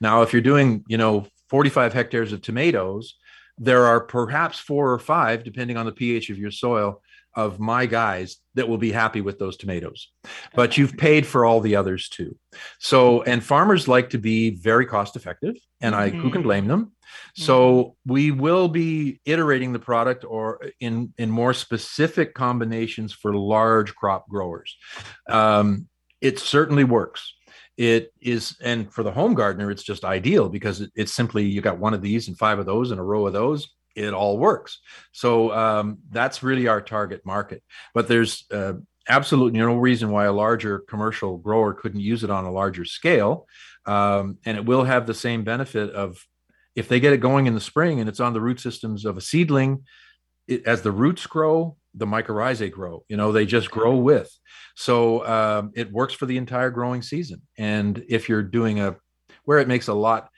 Now, 0.00 0.22
if 0.22 0.32
you're 0.32 0.42
doing, 0.42 0.84
you 0.88 0.98
know, 0.98 1.26
45 1.50 1.92
hectares 1.92 2.32
of 2.32 2.42
tomatoes, 2.42 3.14
there 3.58 3.84
are 3.84 4.00
perhaps 4.00 4.58
four 4.58 4.92
or 4.92 4.98
five, 4.98 5.44
depending 5.44 5.76
on 5.76 5.86
the 5.86 5.92
pH 5.92 6.30
of 6.30 6.38
your 6.38 6.50
soil, 6.50 7.02
of 7.36 7.60
my 7.60 7.86
guys 7.86 8.38
that 8.54 8.68
will 8.68 8.78
be 8.78 8.90
happy 8.90 9.20
with 9.20 9.38
those 9.38 9.56
tomatoes. 9.56 10.10
But 10.54 10.78
you've 10.78 10.96
paid 10.96 11.26
for 11.26 11.44
all 11.44 11.60
the 11.60 11.76
others 11.76 12.08
too. 12.08 12.36
So, 12.80 13.22
and 13.22 13.44
farmers 13.44 13.86
like 13.86 14.10
to 14.10 14.18
be 14.18 14.50
very 14.56 14.86
cost 14.86 15.14
effective, 15.14 15.56
and 15.80 15.94
I 15.94 16.10
mm-hmm. 16.10 16.20
who 16.20 16.30
can 16.30 16.42
blame 16.42 16.66
them? 16.66 16.92
So 17.34 17.58
mm-hmm. 17.74 18.12
we 18.12 18.30
will 18.30 18.68
be 18.68 19.20
iterating 19.26 19.72
the 19.72 19.78
product 19.78 20.24
or 20.26 20.60
in 20.80 21.12
in 21.18 21.30
more 21.30 21.52
specific 21.52 22.34
combinations 22.34 23.12
for 23.12 23.34
large 23.34 23.94
crop 23.94 24.28
growers. 24.28 24.74
Um, 25.28 25.88
it 26.20 26.38
certainly 26.38 26.84
works. 26.84 27.34
It 27.76 28.10
is, 28.22 28.56
and 28.62 28.90
for 28.90 29.02
the 29.02 29.12
home 29.12 29.34
gardener, 29.34 29.70
it's 29.70 29.82
just 29.82 30.02
ideal 30.02 30.48
because 30.48 30.80
it, 30.80 30.90
it's 30.94 31.12
simply 31.12 31.44
you 31.44 31.60
got 31.60 31.78
one 31.78 31.92
of 31.92 32.00
these 32.00 32.26
and 32.26 32.38
five 32.38 32.58
of 32.58 32.64
those 32.64 32.90
and 32.90 32.98
a 32.98 33.02
row 33.02 33.26
of 33.26 33.34
those 33.34 33.68
it 33.96 34.12
all 34.12 34.38
works. 34.38 34.78
So 35.12 35.52
um, 35.52 35.98
that's 36.10 36.42
really 36.42 36.68
our 36.68 36.80
target 36.80 37.22
market. 37.24 37.62
But 37.94 38.08
there's 38.08 38.44
uh, 38.52 38.74
absolutely 39.08 39.58
no 39.58 39.76
reason 39.76 40.10
why 40.10 40.26
a 40.26 40.32
larger 40.32 40.80
commercial 40.80 41.38
grower 41.38 41.72
couldn't 41.72 42.00
use 42.00 42.22
it 42.22 42.30
on 42.30 42.44
a 42.44 42.52
larger 42.52 42.84
scale. 42.84 43.46
Um, 43.86 44.38
and 44.44 44.56
it 44.56 44.64
will 44.64 44.84
have 44.84 45.06
the 45.06 45.14
same 45.14 45.44
benefit 45.44 45.90
of 45.90 46.24
if 46.74 46.88
they 46.88 47.00
get 47.00 47.14
it 47.14 47.18
going 47.18 47.46
in 47.46 47.54
the 47.54 47.60
spring 47.60 48.00
and 48.00 48.08
it's 48.08 48.20
on 48.20 48.34
the 48.34 48.40
root 48.40 48.60
systems 48.60 49.04
of 49.04 49.16
a 49.16 49.20
seedling, 49.20 49.84
it, 50.46 50.66
as 50.66 50.82
the 50.82 50.92
roots 50.92 51.26
grow, 51.26 51.76
the 51.94 52.06
mycorrhizae 52.06 52.70
grow. 52.70 53.04
You 53.08 53.16
know, 53.16 53.32
they 53.32 53.46
just 53.46 53.70
grow 53.70 53.96
with. 53.96 54.30
So 54.74 55.26
um, 55.26 55.72
it 55.74 55.90
works 55.90 56.12
for 56.12 56.26
the 56.26 56.36
entire 56.36 56.70
growing 56.70 57.00
season. 57.00 57.40
And 57.56 58.04
if 58.08 58.28
you're 58.28 58.42
doing 58.42 58.80
a 58.80 58.96
where 59.44 59.60
it 59.60 59.68
makes 59.68 59.88
a 59.88 59.94
lot 59.94 60.28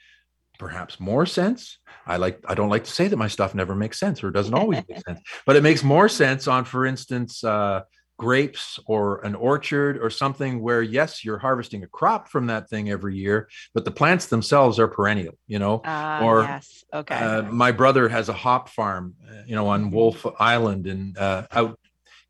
perhaps 0.59 0.99
more 0.99 1.25
sense 1.25 1.79
I 2.09 2.17
like 2.17 2.43
I 2.47 2.55
don't 2.55 2.69
like 2.69 2.85
to 2.85 2.91
say 2.91 3.07
that 3.07 3.17
my 3.17 3.27
stuff 3.27 3.53
never 3.53 3.75
makes 3.75 3.99
sense 3.99 4.23
or 4.23 4.31
doesn't 4.31 4.53
always 4.53 4.81
make 4.89 4.99
sense, 5.07 5.21
but 5.45 5.55
it 5.55 5.63
makes 5.63 5.83
more 5.83 6.09
sense 6.09 6.47
on, 6.47 6.65
for 6.65 6.85
instance, 6.85 7.43
uh, 7.43 7.81
grapes 8.17 8.79
or 8.85 9.23
an 9.23 9.35
orchard 9.35 9.97
or 10.01 10.09
something 10.09 10.61
where 10.61 10.81
yes, 10.81 11.23
you're 11.23 11.37
harvesting 11.37 11.83
a 11.83 11.87
crop 11.87 12.27
from 12.27 12.47
that 12.47 12.67
thing 12.67 12.89
every 12.89 13.15
year, 13.15 13.47
but 13.73 13.85
the 13.85 13.91
plants 13.91 14.25
themselves 14.25 14.79
are 14.79 14.87
perennial. 14.87 15.35
You 15.47 15.59
know, 15.59 15.81
uh, 15.85 16.21
or 16.23 16.41
yes, 16.41 16.83
okay. 16.93 17.15
Uh, 17.15 17.43
my 17.43 17.71
brother 17.71 18.09
has 18.09 18.27
a 18.27 18.33
hop 18.33 18.69
farm, 18.69 19.13
uh, 19.29 19.43
you 19.45 19.55
know, 19.55 19.67
on 19.67 19.85
mm-hmm. 19.85 19.95
Wolfe 19.95 20.25
Island 20.39 20.87
and 20.87 21.15
uh, 21.15 21.45
out 21.51 21.79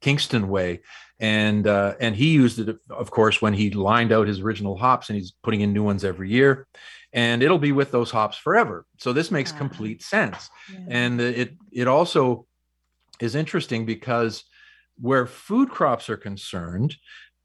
Kingston 0.01 0.49
Way, 0.49 0.81
and 1.21 1.65
uh, 1.65 1.95
and 2.01 2.17
he 2.17 2.33
used 2.33 2.59
it, 2.59 2.77
of 2.89 3.11
course, 3.11 3.41
when 3.41 3.53
he 3.53 3.71
lined 3.71 4.11
out 4.11 4.27
his 4.27 4.41
original 4.41 4.77
hops, 4.77 5.09
and 5.09 5.17
he's 5.17 5.33
putting 5.41 5.61
in 5.61 5.71
new 5.71 5.83
ones 5.83 6.03
every 6.03 6.29
year 6.29 6.67
and 7.13 7.41
it'll 7.41 7.59
be 7.59 7.71
with 7.71 7.91
those 7.91 8.11
hops 8.11 8.37
forever. 8.37 8.85
So 8.97 9.13
this 9.13 9.31
makes 9.31 9.51
complete 9.51 10.03
sense. 10.03 10.49
Yeah. 10.71 10.79
And 10.89 11.21
it 11.21 11.55
it 11.71 11.87
also 11.87 12.45
is 13.19 13.35
interesting 13.35 13.85
because 13.85 14.43
where 14.99 15.25
food 15.25 15.69
crops 15.69 16.09
are 16.09 16.17
concerned, 16.17 16.95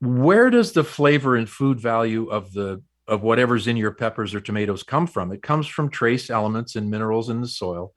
where 0.00 0.50
does 0.50 0.72
the 0.72 0.84
flavor 0.84 1.36
and 1.36 1.48
food 1.48 1.80
value 1.80 2.26
of 2.28 2.52
the 2.52 2.82
of 3.06 3.22
whatever's 3.22 3.66
in 3.66 3.76
your 3.76 3.92
peppers 3.92 4.34
or 4.34 4.40
tomatoes 4.40 4.82
come 4.82 5.06
from? 5.06 5.32
It 5.32 5.42
comes 5.42 5.66
from 5.66 5.88
trace 5.88 6.30
elements 6.30 6.76
and 6.76 6.90
minerals 6.90 7.30
in 7.30 7.40
the 7.40 7.48
soil. 7.48 7.92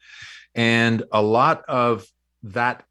And 0.56 1.03
a 1.12 1.21
lot 1.21 1.63
of 1.67 2.06
that 2.43 2.84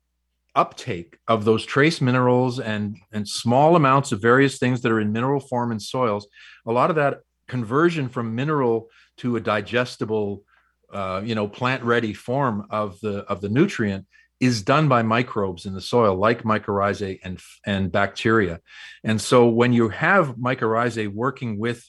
uptake 0.54 1.18
of 1.28 1.44
those 1.44 1.64
trace 1.66 2.00
minerals 2.00 2.58
and 2.58 2.96
and 3.12 3.28
small 3.28 3.76
amounts 3.76 4.10
of 4.12 4.22
various 4.22 4.58
things 4.58 4.80
that 4.80 4.90
are 4.90 5.00
in 5.00 5.12
mineral 5.12 5.38
form 5.38 5.70
in 5.70 5.78
soils 5.78 6.26
a 6.66 6.72
lot 6.72 6.88
of 6.88 6.96
that 6.96 7.18
conversion 7.48 8.09
from 8.09 8.35
mineral 8.35 8.88
to 9.18 9.37
a 9.37 9.40
digestible 9.40 10.42
uh, 10.92 11.20
you 11.24 11.35
know 11.35 11.48
plant 11.48 11.82
ready 11.82 12.14
form 12.14 12.66
of 12.70 12.98
the 13.00 13.18
of 13.24 13.40
the 13.40 13.48
nutrient 13.48 14.06
is 14.38 14.62
done 14.62 14.87
by 14.87 15.02
microbes 15.02 15.66
in 15.66 15.74
the 15.74 15.80
soil 15.80 16.16
like 16.16 16.42
mycorrhizae 16.42 17.18
and 17.24 17.40
and 17.64 17.90
bacteria 17.90 18.61
and 19.02 19.20
so 19.20 19.48
when 19.48 19.72
you 19.72 19.88
have 19.88 20.37
mycorrhizae 20.37 21.12
working 21.12 21.59
with 21.59 21.88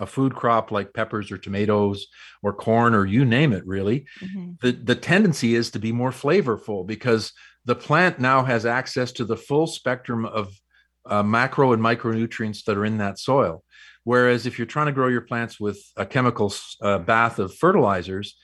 a 0.00 0.06
food 0.06 0.34
crop 0.34 0.70
like 0.70 0.92
peppers 0.92 1.30
or 1.30 1.38
tomatoes 1.38 2.06
or 2.42 2.52
corn 2.52 2.94
or 2.94 3.06
you 3.06 3.24
name 3.24 3.52
it 3.52 3.66
really 3.66 4.06
mm-hmm. 4.20 4.52
the 4.60 4.72
the 4.72 4.94
tendency 4.94 5.54
is 5.54 5.70
to 5.70 5.78
be 5.78 5.92
more 5.92 6.10
flavorful 6.10 6.86
because 6.86 7.32
the 7.64 7.74
plant 7.74 8.18
now 8.18 8.44
has 8.44 8.66
access 8.66 9.12
to 9.12 9.24
the 9.24 9.36
full 9.36 9.66
spectrum 9.66 10.26
of 10.26 10.54
uh, 11.06 11.22
macro 11.22 11.72
and 11.72 11.82
micronutrients 11.82 12.64
that 12.64 12.76
are 12.76 12.84
in 12.84 12.98
that 12.98 13.18
soil 13.18 13.62
Whereas 14.04 14.46
if 14.46 14.58
you're 14.58 14.66
trying 14.66 14.86
to 14.86 14.92
grow 14.92 15.08
your 15.08 15.22
plants 15.22 15.58
with 15.58 15.82
a 15.96 16.06
chemical 16.06 16.54
uh, 16.80 16.98
bath 16.98 17.38
of 17.38 17.54
fertilizers, 17.54 18.36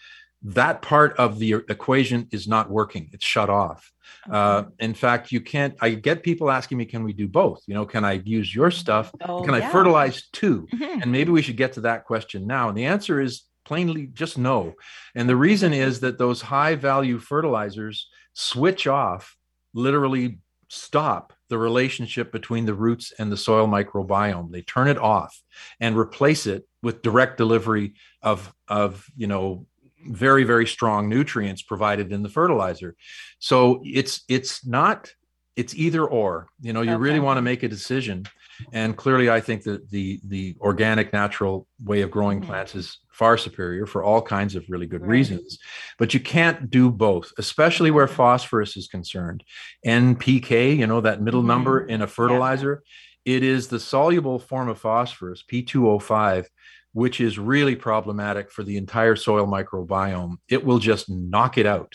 that 0.42 0.80
part 0.80 1.16
of 1.18 1.38
the 1.38 1.52
equation 1.68 2.26
is 2.32 2.48
not 2.48 2.70
working. 2.70 3.10
It's 3.12 3.24
shut 3.24 3.50
off. 3.50 3.92
Uh, 4.30 4.64
in 4.78 4.94
fact, 4.94 5.32
you 5.32 5.40
can't. 5.40 5.76
I 5.80 5.90
get 5.90 6.22
people 6.22 6.50
asking 6.50 6.78
me, 6.78 6.86
"Can 6.86 7.04
we 7.04 7.12
do 7.12 7.28
both? 7.28 7.62
You 7.66 7.74
know, 7.74 7.86
can 7.86 8.04
I 8.04 8.22
use 8.24 8.54
your 8.54 8.70
stuff? 8.70 9.12
Oh, 9.20 9.42
can 9.42 9.54
I 9.54 9.70
fertilize 9.70 10.28
too?" 10.32 10.66
Mm-hmm. 10.74 11.02
And 11.02 11.12
maybe 11.12 11.30
we 11.30 11.42
should 11.42 11.56
get 11.56 11.74
to 11.74 11.82
that 11.82 12.04
question 12.04 12.46
now. 12.46 12.68
And 12.68 12.76
the 12.76 12.86
answer 12.86 13.20
is 13.20 13.42
plainly 13.64 14.06
just 14.06 14.38
no. 14.38 14.74
And 15.14 15.28
the 15.28 15.36
reason 15.36 15.72
is 15.72 16.00
that 16.00 16.18
those 16.18 16.40
high 16.40 16.74
value 16.74 17.18
fertilizers 17.18 18.08
switch 18.32 18.86
off, 18.86 19.36
literally 19.74 20.38
stop 20.68 21.32
the 21.50 21.58
relationship 21.58 22.32
between 22.32 22.64
the 22.64 22.74
roots 22.74 23.12
and 23.18 23.30
the 23.30 23.36
soil 23.36 23.66
microbiome. 23.66 24.50
They 24.50 24.62
turn 24.62 24.88
it 24.88 24.98
off 24.98 25.38
and 25.78 25.98
replace 25.98 26.46
it 26.46 26.66
with 26.82 27.02
direct 27.02 27.36
delivery 27.36 27.94
of, 28.22 28.54
of 28.66 29.06
you 29.16 29.26
know, 29.26 29.66
very 30.06 30.44
very 30.44 30.66
strong 30.66 31.10
nutrients 31.10 31.60
provided 31.60 32.10
in 32.10 32.22
the 32.22 32.30
fertilizer. 32.30 32.96
So 33.38 33.82
it's 33.84 34.24
it's 34.28 34.64
not 34.64 35.12
it's 35.56 35.74
either 35.74 36.04
or. 36.06 36.46
You 36.62 36.72
know, 36.72 36.80
you 36.80 36.92
okay. 36.92 37.00
really 37.00 37.20
want 37.20 37.36
to 37.36 37.42
make 37.42 37.62
a 37.62 37.68
decision. 37.68 38.24
And 38.72 38.96
clearly, 38.96 39.30
I 39.30 39.40
think 39.40 39.62
that 39.64 39.90
the 39.90 40.20
the 40.24 40.56
organic 40.60 41.12
natural 41.12 41.66
way 41.82 42.02
of 42.02 42.10
growing 42.10 42.40
mm-hmm. 42.40 42.48
plants 42.50 42.74
is 42.74 42.98
far 43.12 43.36
superior 43.36 43.86
for 43.86 44.02
all 44.02 44.22
kinds 44.22 44.54
of 44.54 44.64
really 44.68 44.86
good 44.86 45.02
right. 45.02 45.10
reasons. 45.10 45.58
But 45.98 46.14
you 46.14 46.20
can't 46.20 46.70
do 46.70 46.90
both, 46.90 47.32
especially 47.38 47.90
where 47.90 48.08
phosphorus 48.08 48.76
is 48.76 48.88
concerned. 48.88 49.44
NPK, 49.86 50.76
you 50.76 50.86
know, 50.86 51.00
that 51.00 51.22
middle 51.22 51.40
mm-hmm. 51.40 51.48
number 51.48 51.80
in 51.80 52.02
a 52.02 52.06
fertilizer, 52.06 52.82
yeah. 53.24 53.36
it 53.36 53.42
is 53.42 53.68
the 53.68 53.80
soluble 53.80 54.38
form 54.38 54.68
of 54.68 54.78
phosphorus, 54.78 55.44
P2O5, 55.50 56.46
which 56.92 57.20
is 57.20 57.38
really 57.38 57.76
problematic 57.76 58.50
for 58.50 58.62
the 58.62 58.76
entire 58.76 59.16
soil 59.16 59.46
microbiome. 59.46 60.36
It 60.48 60.64
will 60.64 60.78
just 60.78 61.08
knock 61.08 61.58
it 61.58 61.66
out. 61.66 61.92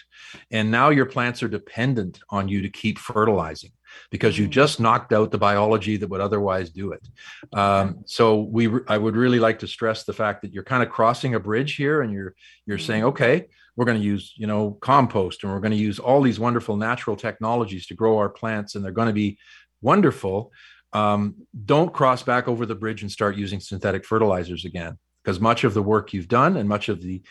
And 0.52 0.72
now 0.72 0.90
your 0.90 1.06
plants 1.06 1.44
are 1.44 1.48
dependent 1.48 2.20
on 2.30 2.48
you 2.48 2.62
to 2.62 2.70
keep 2.70 3.00
fertilizing 3.00 3.72
because 4.12 4.38
you 4.38 4.48
just 4.48 4.80
knocked 4.80 5.14
out 5.14 5.32
the 5.32 5.38
biology 5.38 5.98
that 5.98 6.10
would 6.10 6.22
otherwise 6.22 6.70
do 6.70 6.92
it. 6.92 7.08
Um, 7.54 8.04
so 8.06 8.42
we, 8.42 8.70
I 8.88 8.98
would 8.98 9.16
really 9.16 9.40
like 9.40 9.60
to 9.60 9.68
stress 9.68 10.04
the 10.04 10.14
fact 10.14 10.42
that 10.42 10.54
you're 10.54 10.64
kind 10.64 10.84
of 10.84 10.90
crossing 10.90 11.36
a 11.36 11.40
bridge 11.40 11.76
here, 11.76 12.02
and 12.02 12.12
you're 12.14 12.36
you're 12.66 12.78
saying, 12.78 13.04
mm. 13.04 13.08
okay, 13.08 13.48
we're 13.76 13.86
going 13.86 14.00
to 14.00 14.04
use 14.04 14.34
you 14.36 14.48
know 14.48 14.72
compost, 14.82 15.44
and 15.44 15.52
we're 15.52 15.60
going 15.60 15.72
to 15.72 15.78
use 15.78 16.00
all 16.00 16.22
these 16.22 16.40
wonderful 16.40 16.78
natural 16.78 17.16
technologies 17.16 17.88
to 17.88 17.96
grow 17.96 18.18
our 18.18 18.30
plants, 18.30 18.76
and 18.76 18.84
they're 18.84 18.92
going 18.92 19.08
to 19.08 19.14
be 19.14 19.38
wonderful. 19.82 20.52
Um, 20.94 21.36
don't 21.66 21.94
cross 21.94 22.24
back 22.24 22.48
over 22.48 22.66
the 22.66 22.76
bridge 22.76 23.02
and 23.02 23.12
start 23.12 23.36
using 23.36 23.60
synthetic 23.60 24.06
fertilizers 24.06 24.64
again, 24.64 24.98
because 25.24 25.40
much 25.40 25.64
of 25.64 25.74
the 25.74 25.84
work 25.84 26.14
you've 26.14 26.30
done 26.30 26.56
and 26.58 26.70
much 26.70 26.88
of 26.90 27.02
the 27.02 27.22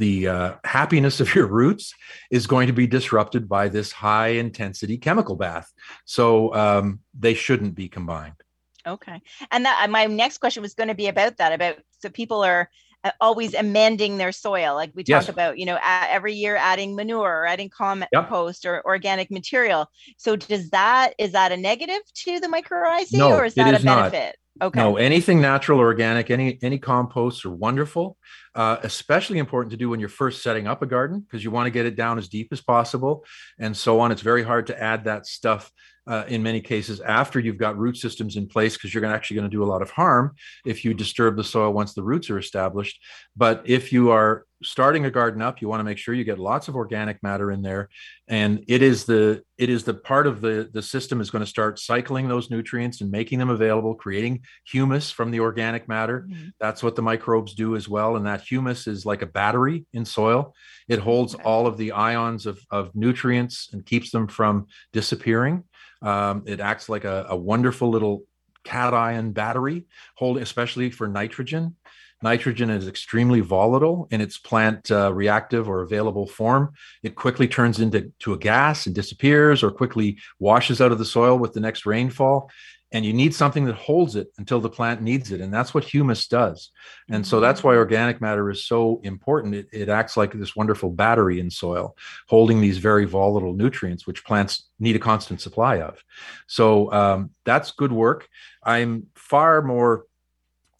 the 0.00 0.26
uh, 0.26 0.54
happiness 0.64 1.20
of 1.20 1.32
your 1.34 1.46
roots 1.46 1.94
is 2.30 2.46
going 2.46 2.66
to 2.66 2.72
be 2.72 2.86
disrupted 2.86 3.48
by 3.48 3.68
this 3.68 3.92
high 3.92 4.28
intensity 4.28 4.98
chemical 4.98 5.36
bath. 5.36 5.70
So 6.06 6.52
um, 6.54 7.00
they 7.16 7.34
shouldn't 7.34 7.74
be 7.74 7.88
combined. 7.88 8.34
Okay. 8.86 9.20
And 9.50 9.64
that 9.66 9.90
my 9.90 10.06
next 10.06 10.38
question 10.38 10.62
was 10.62 10.74
going 10.74 10.88
to 10.88 10.94
be 10.94 11.08
about 11.08 11.36
that 11.36 11.52
about 11.52 11.76
so 12.00 12.08
people 12.08 12.42
are 12.42 12.70
uh, 13.04 13.10
always 13.20 13.54
amending 13.54 14.16
their 14.16 14.32
soil 14.32 14.74
like 14.74 14.90
we 14.94 15.02
talk 15.02 15.22
yes. 15.22 15.28
about 15.28 15.58
you 15.58 15.64
know 15.64 15.78
every 15.82 16.34
year 16.34 16.56
adding 16.56 16.94
manure 16.94 17.40
or 17.40 17.46
adding 17.46 17.70
compost 17.70 18.64
yep. 18.64 18.72
or 18.72 18.82
organic 18.84 19.30
material 19.30 19.86
so 20.18 20.36
does 20.36 20.68
that 20.68 21.14
is 21.18 21.32
that 21.32 21.50
a 21.50 21.56
negative 21.56 22.02
to 22.14 22.40
the 22.40 22.46
mycorrhizae 22.46 23.14
no, 23.14 23.36
or 23.36 23.46
is 23.46 23.54
that 23.54 23.74
is 23.74 23.80
a 23.80 23.84
benefit. 23.84 24.36
Okay. 24.60 24.78
No 24.78 24.96
anything 24.96 25.40
natural 25.40 25.78
organic 25.78 26.30
any 26.30 26.58
any 26.62 26.78
composts 26.78 27.44
are 27.44 27.50
wonderful. 27.50 28.16
Uh, 28.54 28.78
especially 28.82 29.38
important 29.38 29.70
to 29.70 29.76
do 29.76 29.88
when 29.88 30.00
you're 30.00 30.08
first 30.08 30.42
setting 30.42 30.66
up 30.66 30.82
a 30.82 30.86
garden 30.86 31.20
because 31.20 31.44
you 31.44 31.50
want 31.52 31.66
to 31.66 31.70
get 31.70 31.86
it 31.86 31.94
down 31.94 32.18
as 32.18 32.28
deep 32.28 32.48
as 32.50 32.60
possible 32.60 33.24
and 33.58 33.76
so 33.76 34.00
on. 34.00 34.10
It's 34.10 34.22
very 34.22 34.42
hard 34.42 34.66
to 34.68 34.82
add 34.82 35.04
that 35.04 35.26
stuff 35.26 35.70
uh, 36.10 36.24
in 36.26 36.42
many 36.42 36.60
cases 36.60 37.00
after 37.00 37.38
you've 37.38 37.56
got 37.56 37.78
root 37.78 37.96
systems 37.96 38.34
in 38.34 38.48
place 38.48 38.74
because 38.74 38.92
you're 38.92 39.04
actually 39.04 39.36
going 39.36 39.48
to 39.48 39.56
do 39.56 39.62
a 39.62 39.72
lot 39.72 39.80
of 39.80 39.92
harm 39.92 40.34
if 40.66 40.84
you 40.84 40.92
disturb 40.92 41.36
the 41.36 41.44
soil 41.44 41.72
once 41.72 41.94
the 41.94 42.02
roots 42.02 42.28
are 42.30 42.38
established. 42.38 43.00
But 43.36 43.62
if 43.64 43.92
you 43.92 44.10
are 44.10 44.44
starting 44.62 45.04
a 45.06 45.10
garden 45.10 45.40
up, 45.40 45.62
you 45.62 45.68
want 45.68 45.80
to 45.80 45.84
make 45.84 45.98
sure 45.98 46.12
you 46.12 46.24
get 46.24 46.38
lots 46.38 46.66
of 46.66 46.74
organic 46.74 47.22
matter 47.22 47.52
in 47.52 47.62
there, 47.62 47.88
and 48.26 48.64
it 48.66 48.82
is 48.82 49.04
the 49.04 49.42
it 49.56 49.70
is 49.70 49.84
the 49.84 49.94
part 49.94 50.26
of 50.26 50.40
the 50.40 50.68
the 50.72 50.82
system 50.82 51.20
is 51.20 51.30
going 51.30 51.44
to 51.44 51.50
start 51.50 51.78
cycling 51.78 52.26
those 52.26 52.50
nutrients 52.50 53.00
and 53.00 53.10
making 53.10 53.38
them 53.38 53.48
available, 53.48 53.94
creating 53.94 54.42
humus 54.66 55.12
from 55.12 55.30
the 55.30 55.40
organic 55.40 55.88
matter. 55.88 56.26
Mm-hmm. 56.28 56.48
That's 56.58 56.82
what 56.82 56.96
the 56.96 57.02
microbes 57.02 57.54
do 57.54 57.76
as 57.76 57.88
well, 57.88 58.16
and 58.16 58.26
that 58.26 58.42
humus 58.42 58.88
is 58.88 59.06
like 59.06 59.22
a 59.22 59.26
battery 59.26 59.86
in 59.92 60.04
soil. 60.04 60.54
It 60.88 60.98
holds 60.98 61.36
okay. 61.36 61.44
all 61.44 61.68
of 61.68 61.76
the 61.76 61.92
ions 61.92 62.46
of, 62.46 62.58
of 62.70 62.90
nutrients 62.96 63.70
and 63.72 63.86
keeps 63.86 64.10
them 64.10 64.26
from 64.26 64.66
disappearing. 64.92 65.62
Um, 66.02 66.44
it 66.46 66.60
acts 66.60 66.88
like 66.88 67.04
a, 67.04 67.26
a, 67.28 67.36
wonderful 67.36 67.90
little 67.90 68.24
cation 68.64 69.32
battery, 69.32 69.86
holding 70.14 70.42
especially 70.42 70.90
for 70.90 71.08
nitrogen. 71.08 71.76
Nitrogen 72.22 72.68
is 72.70 72.86
extremely 72.86 73.40
volatile 73.40 74.06
in 74.10 74.20
its 74.20 74.38
plant 74.38 74.90
uh, 74.90 75.12
reactive 75.12 75.68
or 75.68 75.80
available 75.80 76.26
form. 76.26 76.72
It 77.02 77.14
quickly 77.14 77.48
turns 77.48 77.80
into 77.80 78.12
to 78.20 78.34
a 78.34 78.38
gas 78.38 78.86
and 78.86 78.94
disappears, 78.94 79.62
or 79.62 79.70
quickly 79.70 80.18
washes 80.38 80.80
out 80.80 80.92
of 80.92 80.98
the 80.98 81.04
soil 81.04 81.38
with 81.38 81.54
the 81.54 81.60
next 81.60 81.86
rainfall 81.86 82.50
and 82.92 83.04
you 83.04 83.12
need 83.12 83.34
something 83.34 83.64
that 83.66 83.76
holds 83.76 84.16
it 84.16 84.28
until 84.38 84.60
the 84.60 84.68
plant 84.68 85.00
needs 85.00 85.30
it 85.30 85.40
and 85.40 85.52
that's 85.52 85.72
what 85.72 85.84
humus 85.84 86.26
does. 86.26 86.70
And 87.08 87.26
so 87.26 87.40
that's 87.40 87.62
why 87.62 87.72
mm-hmm. 87.72 87.78
organic 87.78 88.20
matter 88.20 88.50
is 88.50 88.64
so 88.66 89.00
important. 89.04 89.54
It, 89.54 89.68
it, 89.72 89.88
acts 89.88 90.16
like 90.16 90.32
this 90.32 90.56
wonderful 90.56 90.90
battery 90.90 91.40
in 91.40 91.50
soil 91.50 91.96
holding 92.28 92.60
these 92.60 92.78
very 92.78 93.04
volatile 93.04 93.52
nutrients 93.52 94.06
which 94.06 94.24
plants 94.24 94.68
need 94.78 94.96
a 94.96 95.00
constant 95.00 95.40
supply 95.40 95.80
of. 95.80 96.02
So 96.46 96.92
um, 96.92 97.30
that's 97.44 97.70
good 97.72 97.92
work. 97.92 98.28
I'm 98.62 99.06
far 99.14 99.62
more 99.62 100.04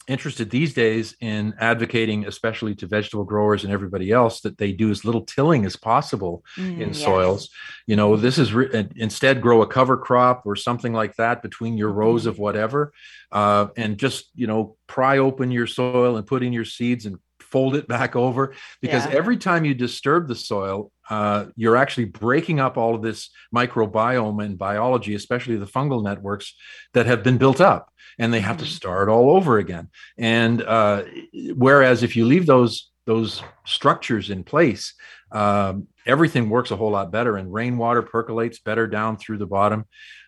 interested 0.07 0.49
these 0.49 0.73
days 0.73 1.15
in 1.21 1.53
advocating, 1.59 2.25
especially 2.25 2.75
to 2.75 2.87
vegetable 2.87 3.23
growers 3.23 3.63
and 3.63 3.71
everybody 3.71 4.11
else, 4.11 4.41
that 4.41 4.57
they 4.57 4.71
do 4.71 4.89
as 4.89 5.05
little 5.05 5.21
tilling 5.21 5.65
as 5.65 5.75
possible 5.75 6.43
mm, 6.57 6.73
in 6.79 6.89
yes. 6.89 6.99
soils. 6.99 7.49
You 7.87 7.95
know, 7.95 8.15
this 8.15 8.37
is 8.37 8.53
re- 8.53 8.89
instead 8.95 9.41
grow 9.41 9.61
a 9.61 9.67
cover 9.67 9.97
crop 9.97 10.43
or 10.45 10.55
something 10.55 10.93
like 10.93 11.15
that 11.15 11.41
between 11.41 11.77
your 11.77 11.91
rows 11.91 12.25
of 12.25 12.35
mm-hmm. 12.35 12.43
whatever, 12.43 12.93
uh, 13.31 13.67
and 13.77 13.97
just 13.97 14.29
you 14.35 14.47
know 14.47 14.77
pry 14.87 15.17
open 15.19 15.51
your 15.51 15.67
soil 15.67 16.17
and 16.17 16.27
put 16.27 16.43
in 16.43 16.53
your 16.53 16.65
seeds 16.65 17.05
and 17.05 17.17
fold 17.39 17.75
it 17.75 17.87
back 17.87 18.15
over 18.15 18.53
because 18.81 19.05
yeah. 19.05 19.11
every 19.11 19.37
time 19.37 19.65
you 19.65 19.73
disturb 19.73 20.27
the 20.27 20.35
soil 20.35 20.91
uh, 21.11 21.45
you're 21.55 21.77
actually 21.77 22.05
breaking 22.05 22.59
up 22.59 22.77
all 22.77 22.95
of 22.95 23.01
this 23.01 23.29
microbiome 23.53 24.43
and 24.43 24.57
biology 24.57 25.13
especially 25.13 25.57
the 25.57 25.65
fungal 25.65 26.03
networks 26.03 26.55
that 26.93 27.05
have 27.05 27.21
been 27.21 27.37
built 27.37 27.59
up 27.59 27.91
and 28.19 28.33
they 28.33 28.39
have 28.39 28.57
to 28.57 28.63
mm-hmm. 28.63 28.73
start 28.73 29.09
all 29.09 29.31
over 29.31 29.57
again. 29.57 29.89
And 30.17 30.61
uh, 30.61 31.03
whereas 31.55 32.03
if 32.03 32.15
you 32.15 32.25
leave 32.25 32.45
those 32.45 32.89
those 33.05 33.41
structures 33.65 34.29
in 34.29 34.43
place, 34.43 34.93
um, 35.31 35.87
everything 36.05 36.49
works 36.49 36.69
a 36.69 36.75
whole 36.75 36.91
lot 36.91 37.11
better, 37.11 37.37
and 37.37 37.51
rainwater 37.51 38.03
percolates 38.03 38.59
better 38.59 38.85
down 38.87 39.17
through 39.17 39.39
the 39.39 39.47
bottom. 39.47 39.85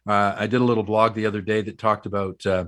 Uh, 0.07 0.33
I 0.35 0.47
did 0.47 0.61
a 0.61 0.63
little 0.63 0.83
blog 0.83 1.13
the 1.13 1.27
other 1.27 1.41
day 1.41 1.61
that 1.61 1.77
talked 1.77 2.05
about 2.05 2.43
uh, 2.45 2.65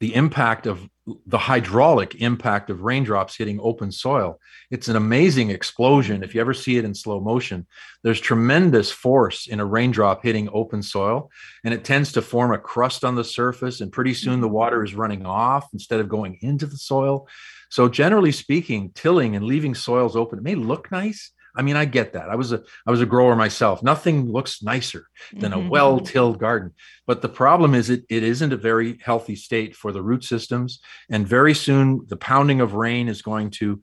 the 0.00 0.14
impact 0.14 0.66
of 0.66 0.88
the 1.26 1.38
hydraulic 1.38 2.16
impact 2.16 2.70
of 2.70 2.82
raindrops 2.82 3.36
hitting 3.36 3.58
open 3.62 3.90
soil. 3.90 4.38
It's 4.70 4.88
an 4.88 4.96
amazing 4.96 5.50
explosion. 5.50 6.22
If 6.22 6.34
you 6.34 6.40
ever 6.40 6.54
see 6.54 6.76
it 6.76 6.84
in 6.84 6.94
slow 6.94 7.20
motion, 7.20 7.66
there's 8.02 8.20
tremendous 8.20 8.90
force 8.90 9.46
in 9.46 9.60
a 9.60 9.64
raindrop 9.64 10.22
hitting 10.22 10.48
open 10.52 10.82
soil, 10.82 11.30
and 11.64 11.72
it 11.72 11.84
tends 11.84 12.12
to 12.12 12.22
form 12.22 12.52
a 12.52 12.58
crust 12.58 13.04
on 13.04 13.14
the 13.14 13.24
surface. 13.24 13.80
And 13.80 13.92
pretty 13.92 14.14
soon 14.14 14.40
the 14.40 14.48
water 14.48 14.84
is 14.84 14.94
running 14.94 15.24
off 15.24 15.68
instead 15.72 16.00
of 16.00 16.08
going 16.08 16.38
into 16.42 16.66
the 16.66 16.76
soil. 16.76 17.26
So, 17.70 17.88
generally 17.88 18.32
speaking, 18.32 18.92
tilling 18.94 19.36
and 19.36 19.44
leaving 19.44 19.74
soils 19.74 20.16
open, 20.16 20.38
it 20.38 20.44
may 20.44 20.54
look 20.54 20.90
nice, 20.90 21.32
I 21.58 21.62
mean, 21.62 21.76
I 21.76 21.84
get 21.84 22.12
that. 22.12 22.30
I 22.30 22.36
was 22.36 22.52
a 22.52 22.62
I 22.86 22.90
was 22.92 23.00
a 23.00 23.06
grower 23.06 23.34
myself. 23.34 23.82
Nothing 23.82 24.30
looks 24.30 24.62
nicer 24.62 25.08
than 25.32 25.50
mm-hmm. 25.50 25.66
a 25.66 25.70
well-tilled 25.70 26.38
garden. 26.38 26.72
But 27.06 27.20
the 27.20 27.28
problem 27.28 27.74
is 27.74 27.90
it 27.90 28.04
it 28.08 28.22
isn't 28.22 28.52
a 28.52 28.56
very 28.56 28.98
healthy 29.02 29.34
state 29.34 29.74
for 29.74 29.90
the 29.90 30.02
root 30.02 30.22
systems. 30.22 30.80
And 31.10 31.26
very 31.26 31.54
soon 31.54 32.06
the 32.06 32.16
pounding 32.16 32.60
of 32.60 32.74
rain 32.74 33.08
is 33.08 33.22
going 33.22 33.50
to 33.58 33.80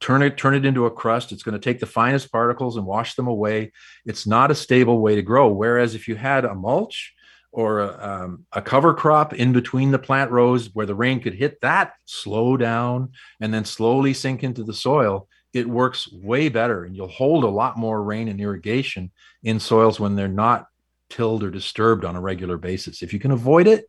turn 0.00 0.22
it 0.22 0.36
turn 0.36 0.54
it 0.54 0.64
into 0.64 0.86
a 0.86 0.90
crust. 0.90 1.32
It's 1.32 1.42
going 1.42 1.58
to 1.60 1.64
take 1.64 1.80
the 1.80 1.86
finest 1.86 2.30
particles 2.30 2.76
and 2.76 2.86
wash 2.86 3.14
them 3.14 3.26
away. 3.26 3.72
It's 4.04 4.26
not 4.26 4.52
a 4.52 4.54
stable 4.54 5.00
way 5.00 5.16
to 5.16 5.22
grow. 5.22 5.48
Whereas 5.48 5.96
if 5.96 6.06
you 6.06 6.14
had 6.14 6.44
a 6.44 6.54
mulch 6.54 7.12
or 7.50 7.80
a, 7.80 8.06
um, 8.06 8.44
a, 8.52 8.60
cover 8.60 8.92
crop 8.92 9.32
in 9.32 9.52
between 9.52 9.90
the 9.90 9.98
plant 9.98 10.30
rows 10.30 10.74
where 10.74 10.84
the 10.84 10.94
rain 10.94 11.20
could 11.20 11.32
hit 11.32 11.58
that, 11.62 11.94
slow 12.04 12.56
down, 12.56 13.10
and 13.40 13.52
then 13.52 13.64
slowly 13.64 14.12
sink 14.12 14.44
into 14.44 14.62
the 14.62 14.74
soil, 14.74 15.26
it 15.56 15.66
works 15.66 16.10
way 16.12 16.48
better 16.48 16.84
and 16.84 16.94
you'll 16.94 17.08
hold 17.08 17.44
a 17.44 17.48
lot 17.48 17.76
more 17.76 18.02
rain 18.02 18.28
and 18.28 18.40
irrigation 18.40 19.10
in 19.42 19.58
soils 19.58 19.98
when 19.98 20.14
they're 20.14 20.28
not 20.28 20.66
tilled 21.10 21.42
or 21.42 21.50
disturbed 21.50 22.04
on 22.04 22.16
a 22.16 22.20
regular 22.20 22.56
basis. 22.56 23.02
If 23.02 23.12
you 23.12 23.18
can 23.18 23.30
avoid 23.30 23.66
it 23.66 23.86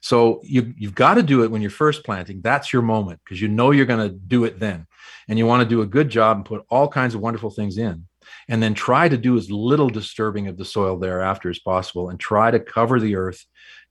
so 0.00 0.40
you, 0.42 0.74
you've 0.76 0.94
got 0.94 1.14
to 1.14 1.22
do 1.22 1.42
it 1.42 1.50
when 1.50 1.62
you're 1.62 1.70
first 1.70 2.04
planting. 2.04 2.40
That's 2.42 2.72
your 2.72 2.82
moment 2.82 3.20
because 3.24 3.40
you 3.40 3.48
know 3.48 3.70
you're 3.70 3.86
going 3.86 4.08
to 4.08 4.14
do 4.14 4.44
it 4.44 4.58
then. 4.58 4.86
And 5.28 5.38
you 5.38 5.46
want 5.46 5.62
to 5.62 5.68
do 5.68 5.82
a 5.82 5.86
good 5.86 6.08
job 6.08 6.38
and 6.38 6.46
put 6.46 6.64
all 6.68 6.88
kinds 6.88 7.14
of 7.14 7.20
wonderful 7.20 7.50
things 7.50 7.78
in. 7.78 8.06
And 8.48 8.62
then 8.62 8.74
try 8.74 9.08
to 9.08 9.16
do 9.16 9.36
as 9.36 9.50
little 9.50 9.88
disturbing 9.88 10.48
of 10.48 10.56
the 10.56 10.64
soil 10.64 10.98
thereafter 10.98 11.50
as 11.50 11.58
possible 11.58 12.08
and 12.08 12.18
try 12.18 12.50
to 12.50 12.60
cover 12.60 13.00
the 13.00 13.16
earth 13.16 13.44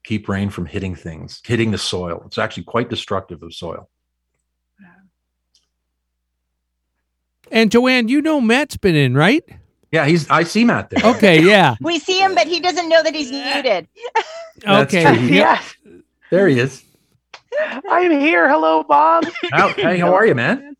keep 0.04 0.28
rain 0.28 0.50
from 0.50 0.66
hitting 0.66 0.94
things 0.94 1.40
hitting 1.44 1.70
the 1.70 1.78
soil. 1.78 2.22
It's 2.26 2.36
actually 2.36 2.64
quite 2.64 2.90
destructive 2.90 3.42
of 3.42 3.54
soil 3.54 3.88
And 7.50 7.70
Joanne, 7.70 8.08
you 8.08 8.22
know 8.22 8.40
Matt's 8.40 8.76
been 8.76 8.94
in, 8.94 9.14
right? 9.14 9.44
Yeah, 9.92 10.06
he's. 10.06 10.28
I 10.28 10.42
see 10.42 10.64
Matt 10.64 10.90
there. 10.90 11.04
Okay, 11.14 11.40
yeah. 11.40 11.76
we 11.80 11.98
see 11.98 12.18
him, 12.18 12.34
but 12.34 12.46
he 12.46 12.58
doesn't 12.58 12.88
know 12.88 13.02
that 13.02 13.14
he's 13.14 13.30
muted. 13.30 13.86
okay. 14.66 15.18
Yeah. 15.26 15.62
There 16.30 16.48
he 16.48 16.58
is. 16.58 16.82
I'm 17.88 18.10
here. 18.10 18.48
Hello, 18.48 18.82
Bob. 18.82 19.24
How, 19.52 19.68
hey, 19.68 19.98
how 19.98 20.12
are 20.12 20.26
you, 20.26 20.34
man? 20.34 20.76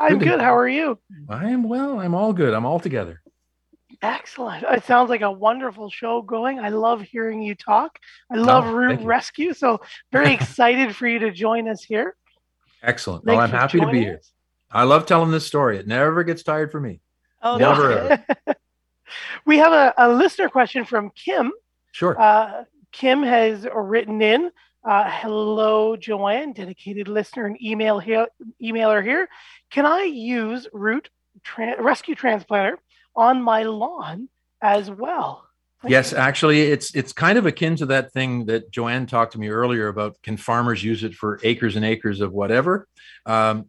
I'm 0.00 0.18
good. 0.18 0.28
good. 0.28 0.40
How 0.40 0.56
are 0.56 0.68
you? 0.68 0.98
I 1.28 1.50
am 1.50 1.62
well. 1.62 2.00
I'm 2.00 2.14
all 2.14 2.32
good. 2.32 2.52
I'm 2.52 2.66
all 2.66 2.80
together. 2.80 3.22
Excellent. 4.02 4.64
It 4.64 4.84
sounds 4.84 5.08
like 5.08 5.22
a 5.22 5.30
wonderful 5.30 5.88
show 5.90 6.20
going. 6.20 6.58
I 6.58 6.68
love 6.68 7.00
hearing 7.02 7.40
you 7.40 7.54
talk. 7.54 7.98
I 8.30 8.36
oh, 8.36 8.42
love 8.42 8.66
oh, 8.66 8.72
Root 8.72 9.00
Rescue. 9.00 9.54
So 9.54 9.80
very 10.12 10.34
excited 10.34 10.94
for 10.94 11.06
you 11.06 11.18
to 11.20 11.30
join 11.30 11.68
us 11.68 11.82
here. 11.82 12.16
Excellent. 12.82 13.24
Thanks 13.24 13.36
well, 13.36 13.44
I'm 13.46 13.50
happy 13.50 13.80
to 13.80 13.86
be 13.86 14.00
here. 14.00 14.20
I 14.76 14.82
love 14.82 15.06
telling 15.06 15.30
this 15.30 15.46
story. 15.46 15.78
It 15.78 15.86
never 15.86 16.22
gets 16.22 16.42
tired 16.42 16.70
for 16.70 16.78
me. 16.78 17.00
Oh, 17.42 17.56
never. 17.56 18.22
No. 18.46 18.54
we 19.46 19.56
have 19.56 19.72
a, 19.72 19.94
a, 19.96 20.12
listener 20.12 20.50
question 20.50 20.84
from 20.84 21.10
Kim. 21.16 21.50
Sure. 21.92 22.20
Uh, 22.20 22.64
Kim 22.92 23.22
has 23.22 23.66
written 23.74 24.20
in. 24.20 24.50
Uh, 24.86 25.10
hello, 25.10 25.96
Joanne, 25.96 26.52
dedicated 26.52 27.08
listener 27.08 27.46
and 27.46 27.60
email 27.62 27.98
here, 27.98 28.26
emailer 28.62 29.02
here. 29.02 29.30
Can 29.70 29.86
I 29.86 30.02
use 30.02 30.68
root 30.74 31.08
rescue 31.78 32.14
transplanter 32.14 32.76
on 33.16 33.40
my 33.40 33.62
lawn 33.62 34.28
as 34.60 34.90
well? 34.90 35.46
yes, 35.88 36.12
actually, 36.12 36.62
it's 36.62 36.94
it's 36.94 37.12
kind 37.12 37.38
of 37.38 37.46
akin 37.46 37.76
to 37.76 37.86
that 37.86 38.12
thing 38.12 38.46
that 38.46 38.70
Joanne 38.70 39.06
talked 39.06 39.32
to 39.32 39.40
me 39.40 39.48
earlier 39.48 39.88
about. 39.88 40.16
Can 40.22 40.36
farmers 40.36 40.84
use 40.84 41.02
it 41.02 41.14
for 41.14 41.40
acres 41.42 41.76
and 41.76 41.84
acres 41.84 42.20
of 42.20 42.32
whatever? 42.32 42.86
Um, 43.24 43.66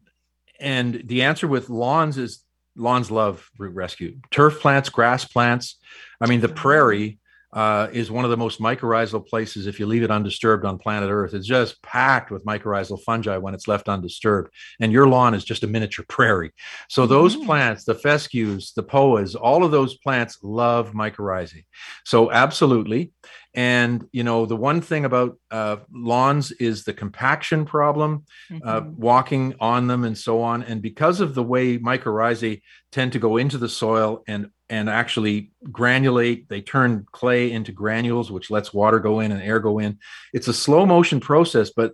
and 0.60 1.04
the 1.06 1.24
answer 1.24 1.48
with 1.48 1.70
lawns 1.70 2.18
is 2.18 2.44
lawns 2.76 3.12
love 3.12 3.50
root 3.58 3.74
rescue. 3.74 4.18
Turf 4.32 4.60
plants, 4.60 4.90
grass 4.90 5.26
plants. 5.26 5.80
I 6.22 6.28
mean, 6.28 6.42
the 6.42 6.50
prairie 6.50 7.20
uh, 7.54 7.88
is 7.94 8.12
one 8.12 8.26
of 8.26 8.30
the 8.30 8.38
most 8.38 8.60
mycorrhizal 8.60 9.26
places 9.26 9.68
if 9.68 9.80
you 9.80 9.86
leave 9.86 10.04
it 10.04 10.12
undisturbed 10.12 10.66
on 10.66 10.78
planet 10.78 11.10
Earth. 11.10 11.34
It's 11.34 11.48
just 11.48 11.82
packed 11.82 12.30
with 12.30 12.46
mycorrhizal 12.46 13.02
fungi 13.04 13.38
when 13.38 13.54
it's 13.54 13.68
left 13.68 13.88
undisturbed. 13.88 14.54
And 14.80 14.92
your 14.92 15.08
lawn 15.08 15.34
is 15.34 15.46
just 15.46 15.64
a 15.64 15.68
miniature 15.68 16.06
prairie. 16.08 16.52
So 16.90 17.08
those 17.08 17.36
mm-hmm. 17.36 17.46
plants, 17.46 17.86
the 17.86 17.96
fescues, 17.96 18.74
the 18.74 18.84
poas, 18.84 19.36
all 19.40 19.64
of 19.64 19.72
those 19.72 19.98
plants 19.98 20.40
love 20.44 20.92
mycorrhizae. 20.92 21.66
So 22.06 22.32
absolutely. 22.32 23.12
And 23.58 24.08
you 24.12 24.24
know, 24.24 24.46
the 24.46 24.56
one 24.56 24.82
thing 24.82 25.04
about 25.04 25.40
uh, 25.50 25.78
lawns 25.92 26.52
is 26.52 26.84
the 26.84 26.94
compaction 26.94 27.66
problem, 27.66 28.24
uh, 28.52 28.54
mm-hmm. 28.54 28.68
uh, 28.70 28.92
walking 28.92 29.56
on 29.60 29.88
them, 29.88 30.04
and 30.04 30.16
so 30.16 30.44
on. 30.44 30.62
And 30.62 30.80
because 30.80 31.22
of 31.22 31.34
the 31.34 31.42
way 31.42 31.80
mycorrhizae 31.80 32.62
tend 32.92 33.14
to 33.14 33.20
go 33.20 33.38
into 33.38 33.58
the 33.58 33.68
soil 33.68 34.24
and 34.28 34.52
and 34.70 34.92
actually 34.92 35.54
granulate, 35.72 36.48
they 36.50 36.62
turn 36.62 37.08
clay 37.12 37.52
into 37.52 37.72
granules, 37.72 38.30
which 38.30 38.52
lets 38.52 38.76
water 38.76 39.00
go 39.00 39.22
in 39.22 39.32
and 39.32 39.42
air 39.42 39.60
go 39.60 39.80
in. 39.80 39.98
It's 40.34 40.48
a 40.48 40.54
slow 40.54 40.86
motion 40.86 41.20
process, 41.20 41.72
but 41.76 41.94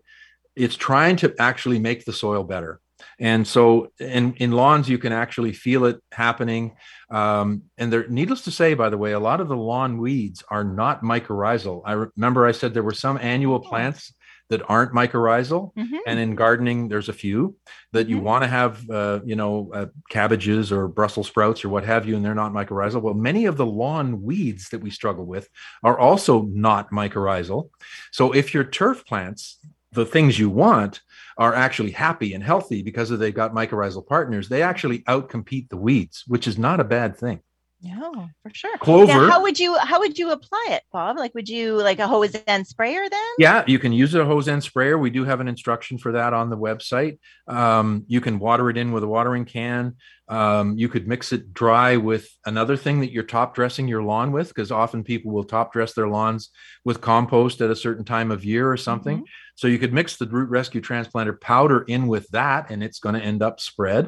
it's 0.58 0.76
trying 0.76 1.16
to 1.18 1.34
actually 1.40 1.80
make 1.80 2.04
the 2.04 2.14
soil 2.14 2.44
better. 2.44 2.82
And 3.20 3.48
so 3.48 3.92
in, 4.00 4.34
in 4.36 4.52
lawns, 4.52 4.90
you 4.90 4.98
can 4.98 5.14
actually 5.14 5.54
feel 5.54 5.86
it 5.86 6.00
happening. 6.12 6.76
Um, 7.10 7.64
and 7.78 7.92
there, 7.92 8.08
needless 8.08 8.42
to 8.44 8.52
say, 8.52 8.74
by 8.74 8.90
the 8.90 8.98
way, 8.98 9.12
a 9.12 9.20
lot 9.20 9.40
of 9.40 9.48
the 9.48 9.56
lawn 9.56 9.98
weeds 9.98 10.44
are 10.50 10.64
not 10.64 11.04
mycorrhizal. 11.04 11.82
I 11.86 11.94
remember 11.94 12.46
I 12.46 12.52
said 12.52 12.74
there 12.74 12.84
were 12.84 12.94
some 12.94 13.18
annual 13.22 13.60
plants 13.60 14.14
that 14.50 14.62
aren't 14.70 14.94
mycorrhizal, 14.94 15.74
mm-hmm. 15.74 15.98
and 16.06 16.20
in 16.20 16.36
gardening, 16.36 16.88
there's 16.88 17.10
a 17.10 17.14
few 17.14 17.56
that 17.92 18.10
you 18.10 18.18
mm-hmm. 18.18 18.26
want 18.26 18.44
to 18.44 18.48
have, 18.48 18.90
uh, 18.90 19.20
you 19.24 19.36
know, 19.36 19.72
uh, 19.74 19.86
cabbages 20.10 20.72
or 20.72 20.88
Brussels 20.88 21.28
sprouts 21.28 21.64
or 21.64 21.70
what 21.70 21.86
have 21.86 22.06
you, 22.06 22.16
and 22.16 22.26
they're 22.26 22.36
not 22.36 22.52
mycorrhizal. 22.52 23.02
Well, 23.02 23.14
many 23.14 23.46
of 23.46 23.58
the 23.58 23.66
lawn 23.66 24.22
weeds 24.22 24.70
that 24.70 24.82
we 24.82 24.92
struggle 24.92 25.26
with 25.26 25.48
are 25.82 25.98
also 25.98 26.44
not 26.44 26.92
mycorrhizal. 26.92 27.70
So 28.12 28.32
if 28.34 28.54
your 28.54 28.66
turf 28.66 29.06
plants 29.06 29.60
the 29.94 30.06
things 30.06 30.38
you 30.38 30.50
want 30.50 31.02
are 31.38 31.54
actually 31.54 31.92
happy 31.92 32.34
and 32.34 32.44
healthy 32.44 32.84
because 32.84 33.12
of 33.12 33.20
they've 33.20 33.34
got 33.34 33.54
mycorrhizal 33.54 34.06
partners, 34.06 34.50
they 34.50 34.62
actually 34.62 35.00
outcompete 35.00 35.70
the 35.70 35.78
weeds, 35.78 36.24
which 36.28 36.48
is 36.48 36.58
not 36.58 36.80
a 36.80 36.84
bad 36.84 37.18
thing. 37.18 37.42
Yeah, 37.84 37.98
for 38.42 38.52
sure. 38.54 38.78
Clover. 38.78 39.08
Now, 39.08 39.30
how 39.30 39.42
would 39.42 39.60
you 39.60 39.78
how 39.78 40.00
would 40.00 40.18
you 40.18 40.32
apply 40.32 40.68
it, 40.70 40.84
Bob? 40.94 41.18
Like, 41.18 41.36
would 41.36 41.50
you 41.50 41.76
like 41.82 42.00
a 42.00 42.08
hose 42.08 42.34
end 42.48 42.66
sprayer 42.66 43.10
then? 43.10 43.30
Yeah, 43.38 43.66
you 43.68 43.78
can 43.78 43.92
use 43.92 44.16
a 44.16 44.24
hose 44.24 44.48
end 44.48 44.64
sprayer. 44.64 44.98
We 44.98 45.10
do 45.10 45.26
have 45.26 45.42
an 45.42 45.50
instruction 45.50 45.98
for 45.98 46.14
that 46.14 46.34
on 46.34 46.50
the 46.50 46.58
website. 46.58 47.20
Um, 47.46 48.06
you 48.08 48.22
can 48.22 48.40
water 48.40 48.70
it 48.70 48.78
in 48.78 48.94
with 48.94 49.04
a 49.04 49.08
watering 49.08 49.44
can. 49.44 49.98
Um, 50.30 50.78
you 50.78 50.88
could 50.88 51.06
mix 51.06 51.34
it 51.34 51.54
dry 51.54 51.98
with 51.98 52.30
another 52.46 52.78
thing 52.78 53.02
that 53.02 53.12
you're 53.12 53.24
top 53.24 53.54
dressing 53.56 53.90
your 53.90 54.04
lawn 54.04 54.32
with, 54.32 54.48
because 54.48 54.72
often 54.72 55.04
people 55.04 55.32
will 55.32 55.44
top 55.44 55.74
dress 55.74 55.94
their 55.94 56.08
lawns 56.08 56.50
with 56.86 57.02
compost 57.02 57.60
at 57.62 57.70
a 57.70 57.76
certain 57.76 58.06
time 58.06 58.32
of 58.32 58.46
year 58.46 58.72
or 58.72 58.78
something. 58.78 59.18
Mm-hmm. 59.18 59.26
So 59.56 59.68
you 59.68 59.78
could 59.78 59.94
mix 59.94 60.16
the 60.16 60.26
root 60.26 60.50
rescue 60.50 60.82
transplanter 60.82 61.40
powder 61.40 61.82
in 61.82 62.08
with 62.08 62.28
that, 62.30 62.72
and 62.72 62.84
it's 62.84 63.00
going 63.00 63.16
to 63.16 63.22
end 63.22 63.44
up 63.44 63.60
spread. 63.60 64.08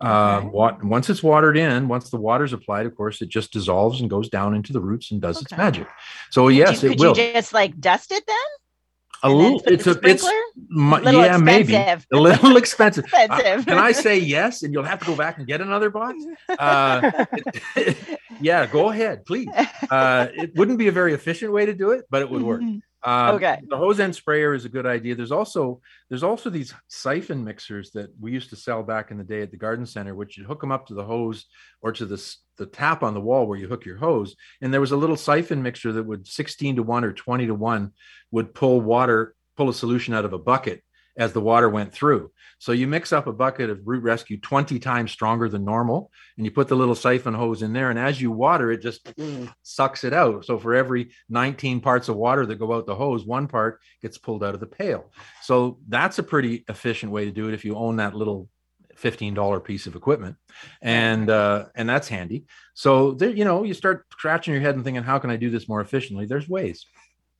Uh, 0.00 0.42
okay. 0.44 0.48
Uh, 0.48 0.86
once 0.86 1.08
it's 1.08 1.22
watered 1.22 1.56
in, 1.56 1.88
once 1.88 2.10
the 2.10 2.20
water's 2.20 2.52
applied, 2.52 2.86
of 2.86 2.94
course, 2.94 3.22
it 3.22 3.28
just 3.28 3.52
dissolves 3.52 4.00
and 4.00 4.10
goes 4.10 4.28
down 4.28 4.54
into 4.54 4.72
the 4.72 4.80
roots 4.80 5.10
and 5.10 5.20
does 5.20 5.38
okay. 5.38 5.44
its 5.44 5.56
magic. 5.56 5.88
So 6.30 6.48
yes, 6.48 6.82
you, 6.82 6.90
it 6.90 7.00
will. 7.00 7.16
you 7.16 7.32
just 7.32 7.54
like 7.54 7.80
dust 7.80 8.12
it 8.12 8.24
then? 8.26 8.36
A 9.24 9.30
little 9.30 9.62
it's 9.66 9.86
a 9.86 9.98
it's 10.04 10.22
yeah 10.22 11.38
maybe. 11.38 11.74
a 11.74 11.98
little 12.12 12.56
expensive, 12.56 13.04
expensive. 13.14 13.60
Uh, 13.60 13.64
can 13.64 13.78
i 13.78 13.90
say 13.90 14.18
yes 14.18 14.62
and 14.62 14.72
you'll 14.72 14.84
have 14.84 15.00
to 15.00 15.06
go 15.06 15.16
back 15.16 15.38
and 15.38 15.46
get 15.46 15.60
another 15.60 15.90
box? 15.90 16.22
Uh, 16.58 17.24
yeah 18.40 18.66
go 18.66 18.90
ahead 18.90 19.24
please. 19.24 19.48
Uh, 19.90 20.28
it 20.34 20.54
wouldn't 20.54 20.78
be 20.78 20.88
a 20.88 20.92
very 20.92 21.14
efficient 21.14 21.52
way 21.52 21.64
to 21.66 21.74
do 21.74 21.90
it 21.90 22.04
but 22.10 22.22
it 22.22 22.30
would 22.30 22.42
work. 22.42 22.60
Mm-hmm. 22.60 22.78
Um, 23.04 23.36
okay. 23.36 23.60
The 23.68 23.76
hose 23.76 24.00
end 24.00 24.16
sprayer 24.16 24.54
is 24.54 24.64
a 24.64 24.70
good 24.70 24.86
idea. 24.86 25.14
There's 25.14 25.30
also 25.30 25.80
there's 26.08 26.22
also 26.22 26.48
these 26.48 26.74
siphon 26.88 27.44
mixers 27.44 27.90
that 27.90 28.08
we 28.18 28.32
used 28.32 28.48
to 28.50 28.56
sell 28.56 28.82
back 28.82 29.10
in 29.10 29.18
the 29.18 29.24
day 29.24 29.42
at 29.42 29.50
the 29.50 29.58
garden 29.58 29.84
center, 29.84 30.14
which 30.14 30.38
you 30.38 30.44
hook 30.44 30.60
them 30.60 30.72
up 30.72 30.86
to 30.86 30.94
the 30.94 31.04
hose 31.04 31.44
or 31.82 31.92
to 31.92 32.06
the 32.06 32.36
the 32.56 32.66
tap 32.66 33.02
on 33.02 33.12
the 33.12 33.20
wall 33.20 33.46
where 33.46 33.58
you 33.58 33.68
hook 33.68 33.84
your 33.84 33.98
hose, 33.98 34.34
and 34.62 34.72
there 34.72 34.80
was 34.80 34.92
a 34.92 34.96
little 34.96 35.16
siphon 35.16 35.62
mixer 35.62 35.92
that 35.92 36.06
would 36.06 36.26
16 36.26 36.76
to 36.76 36.82
one 36.82 37.04
or 37.04 37.12
20 37.12 37.46
to 37.46 37.54
one 37.54 37.92
would 38.30 38.54
pull 38.54 38.80
water, 38.80 39.34
pull 39.56 39.68
a 39.68 39.74
solution 39.74 40.14
out 40.14 40.24
of 40.24 40.32
a 40.32 40.38
bucket 40.38 40.82
as 41.16 41.32
the 41.32 41.40
water 41.40 41.68
went 41.68 41.92
through. 41.92 42.30
So 42.58 42.72
you 42.72 42.86
mix 42.86 43.12
up 43.12 43.26
a 43.26 43.32
bucket 43.32 43.70
of 43.70 43.86
root 43.86 44.02
rescue 44.02 44.38
20 44.38 44.78
times 44.78 45.12
stronger 45.12 45.48
than 45.48 45.64
normal, 45.64 46.10
and 46.36 46.44
you 46.44 46.50
put 46.50 46.68
the 46.68 46.76
little 46.76 46.94
siphon 46.94 47.34
hose 47.34 47.62
in 47.62 47.72
there. 47.72 47.90
And 47.90 47.98
as 47.98 48.20
you 48.20 48.30
water, 48.30 48.70
it 48.70 48.80
just 48.80 49.12
sucks 49.62 50.04
it 50.04 50.12
out. 50.12 50.44
So 50.44 50.58
for 50.58 50.74
every 50.74 51.10
19 51.28 51.80
parts 51.80 52.08
of 52.08 52.16
water 52.16 52.46
that 52.46 52.56
go 52.56 52.72
out 52.72 52.86
the 52.86 52.94
hose, 52.94 53.24
one 53.24 53.48
part 53.48 53.80
gets 54.02 54.18
pulled 54.18 54.42
out 54.42 54.54
of 54.54 54.60
the 54.60 54.66
pail. 54.66 55.12
So 55.42 55.78
that's 55.88 56.18
a 56.18 56.22
pretty 56.22 56.64
efficient 56.68 57.12
way 57.12 57.24
to 57.26 57.30
do 57.30 57.48
it 57.48 57.54
if 57.54 57.64
you 57.64 57.76
own 57.76 57.96
that 57.96 58.14
little 58.14 58.48
$15 58.96 59.64
piece 59.64 59.86
of 59.86 59.96
equipment 59.96 60.36
and 60.80 61.28
uh, 61.28 61.66
and 61.74 61.88
that's 61.88 62.06
handy 62.06 62.44
so 62.74 63.10
there 63.12 63.28
you 63.28 63.44
know 63.44 63.64
you 63.64 63.74
start 63.74 64.06
scratching 64.12 64.54
your 64.54 64.62
head 64.62 64.76
and 64.76 64.84
thinking 64.84 65.02
how 65.02 65.18
can 65.18 65.30
i 65.30 65.36
do 65.36 65.50
this 65.50 65.68
more 65.68 65.80
efficiently 65.80 66.26
there's 66.26 66.48
ways 66.48 66.86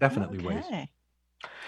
definitely 0.01 0.39
okay. 0.39 0.47
ways 0.47 0.65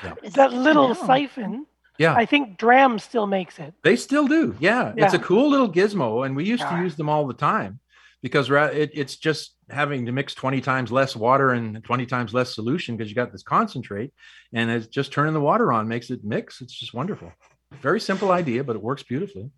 yeah. 0.03 0.15
that 0.35 0.53
little 0.53 0.93
siphon 0.95 1.67
yeah. 1.99 2.15
I 2.15 2.27
think 2.27 2.59
Dramm 2.59 2.99
still 2.99 3.27
makes 3.27 3.59
it. 3.59 3.75
They 3.83 3.97
still 3.97 4.27
do. 4.27 4.57
Yeah. 4.61 4.93
yeah. 4.97 5.05
It's 5.05 5.15
a 5.15 5.19
cool 5.19 5.51
little 5.51 5.71
gizmo. 5.73 6.25
And 6.25 6.37
we 6.37 6.45
used 6.45 6.63
to 6.69 6.77
use 6.79 6.97
them 6.97 7.09
all 7.09 7.27
the 7.27 7.35
time 7.35 7.81
because 8.23 8.51
it, 8.51 8.91
it's 8.95 9.17
just 9.17 9.55
having 9.71 10.07
to 10.07 10.13
mix 10.13 10.35
20 10.35 10.61
times 10.61 10.93
less 10.93 11.17
water 11.17 11.51
and 11.51 11.83
20 11.83 12.07
times 12.07 12.33
less 12.35 12.55
solution 12.55 12.97
because 12.97 13.11
you 13.11 13.17
got 13.17 13.33
this 13.33 13.43
concentrate 13.43 14.13
and 14.53 14.71
it's 14.71 14.87
just 14.87 15.13
turning 15.13 15.35
the 15.35 15.41
water 15.41 15.73
on 15.73 15.89
makes 15.89 16.11
it 16.11 16.25
mix. 16.25 16.61
It's 16.61 16.79
just 16.79 16.95
wonderful. 16.95 17.33
Very 17.81 18.01
simple 18.01 18.31
idea, 18.31 18.65
but 18.65 18.77
it 18.77 18.83
works 18.83 19.03
beautifully. 19.03 19.51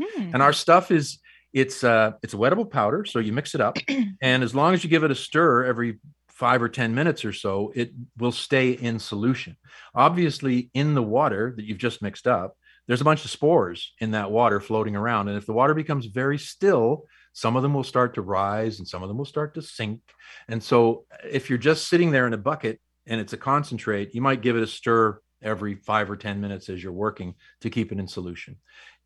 Hmm. 0.00 0.34
And 0.34 0.42
our 0.42 0.52
stuff 0.52 0.90
is 0.90 1.18
it's 1.52 1.84
uh 1.84 2.12
it's 2.22 2.32
a 2.32 2.36
wettable 2.36 2.68
powder 2.68 3.04
so 3.04 3.18
you 3.18 3.30
mix 3.30 3.54
it 3.54 3.60
up 3.60 3.76
and 4.22 4.42
as 4.42 4.54
long 4.54 4.72
as 4.72 4.82
you 4.82 4.88
give 4.88 5.04
it 5.04 5.10
a 5.10 5.14
stir 5.14 5.64
every 5.64 5.98
five 6.42 6.60
or 6.60 6.68
10 6.68 6.92
minutes 6.92 7.24
or 7.24 7.32
so, 7.32 7.70
it 7.72 7.92
will 8.18 8.32
stay 8.32 8.72
in 8.72 8.98
solution. 8.98 9.56
Obviously, 9.94 10.72
in 10.74 10.92
the 10.92 11.02
water 11.02 11.54
that 11.56 11.64
you've 11.64 11.78
just 11.78 12.02
mixed 12.02 12.26
up, 12.26 12.56
there's 12.88 13.00
a 13.00 13.04
bunch 13.04 13.24
of 13.24 13.30
spores 13.30 13.92
in 14.00 14.10
that 14.10 14.32
water 14.32 14.58
floating 14.58 14.96
around. 14.96 15.28
And 15.28 15.38
if 15.38 15.46
the 15.46 15.52
water 15.52 15.72
becomes 15.72 16.06
very 16.06 16.38
still, 16.38 17.04
some 17.32 17.54
of 17.54 17.62
them 17.62 17.74
will 17.74 17.84
start 17.84 18.14
to 18.14 18.22
rise 18.22 18.80
and 18.80 18.88
some 18.88 19.04
of 19.04 19.08
them 19.08 19.18
will 19.18 19.24
start 19.24 19.54
to 19.54 19.62
sink. 19.62 20.00
And 20.48 20.60
so, 20.60 21.04
if 21.30 21.48
you're 21.48 21.60
just 21.60 21.86
sitting 21.86 22.10
there 22.10 22.26
in 22.26 22.32
a 22.32 22.38
bucket 22.38 22.80
and 23.06 23.20
it's 23.20 23.34
a 23.34 23.36
concentrate, 23.36 24.12
you 24.12 24.20
might 24.20 24.42
give 24.42 24.56
it 24.56 24.64
a 24.64 24.66
stir 24.66 25.20
every 25.44 25.76
five 25.76 26.10
or 26.10 26.16
10 26.16 26.40
minutes 26.40 26.68
as 26.68 26.82
you're 26.82 26.90
working 26.90 27.36
to 27.60 27.70
keep 27.70 27.92
it 27.92 28.00
in 28.00 28.08
solution. 28.08 28.56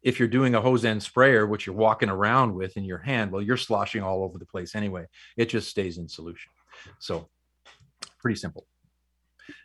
If 0.03 0.19
you're 0.19 0.27
doing 0.27 0.55
a 0.55 0.63
hose 0.63 0.87
end 0.87 1.03
sprayer, 1.03 1.47
which 1.47 1.67
you're 1.67 1.77
walking 1.77 2.09
around 2.09 2.55
with 2.55 2.79
in 2.79 2.85
your 2.85 3.01
hand, 3.13 3.31
well, 3.31 3.43
you're 3.43 3.59
sloshing 3.59 4.03
all 4.03 4.25
over 4.25 4.39
the 4.39 4.47
place 4.47 4.75
anyway. 4.75 5.05
It 5.37 5.51
just 5.51 5.69
stays 5.69 5.99
in 5.99 6.09
solution. 6.09 6.51
So 6.99 7.29
pretty 8.21 8.37
simple. 8.37 8.67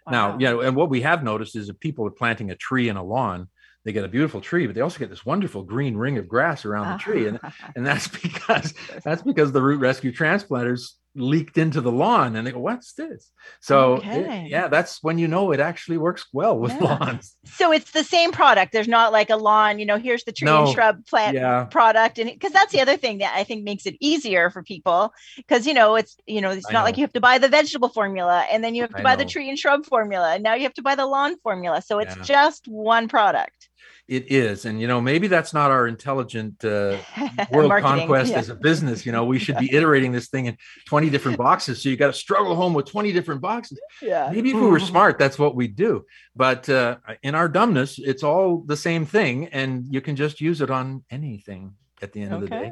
Wow. 0.06 0.12
Now, 0.12 0.40
you 0.40 0.46
know, 0.46 0.62
and 0.62 0.76
what 0.76 0.90
we 0.90 1.02
have 1.02 1.24
noticed 1.24 1.56
is 1.56 1.70
if 1.70 1.80
people 1.80 2.06
are 2.06 2.12
planting 2.12 2.52
a 2.52 2.56
tree 2.56 2.90
in 2.90 2.98
a 2.98 3.04
lawn, 3.04 3.48
they 3.84 3.92
get 3.92 4.06
a 4.06 4.08
beautiful 4.08 4.42
tree, 4.42 4.68
but 4.68 4.76
they 4.76 4.82
also 4.82 5.00
get 5.00 5.10
this 5.10 5.26
wonderful 5.26 5.64
green 5.64 5.98
ring 5.98 6.18
of 6.18 6.28
grass 6.28 6.66
around 6.66 6.92
the 6.92 7.00
tree. 7.00 7.28
And, 7.28 7.40
and 7.76 7.86
that's 7.86 8.08
because 8.08 8.74
that's 9.04 9.24
because 9.24 9.52
the 9.52 9.62
root 9.62 9.80
rescue 9.80 10.12
transplanters 10.12 10.98
leaked 11.16 11.58
into 11.58 11.82
the 11.82 11.92
lawn 11.92 12.36
and 12.36 12.48
they 12.48 12.52
go 12.52 12.60
what's 12.60 12.94
this 12.94 13.32
so 13.60 13.96
okay. 13.96 14.46
it, 14.46 14.50
yeah 14.50 14.68
that's 14.68 15.04
when 15.04 15.18
you 15.18 15.28
know 15.28 15.52
it 15.52 15.60
actually 15.60 15.98
works 15.98 16.26
well 16.32 16.58
with 16.58 16.72
yeah. 16.72 16.84
lawns 16.84 17.36
so 17.44 17.74
it's 17.74 17.92
the 17.92 18.04
same 18.04 18.32
product 18.32 18.72
there's 18.72 18.88
not 18.88 19.12
like 19.12 19.30
a 19.30 19.36
lawn 19.36 19.78
you 19.78 19.86
know 19.86 19.98
here's 19.98 20.24
the 20.24 20.32
tree 20.32 20.46
no. 20.46 20.64
and 20.64 20.74
shrub 20.74 21.06
plant 21.06 21.36
yeah. 21.36 21.66
product 21.66 22.18
and 22.18 22.30
because 22.30 22.54
that's 22.54 22.72
the 22.72 22.80
other 22.80 22.96
thing 22.96 23.18
that 23.18 23.34
i 23.36 23.44
think 23.44 23.64
makes 23.64 23.86
it 23.86 23.96
easier 24.00 24.50
for 24.50 24.64
people 24.64 25.14
because 25.36 25.68
you 25.68 25.74
know 25.74 25.96
it's 25.96 26.16
you 26.28 26.40
know 26.40 26.50
it's 26.50 26.66
I 26.70 26.72
not 26.72 26.80
know. 26.80 26.86
like 26.86 26.98
you 26.98 27.04
have 27.04 27.14
to 27.14 27.22
buy 27.22 27.38
the 27.38 27.50
vegetable 27.50 27.90
formula 27.90 28.46
and 28.50 28.64
then 28.64 28.74
you 28.74 28.82
have 28.82 28.92
to 28.92 29.00
I 29.00 29.04
buy 29.04 29.16
know. 29.16 29.24
the 29.24 29.26
tree 29.26 29.50
and 29.50 29.60
shrub 29.60 29.86
formula 29.86 30.36
and 30.36 30.44
now 30.44 30.54
you 30.54 30.64
have 30.64 30.74
to 30.76 30.82
buy 30.82 30.96
the 30.96 31.06
lawn 31.06 31.38
formula 31.44 31.82
so 31.82 32.00
it's 32.00 32.16
yeah. 32.16 32.24
just 32.24 32.68
one 32.68 33.10
product 33.10 33.68
it 34.12 34.30
is 34.30 34.66
and 34.66 34.82
you 34.82 34.88
know 34.88 35.00
maybe 35.00 35.28
that's 35.28 35.54
not 35.54 35.72
our 35.72 35.88
intelligent 35.88 36.66
uh, 36.66 36.98
world 37.52 37.72
conquest 37.82 38.32
yeah. 38.32 38.40
as 38.40 38.50
a 38.50 38.56
business 38.56 39.06
you 39.06 39.12
know 39.14 39.24
we 39.24 39.40
should 39.40 39.58
be 39.58 39.74
iterating 39.78 40.12
this 40.12 40.28
thing 40.28 40.48
in 40.48 40.58
20 40.86 41.10
different 41.10 41.38
boxes 41.38 41.82
so 41.82 41.88
you 41.88 41.96
got 41.96 42.08
to 42.08 42.14
struggle 42.14 42.54
home 42.54 42.74
with 42.74 42.86
20 42.86 43.14
different 43.14 43.40
boxes. 43.40 43.80
Yeah. 44.02 44.30
Maybe 44.30 44.50
if 44.50 44.56
we 44.56 44.68
were 44.68 44.82
smart 44.82 45.18
that's 45.18 45.40
what 45.40 45.56
we 45.56 45.70
do 45.70 46.06
but 46.36 46.68
uh, 46.68 46.98
in 47.24 47.36
our 47.36 47.48
dumbness 47.48 48.00
it's 48.00 48.22
all 48.22 48.58
the 48.58 48.76
same 48.76 49.06
thing 49.06 49.48
and 49.48 49.86
you 49.90 50.02
can 50.02 50.18
just 50.18 50.42
use 50.42 50.60
it 50.60 50.70
on 50.70 51.06
anything 51.10 51.74
at 52.02 52.14
the 52.14 52.22
end 52.22 52.34
okay. 52.34 52.44
of 52.44 52.50
the 52.50 52.56
day 52.56 52.72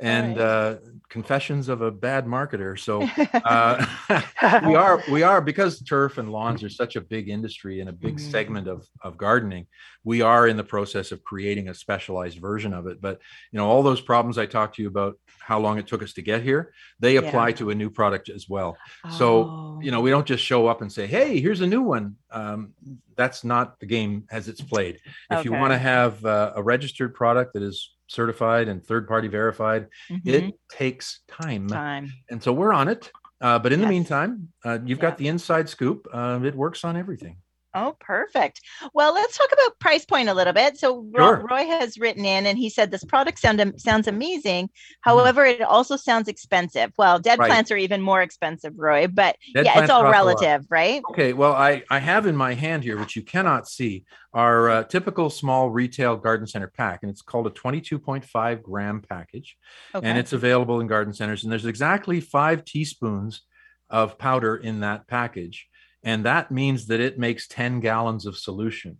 and 0.00 0.36
right. 0.36 0.44
uh, 0.44 0.76
confessions 1.08 1.68
of 1.68 1.82
a 1.82 1.90
bad 1.90 2.26
marketer. 2.26 2.78
So 2.78 3.02
uh, 3.44 3.84
we 4.66 4.74
are 4.76 5.02
we 5.10 5.22
are 5.22 5.40
because 5.40 5.80
turf 5.80 6.18
and 6.18 6.30
lawns 6.30 6.62
are 6.62 6.68
such 6.68 6.96
a 6.96 7.00
big 7.00 7.28
industry 7.28 7.80
and 7.80 7.88
a 7.88 7.92
big 7.92 8.16
mm-hmm. 8.16 8.30
segment 8.30 8.68
of 8.68 8.86
of 9.02 9.16
gardening. 9.16 9.66
We 10.04 10.22
are 10.22 10.46
in 10.46 10.56
the 10.56 10.64
process 10.64 11.10
of 11.12 11.24
creating 11.24 11.68
a 11.68 11.74
specialized 11.74 12.38
version 12.38 12.72
of 12.72 12.86
it. 12.86 13.00
But 13.00 13.20
you 13.50 13.58
know 13.58 13.68
all 13.68 13.82
those 13.82 14.00
problems 14.00 14.38
I 14.38 14.46
talked 14.46 14.76
to 14.76 14.82
you 14.82 14.88
about, 14.88 15.18
how 15.40 15.58
long 15.58 15.78
it 15.78 15.86
took 15.86 16.02
us 16.02 16.12
to 16.14 16.22
get 16.22 16.42
here, 16.42 16.72
they 17.00 17.16
apply 17.16 17.48
yeah. 17.48 17.56
to 17.56 17.70
a 17.70 17.74
new 17.74 17.90
product 17.90 18.28
as 18.28 18.48
well. 18.48 18.76
Oh. 19.04 19.10
So 19.10 19.80
you 19.82 19.90
know 19.90 20.00
we 20.00 20.10
don't 20.10 20.26
just 20.26 20.44
show 20.44 20.68
up 20.68 20.80
and 20.80 20.92
say, 20.92 21.06
"Hey, 21.06 21.40
here's 21.40 21.60
a 21.60 21.66
new 21.66 21.82
one." 21.82 22.16
Um, 22.30 22.74
that's 23.16 23.42
not 23.42 23.80
the 23.80 23.86
game 23.86 24.26
as 24.30 24.46
it's 24.46 24.60
played. 24.60 25.00
If 25.30 25.38
okay. 25.38 25.44
you 25.44 25.52
want 25.52 25.72
to 25.72 25.78
have 25.78 26.24
uh, 26.24 26.52
a 26.54 26.62
registered 26.62 27.14
product 27.14 27.54
that 27.54 27.64
is 27.64 27.90
certified 28.08 28.68
and 28.68 28.84
third 28.84 29.06
party 29.06 29.28
verified. 29.28 29.86
Mm-hmm. 30.10 30.28
It 30.28 30.54
takes 30.70 31.20
time. 31.28 31.68
Time. 31.68 32.12
And 32.30 32.42
so 32.42 32.52
we're 32.52 32.72
on 32.72 32.88
it. 32.88 33.12
Uh, 33.40 33.58
but 33.58 33.72
in 33.72 33.78
yes. 33.78 33.86
the 33.86 33.90
meantime, 33.90 34.48
uh, 34.64 34.78
you've 34.84 34.98
yeah. 34.98 35.02
got 35.02 35.18
the 35.18 35.28
inside 35.28 35.68
scoop. 35.68 36.08
Uh, 36.12 36.40
it 36.42 36.56
works 36.56 36.84
on 36.84 36.96
everything. 36.96 37.36
Oh, 37.78 37.96
perfect. 38.00 38.60
Well, 38.92 39.14
let's 39.14 39.36
talk 39.36 39.48
about 39.52 39.78
price 39.78 40.04
point 40.04 40.28
a 40.28 40.34
little 40.34 40.52
bit. 40.52 40.78
So 40.78 41.06
sure. 41.16 41.46
Roy 41.48 41.66
has 41.66 41.98
written 41.98 42.24
in 42.24 42.46
and 42.46 42.58
he 42.58 42.68
said 42.68 42.90
this 42.90 43.04
product 43.04 43.38
sound, 43.38 43.74
sounds 43.76 44.08
amazing. 44.08 44.66
Mm-hmm. 44.66 45.10
However, 45.10 45.44
mm. 45.44 45.60
it 45.60 45.62
also 45.62 45.96
sounds 45.96 46.28
expensive. 46.28 46.92
Well, 46.98 47.18
dead 47.18 47.38
right. 47.38 47.48
plants 47.48 47.70
are 47.70 47.76
even 47.76 48.02
more 48.02 48.22
expensive, 48.22 48.74
Roy, 48.76 49.06
but 49.06 49.36
dead 49.54 49.66
yeah, 49.66 49.80
it's 49.80 49.90
all 49.90 50.04
relative, 50.04 50.66
right? 50.68 51.02
Okay. 51.10 51.32
Well, 51.32 51.52
I, 51.52 51.82
I 51.90 51.98
have 51.98 52.26
in 52.26 52.36
my 52.36 52.54
hand 52.54 52.82
here, 52.82 52.98
which 52.98 53.16
you 53.16 53.22
cannot 53.22 53.68
see, 53.68 54.04
our 54.34 54.70
uh, 54.70 54.84
typical 54.84 55.30
small 55.30 55.70
retail 55.70 56.16
garden 56.16 56.46
center 56.46 56.68
pack, 56.68 57.00
and 57.02 57.10
it's 57.10 57.22
called 57.22 57.46
a 57.46 57.50
22.5 57.50 58.62
gram 58.62 59.02
package. 59.08 59.56
Okay. 59.94 60.06
And 60.06 60.18
it's 60.18 60.32
available 60.32 60.80
in 60.80 60.86
garden 60.86 61.14
centers. 61.14 61.42
And 61.42 61.52
there's 61.52 61.66
exactly 61.66 62.20
five 62.20 62.64
teaspoons 62.64 63.42
of 63.90 64.18
powder 64.18 64.56
in 64.56 64.80
that 64.80 65.06
package. 65.06 65.68
And 66.08 66.24
that 66.24 66.50
means 66.50 66.86
that 66.86 67.00
it 67.00 67.18
makes 67.18 67.46
10 67.48 67.80
gallons 67.80 68.24
of 68.24 68.34
solution 68.34 68.96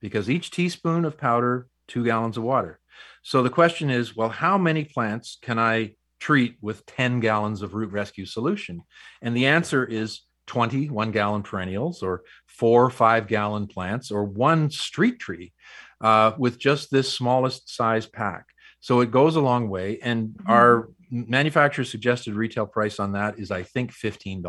because 0.00 0.30
each 0.30 0.52
teaspoon 0.52 1.04
of 1.04 1.18
powder, 1.18 1.66
two 1.88 2.04
gallons 2.04 2.36
of 2.36 2.44
water. 2.44 2.78
So 3.24 3.42
the 3.42 3.50
question 3.50 3.90
is 3.90 4.14
well, 4.14 4.28
how 4.28 4.56
many 4.56 4.84
plants 4.84 5.36
can 5.42 5.58
I 5.58 5.96
treat 6.20 6.56
with 6.60 6.86
10 6.86 7.18
gallons 7.18 7.60
of 7.60 7.74
root 7.74 7.90
rescue 7.90 8.24
solution? 8.24 8.84
And 9.20 9.36
the 9.36 9.46
answer 9.46 9.84
is 9.84 10.20
20 10.46 10.90
one 10.90 11.10
gallon 11.10 11.42
perennials, 11.42 12.04
or 12.04 12.22
four 12.46 12.88
five 12.88 13.26
gallon 13.26 13.66
plants, 13.66 14.12
or 14.12 14.22
one 14.22 14.70
street 14.70 15.18
tree 15.18 15.52
uh, 16.00 16.34
with 16.38 16.56
just 16.56 16.88
this 16.92 17.12
smallest 17.12 17.74
size 17.74 18.06
pack. 18.06 18.44
So 18.78 19.00
it 19.00 19.10
goes 19.10 19.34
a 19.34 19.40
long 19.40 19.68
way. 19.68 19.98
And 20.00 20.28
mm-hmm. 20.28 20.52
our 20.52 20.90
manufacturer 21.10 21.84
suggested 21.84 22.34
retail 22.34 22.66
price 22.66 23.00
on 23.00 23.12
that 23.12 23.40
is, 23.40 23.50
I 23.50 23.64
think, 23.64 23.90
$15. 23.90 24.44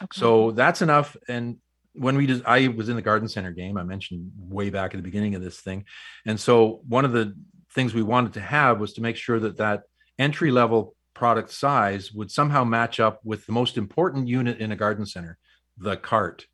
Okay. 0.00 0.20
So 0.20 0.50
that's 0.52 0.82
enough. 0.82 1.16
And 1.28 1.58
when 1.94 2.16
we 2.16 2.26
just, 2.26 2.42
I 2.46 2.68
was 2.68 2.88
in 2.88 2.96
the 2.96 3.02
garden 3.02 3.28
center 3.28 3.52
game, 3.52 3.76
I 3.76 3.82
mentioned 3.82 4.30
way 4.36 4.70
back 4.70 4.94
at 4.94 4.96
the 4.96 5.02
beginning 5.02 5.34
of 5.34 5.42
this 5.42 5.60
thing. 5.60 5.84
And 6.24 6.38
so 6.38 6.80
one 6.88 7.04
of 7.04 7.12
the 7.12 7.34
things 7.74 7.94
we 7.94 8.02
wanted 8.02 8.34
to 8.34 8.40
have 8.40 8.80
was 8.80 8.94
to 8.94 9.02
make 9.02 9.16
sure 9.16 9.40
that 9.40 9.58
that 9.58 9.82
entry 10.18 10.50
level 10.50 10.94
product 11.14 11.50
size 11.52 12.12
would 12.12 12.30
somehow 12.30 12.64
match 12.64 13.00
up 13.00 13.20
with 13.24 13.46
the 13.46 13.52
most 13.52 13.76
important 13.76 14.28
unit 14.28 14.58
in 14.58 14.72
a 14.72 14.76
garden 14.76 15.06
center, 15.06 15.38
the 15.78 15.96
cart. 15.96 16.46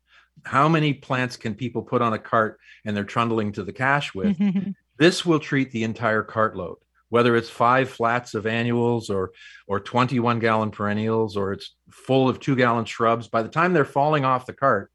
How 0.43 0.69
many 0.69 0.93
plants 0.93 1.37
can 1.37 1.55
people 1.55 1.81
put 1.81 2.01
on 2.01 2.13
a 2.13 2.19
cart 2.19 2.59
and 2.85 2.95
they're 2.95 3.03
trundling 3.03 3.51
to 3.53 3.63
the 3.63 3.73
cash 3.73 4.13
with? 4.13 4.37
this 4.97 5.25
will 5.25 5.39
treat 5.39 5.71
the 5.71 5.83
entire 5.83 6.23
cart 6.23 6.55
load 6.55 6.77
whether 7.09 7.35
it's 7.35 7.49
five 7.49 7.89
flats 7.89 8.33
of 8.33 8.45
annuals 8.45 9.09
or 9.09 9.31
or 9.67 9.79
21 9.79 10.39
gallon 10.39 10.71
perennials 10.71 11.35
or 11.35 11.53
it's 11.53 11.75
full 11.89 12.29
of 12.29 12.39
two 12.39 12.55
gallon 12.55 12.85
shrubs 12.85 13.27
by 13.27 13.41
the 13.41 13.49
time 13.49 13.73
they're 13.73 13.85
falling 13.85 14.25
off 14.25 14.45
the 14.45 14.53
cart 14.53 14.91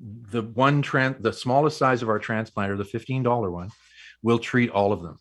the 0.00 0.42
one 0.42 0.82
trans 0.82 1.16
the 1.20 1.32
smallest 1.32 1.78
size 1.78 2.02
of 2.02 2.08
our 2.08 2.20
transplanter 2.20 2.76
the 2.76 2.84
$15 2.84 3.50
one 3.50 3.70
will 4.22 4.38
treat 4.38 4.70
all 4.70 4.92
of 4.92 5.02
them 5.02 5.18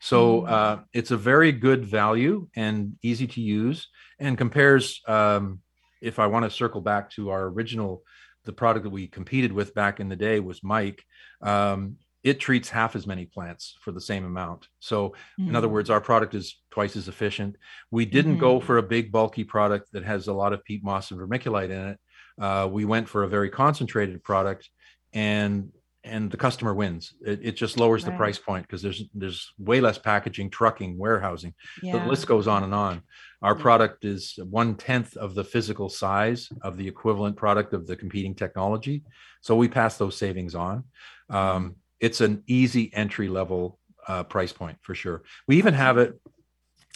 so 0.00 0.42
mm. 0.42 0.50
uh, 0.50 0.78
it's 0.92 1.10
a 1.10 1.16
very 1.16 1.52
good 1.52 1.84
value 1.84 2.48
and 2.56 2.96
easy 3.02 3.26
to 3.26 3.40
use 3.40 3.88
and 4.18 4.36
compares 4.36 5.00
um, 5.06 5.60
if 6.02 6.18
i 6.18 6.26
want 6.26 6.44
to 6.44 6.50
circle 6.50 6.80
back 6.80 7.10
to 7.10 7.30
our 7.30 7.46
original 7.46 8.02
the 8.44 8.52
product 8.52 8.84
that 8.84 8.90
we 8.90 9.06
competed 9.06 9.52
with 9.52 9.74
back 9.74 10.00
in 10.00 10.08
the 10.08 10.16
day 10.16 10.40
was 10.40 10.64
MYKE 10.64 11.04
um, 11.42 11.96
it 12.28 12.40
treats 12.40 12.68
half 12.68 12.96
as 12.96 13.06
many 13.06 13.26
plants 13.26 13.76
for 13.80 13.92
the 13.92 14.00
same 14.00 14.24
amount. 14.24 14.68
So, 14.80 15.10
mm-hmm. 15.10 15.48
in 15.48 15.56
other 15.56 15.68
mm. 15.68 15.72
words, 15.72 15.90
our 15.90 16.00
product 16.00 16.34
is 16.34 16.60
twice 16.70 16.96
as 16.96 17.08
efficient. 17.08 17.56
We 17.90 18.04
didn't 18.04 18.32
mm-hmm. 18.32 18.40
go 18.40 18.60
for 18.60 18.78
a 18.78 18.82
big, 18.82 19.10
bulky 19.12 19.44
product 19.44 19.92
that 19.92 20.04
has 20.04 20.28
a 20.28 20.32
lot 20.32 20.52
of 20.52 20.64
peat 20.64 20.82
moss 20.84 21.10
and 21.10 21.20
vermiculite 21.20 21.70
in 21.70 21.88
it. 21.88 21.98
Uh, 22.40 22.68
we 22.70 22.84
went 22.84 23.08
for 23.08 23.24
a 23.24 23.28
very 23.28 23.50
concentrated 23.50 24.22
product, 24.22 24.68
and 25.12 25.72
and 26.04 26.30
the 26.30 26.36
customer 26.36 26.74
wins. 26.74 27.14
It, 27.24 27.40
it 27.42 27.52
just 27.56 27.78
lowers 27.78 28.04
right. 28.04 28.12
the 28.12 28.16
price 28.16 28.38
point 28.38 28.66
because 28.66 28.82
there's 28.82 29.04
there's 29.14 29.52
way 29.58 29.80
less 29.80 29.98
packaging, 29.98 30.50
trucking, 30.50 30.96
warehousing. 30.96 31.54
Yeah. 31.82 31.98
The 31.98 32.06
list 32.06 32.26
goes 32.26 32.46
on 32.46 32.64
and 32.64 32.74
on. 32.74 33.02
Our 33.42 33.56
yeah. 33.56 33.62
product 33.62 34.04
is 34.04 34.38
one 34.48 34.76
tenth 34.76 35.16
of 35.16 35.34
the 35.34 35.44
physical 35.44 35.88
size 35.88 36.48
of 36.62 36.76
the 36.76 36.86
equivalent 36.86 37.36
product 37.36 37.72
of 37.74 37.86
the 37.86 37.96
competing 37.96 38.34
technology, 38.34 39.02
so 39.40 39.56
we 39.56 39.68
pass 39.68 39.96
those 39.96 40.16
savings 40.16 40.54
on. 40.54 40.84
Um, 41.30 41.76
it's 42.00 42.20
an 42.20 42.42
easy 42.46 42.90
entry 42.94 43.28
level 43.28 43.78
uh, 44.06 44.24
price 44.24 44.52
point 44.52 44.78
for 44.82 44.94
sure. 44.94 45.22
We 45.46 45.56
even 45.56 45.74
have 45.74 45.98
it 45.98 46.18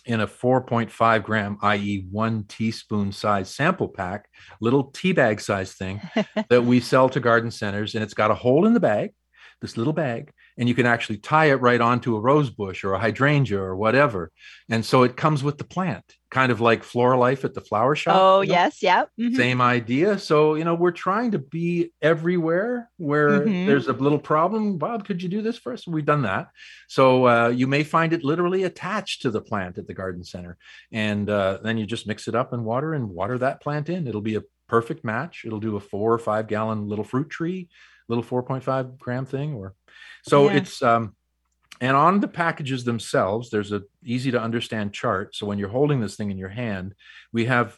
in 0.05 0.21
a 0.21 0.27
4.5 0.27 1.23
gram, 1.23 1.59
i.e., 1.63 2.07
one 2.11 2.45
teaspoon 2.45 3.13
size 3.13 3.55
sample 3.55 3.89
pack, 3.89 4.29
little 4.61 4.85
tea 4.85 5.13
bag 5.13 5.41
size 5.41 5.75
thing 5.75 6.01
that 6.49 6.65
we 6.65 6.81
sell 6.81 7.09
to 7.11 7.21
garden 7.21 7.51
centers. 7.51 7.95
And 7.95 8.03
it's 8.03 8.15
got 8.15 8.31
a 8.31 8.35
hole 8.35 8.67
in 8.67 8.75
the 8.75 8.81
bag, 8.81 9.11
this 9.61 9.77
little 9.77 9.93
bag, 9.93 10.33
and 10.59 10.69
you 10.69 10.75
can 10.75 10.87
actually 10.87 11.19
tie 11.19 11.47
it 11.47 11.61
right 11.61 11.81
onto 11.81 12.17
a 12.17 12.21
rose 12.21 12.51
bush 12.51 12.85
or 12.85 12.95
a 12.95 12.99
hydrangea 12.99 13.59
or 13.59 13.77
whatever. 13.77 14.31
And 14.69 14.85
so 14.85 15.03
it 15.03 15.17
comes 15.17 15.43
with 15.43 15.59
the 15.59 15.65
plant, 15.65 16.05
kind 16.31 16.53
of 16.53 16.61
like 16.61 16.83
floral 16.83 17.21
life 17.21 17.45
at 17.45 17.55
the 17.55 17.61
flower 17.61 17.95
shop. 17.97 18.17
Oh, 18.19 18.41
you 18.41 18.49
know? 18.49 18.55
yes. 18.55 18.83
Yeah. 18.83 19.05
Mm-hmm. 19.19 19.35
Same 19.35 19.61
idea. 19.61 20.19
So, 20.19 20.55
you 20.55 20.65
know, 20.65 20.75
we're 20.75 20.91
trying 20.91 21.33
to 21.33 21.39
be 21.39 21.93
everywhere 22.01 22.91
where 22.97 23.41
mm-hmm. 23.41 23.67
there's 23.67 23.89
a 23.89 23.93
little 23.93 24.19
problem. 24.19 24.79
Bob, 24.79 25.07
could 25.07 25.23
you 25.23 25.29
do 25.29 25.43
this 25.43 25.59
for 25.59 25.73
us? 25.73 25.87
We've 25.87 26.05
done 26.05 26.23
that. 26.23 26.49
So 26.89 27.27
uh, 27.27 27.49
you 27.49 27.67
may 27.67 27.83
find 27.83 28.13
it 28.13 28.25
literally 28.25 28.65
attached 28.65 29.23
to 29.23 29.31
the 29.31 29.41
plant 29.41 29.79
at 29.79 29.87
the 29.87 29.95
garden 29.95 30.25
center. 30.25 30.59
And 30.91 31.29
uh, 31.29 31.59
then 31.63 31.79
you 31.79 31.87
just 31.87 32.07
mix 32.07 32.29
it 32.29 32.35
up 32.35 32.53
and 32.53 32.65
water 32.65 32.95
and 32.95 33.09
water 33.09 33.39
that 33.39 33.63
plant 33.63 33.89
in. 33.89 34.07
It'll 34.07 34.21
be 34.21 34.37
a 34.37 34.43
perfect 34.69 35.05
match. 35.05 35.45
It'll 35.45 35.61
do 35.61 35.77
a 35.77 35.81
four 35.81 36.15
or 36.15 36.19
five 36.19 36.47
gallon 36.47 36.89
little 36.89 37.05
fruit 37.05 37.29
tree, 37.29 37.69
little 38.15 38.43
4.5 38.43 38.99
gram 38.99 39.27
thing 39.27 39.55
or 39.55 39.75
so 40.23 40.49
yeah. 40.49 40.57
it's 40.57 40.83
um, 40.83 41.15
and 41.83 41.97
on 41.97 42.21
the 42.21 42.29
packages 42.29 42.85
themselves, 42.85 43.51
there's 43.51 43.73
a 43.73 43.83
easy 44.05 44.31
to 44.31 44.41
understand 44.41 44.93
chart. 44.93 45.35
So 45.35 45.47
when 45.47 45.59
you're 45.59 45.69
holding 45.69 46.01
this 46.01 46.15
thing 46.15 46.31
in 46.31 46.39
your 46.39 46.49
hand, 46.49 46.95
we 47.33 47.47
have 47.47 47.77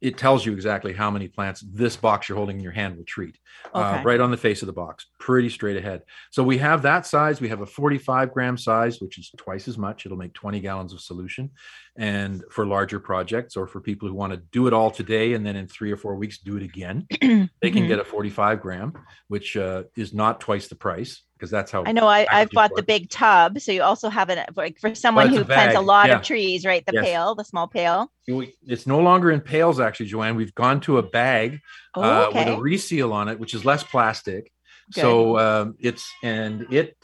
it 0.00 0.16
tells 0.16 0.46
you 0.46 0.52
exactly 0.52 0.92
how 0.92 1.10
many 1.10 1.28
plants 1.28 1.64
this 1.72 1.96
box 1.96 2.28
you're 2.28 2.36
holding 2.36 2.56
in 2.56 2.62
your 2.62 2.72
hand 2.72 2.96
will 2.96 3.04
treat 3.04 3.38
uh, 3.74 3.78
okay. 3.78 4.00
uh, 4.00 4.02
right 4.02 4.20
on 4.20 4.30
the 4.30 4.36
face 4.36 4.62
of 4.62 4.66
the 4.66 4.72
box 4.72 5.06
pretty 5.18 5.48
straight 5.48 5.76
ahead 5.76 6.02
so 6.30 6.42
we 6.42 6.58
have 6.58 6.82
that 6.82 7.06
size 7.06 7.40
we 7.40 7.48
have 7.48 7.60
a 7.60 7.66
45 7.66 8.32
gram 8.32 8.56
size 8.56 9.00
which 9.00 9.18
is 9.18 9.30
twice 9.36 9.68
as 9.68 9.78
much 9.78 10.06
it'll 10.06 10.18
make 10.18 10.34
20 10.34 10.60
gallons 10.60 10.92
of 10.92 11.00
solution 11.00 11.50
and 11.96 12.42
for 12.50 12.66
larger 12.66 13.00
projects 13.00 13.56
or 13.56 13.66
for 13.66 13.80
people 13.80 14.08
who 14.08 14.14
want 14.14 14.32
to 14.32 14.38
do 14.52 14.66
it 14.66 14.72
all 14.72 14.90
today 14.90 15.34
and 15.34 15.44
then 15.44 15.56
in 15.56 15.66
three 15.66 15.92
or 15.92 15.96
four 15.96 16.14
weeks 16.14 16.38
do 16.38 16.56
it 16.56 16.62
again 16.62 17.06
they 17.20 17.26
can 17.28 17.48
mm-hmm. 17.60 17.86
get 17.88 17.98
a 17.98 18.04
45 18.04 18.60
gram 18.60 18.92
which 19.28 19.56
uh, 19.56 19.84
is 19.96 20.14
not 20.14 20.40
twice 20.40 20.68
the 20.68 20.74
price 20.74 21.22
because 21.40 21.50
that's 21.50 21.70
how 21.70 21.82
I 21.86 21.92
know 21.92 22.06
I, 22.06 22.26
I've 22.30 22.50
bought 22.50 22.72
works. 22.72 22.80
the 22.80 22.86
big 22.86 23.08
tub. 23.08 23.58
So 23.60 23.72
you 23.72 23.82
also 23.82 24.10
have 24.10 24.28
it 24.28 24.38
like 24.56 24.78
for 24.78 24.94
someone 24.94 25.30
who 25.30 25.42
plants 25.42 25.74
a 25.74 25.80
lot 25.80 26.08
yeah. 26.08 26.16
of 26.16 26.22
trees, 26.22 26.66
right? 26.66 26.84
The 26.84 26.92
yes. 26.92 27.04
pail, 27.04 27.34
the 27.34 27.44
small 27.44 27.66
pail. 27.66 28.12
It's 28.28 28.86
no 28.86 29.00
longer 29.00 29.30
in 29.30 29.40
pails, 29.40 29.80
actually, 29.80 30.06
Joanne. 30.06 30.36
We've 30.36 30.54
gone 30.54 30.80
to 30.82 30.98
a 30.98 31.02
bag 31.02 31.60
oh, 31.94 32.02
uh, 32.02 32.30
with 32.34 32.48
a 32.48 32.60
reseal 32.60 33.14
on 33.14 33.28
it, 33.28 33.38
which 33.38 33.54
is 33.54 33.64
less 33.64 33.82
plastic. 33.82 34.52
Good. 34.92 35.00
So 35.00 35.38
um, 35.38 35.76
it's 35.78 36.12
and 36.22 36.66
it, 36.70 36.96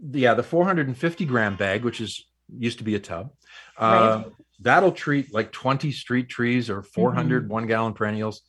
yeah, 0.00 0.32
the 0.32 0.42
450 0.42 1.26
gram 1.26 1.56
bag, 1.56 1.84
which 1.84 2.00
is 2.00 2.24
used 2.56 2.78
to 2.78 2.84
be 2.84 2.94
a 2.94 3.00
tub. 3.00 3.30
Uh, 3.78 4.22
right. 4.24 4.32
That'll 4.60 4.92
treat 4.92 5.34
like 5.34 5.52
20 5.52 5.92
street 5.92 6.28
trees 6.30 6.70
or 6.70 6.82
400 6.82 7.42
mm-hmm. 7.42 7.52
one 7.52 7.66
gallon 7.66 7.92
perennials 7.92 8.42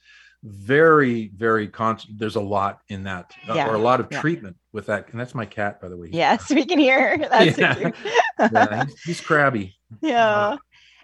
very 0.43 1.31
very 1.35 1.69
constant 1.69 2.19
there's 2.19 2.35
a 2.35 2.41
lot 2.41 2.81
in 2.89 3.03
that 3.03 3.31
uh, 3.47 3.53
yeah. 3.53 3.67
or 3.67 3.75
a 3.75 3.79
lot 3.79 4.01
of 4.01 4.07
yeah. 4.11 4.19
treatment 4.19 4.57
with 4.73 4.87
that 4.87 5.07
and 5.09 5.19
that's 5.19 5.33
my 5.33 5.45
cat 5.45 5.81
by 5.81 5.87
the 5.87 5.95
way. 5.95 6.09
Yes 6.11 6.49
we 6.49 6.65
can 6.65 6.79
hear 6.79 7.17
that's 7.31 7.57
yeah. 7.57 7.91
yeah 8.39 8.85
he's, 8.85 9.01
he's, 9.03 9.21
crabby. 9.21 9.75
Yeah. 10.01 10.27
Uh, 10.27 10.57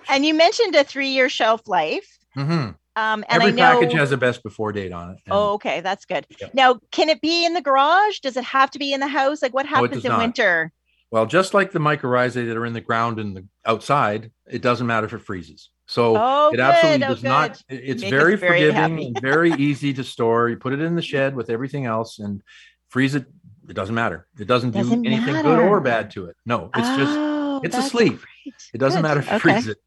and 0.10 0.26
you 0.26 0.34
mentioned 0.34 0.76
a 0.76 0.84
three-year 0.84 1.30
shelf 1.30 1.68
life. 1.68 2.18
Mm-hmm. 2.36 2.52
um, 2.52 2.76
and 2.96 3.26
every 3.30 3.48
I 3.48 3.52
know... 3.52 3.80
package 3.80 3.94
has 3.94 4.12
a 4.12 4.18
best 4.18 4.44
before 4.44 4.72
date 4.72 4.92
on 4.92 5.12
it 5.12 5.22
and... 5.26 5.34
oh 5.34 5.54
okay 5.54 5.80
that's 5.80 6.06
good. 6.06 6.26
Now 6.54 6.80
can 6.92 7.08
it 7.08 7.22
be 7.22 7.46
in 7.46 7.54
the 7.54 7.62
garage? 7.62 8.20
Does 8.20 8.36
it 8.36 8.44
have 8.44 8.70
to 8.72 8.80
be 8.80 8.92
in 8.92 9.00
the 9.00 9.08
house? 9.08 9.42
Like 9.42 9.54
what 9.54 9.66
happens 9.66 10.04
in 10.04 10.12
not. 10.12 10.20
winter? 10.20 10.74
Well 11.12 11.26
just 11.26 11.54
like 11.54 11.72
the 11.72 11.80
mycorrhizae 11.80 12.46
that 12.46 12.58
are 12.58 12.66
in 12.66 12.74
the 12.74 12.82
ground 12.82 13.20
and 13.20 13.38
the 13.38 13.48
outside 13.66 14.32
it 14.52 14.62
doesn't 14.62 14.86
matter 14.86 15.06
if 15.06 15.14
it 15.14 15.22
freezes 15.22 15.70
so 15.90 16.16
oh, 16.16 16.52
it 16.54 16.60
absolutely 16.60 17.04
oh, 17.04 17.10
does 17.10 17.22
good. 17.24 17.28
not. 17.28 17.64
It's 17.68 18.04
very, 18.04 18.36
very 18.36 18.70
forgiving 18.70 19.08
and 19.08 19.20
very 19.20 19.54
easy 19.54 19.92
to 19.96 20.04
store. 20.04 20.48
You 20.48 20.56
put 20.56 20.72
it 20.72 20.82
in 20.82 20.96
the 20.96 21.02
shed 21.02 21.36
with 21.36 21.50
everything 21.50 21.88
else 21.88 22.20
and 22.20 22.44
freeze 22.90 23.16
it. 23.16 23.26
It 23.68 23.74
doesn't 23.74 23.96
matter. 23.96 24.28
It 24.38 24.46
doesn't, 24.46 24.70
doesn't 24.70 25.02
do 25.02 25.10
anything 25.10 25.34
matter. 25.34 25.50
good 25.50 25.60
or 25.60 25.82
bad 25.82 26.12
to 26.12 26.26
it. 26.26 26.36
No, 26.46 26.70
it's 26.76 26.88
oh, 26.88 27.62
just 27.64 27.66
it's 27.66 27.88
asleep. 27.88 28.20
Great. 28.20 28.56
It 28.72 28.78
doesn't 28.78 29.02
good. 29.02 29.08
matter 29.08 29.22
if 29.22 29.26
you 29.26 29.38
okay. 29.38 29.40
freeze 29.40 29.68
it. 29.68 29.80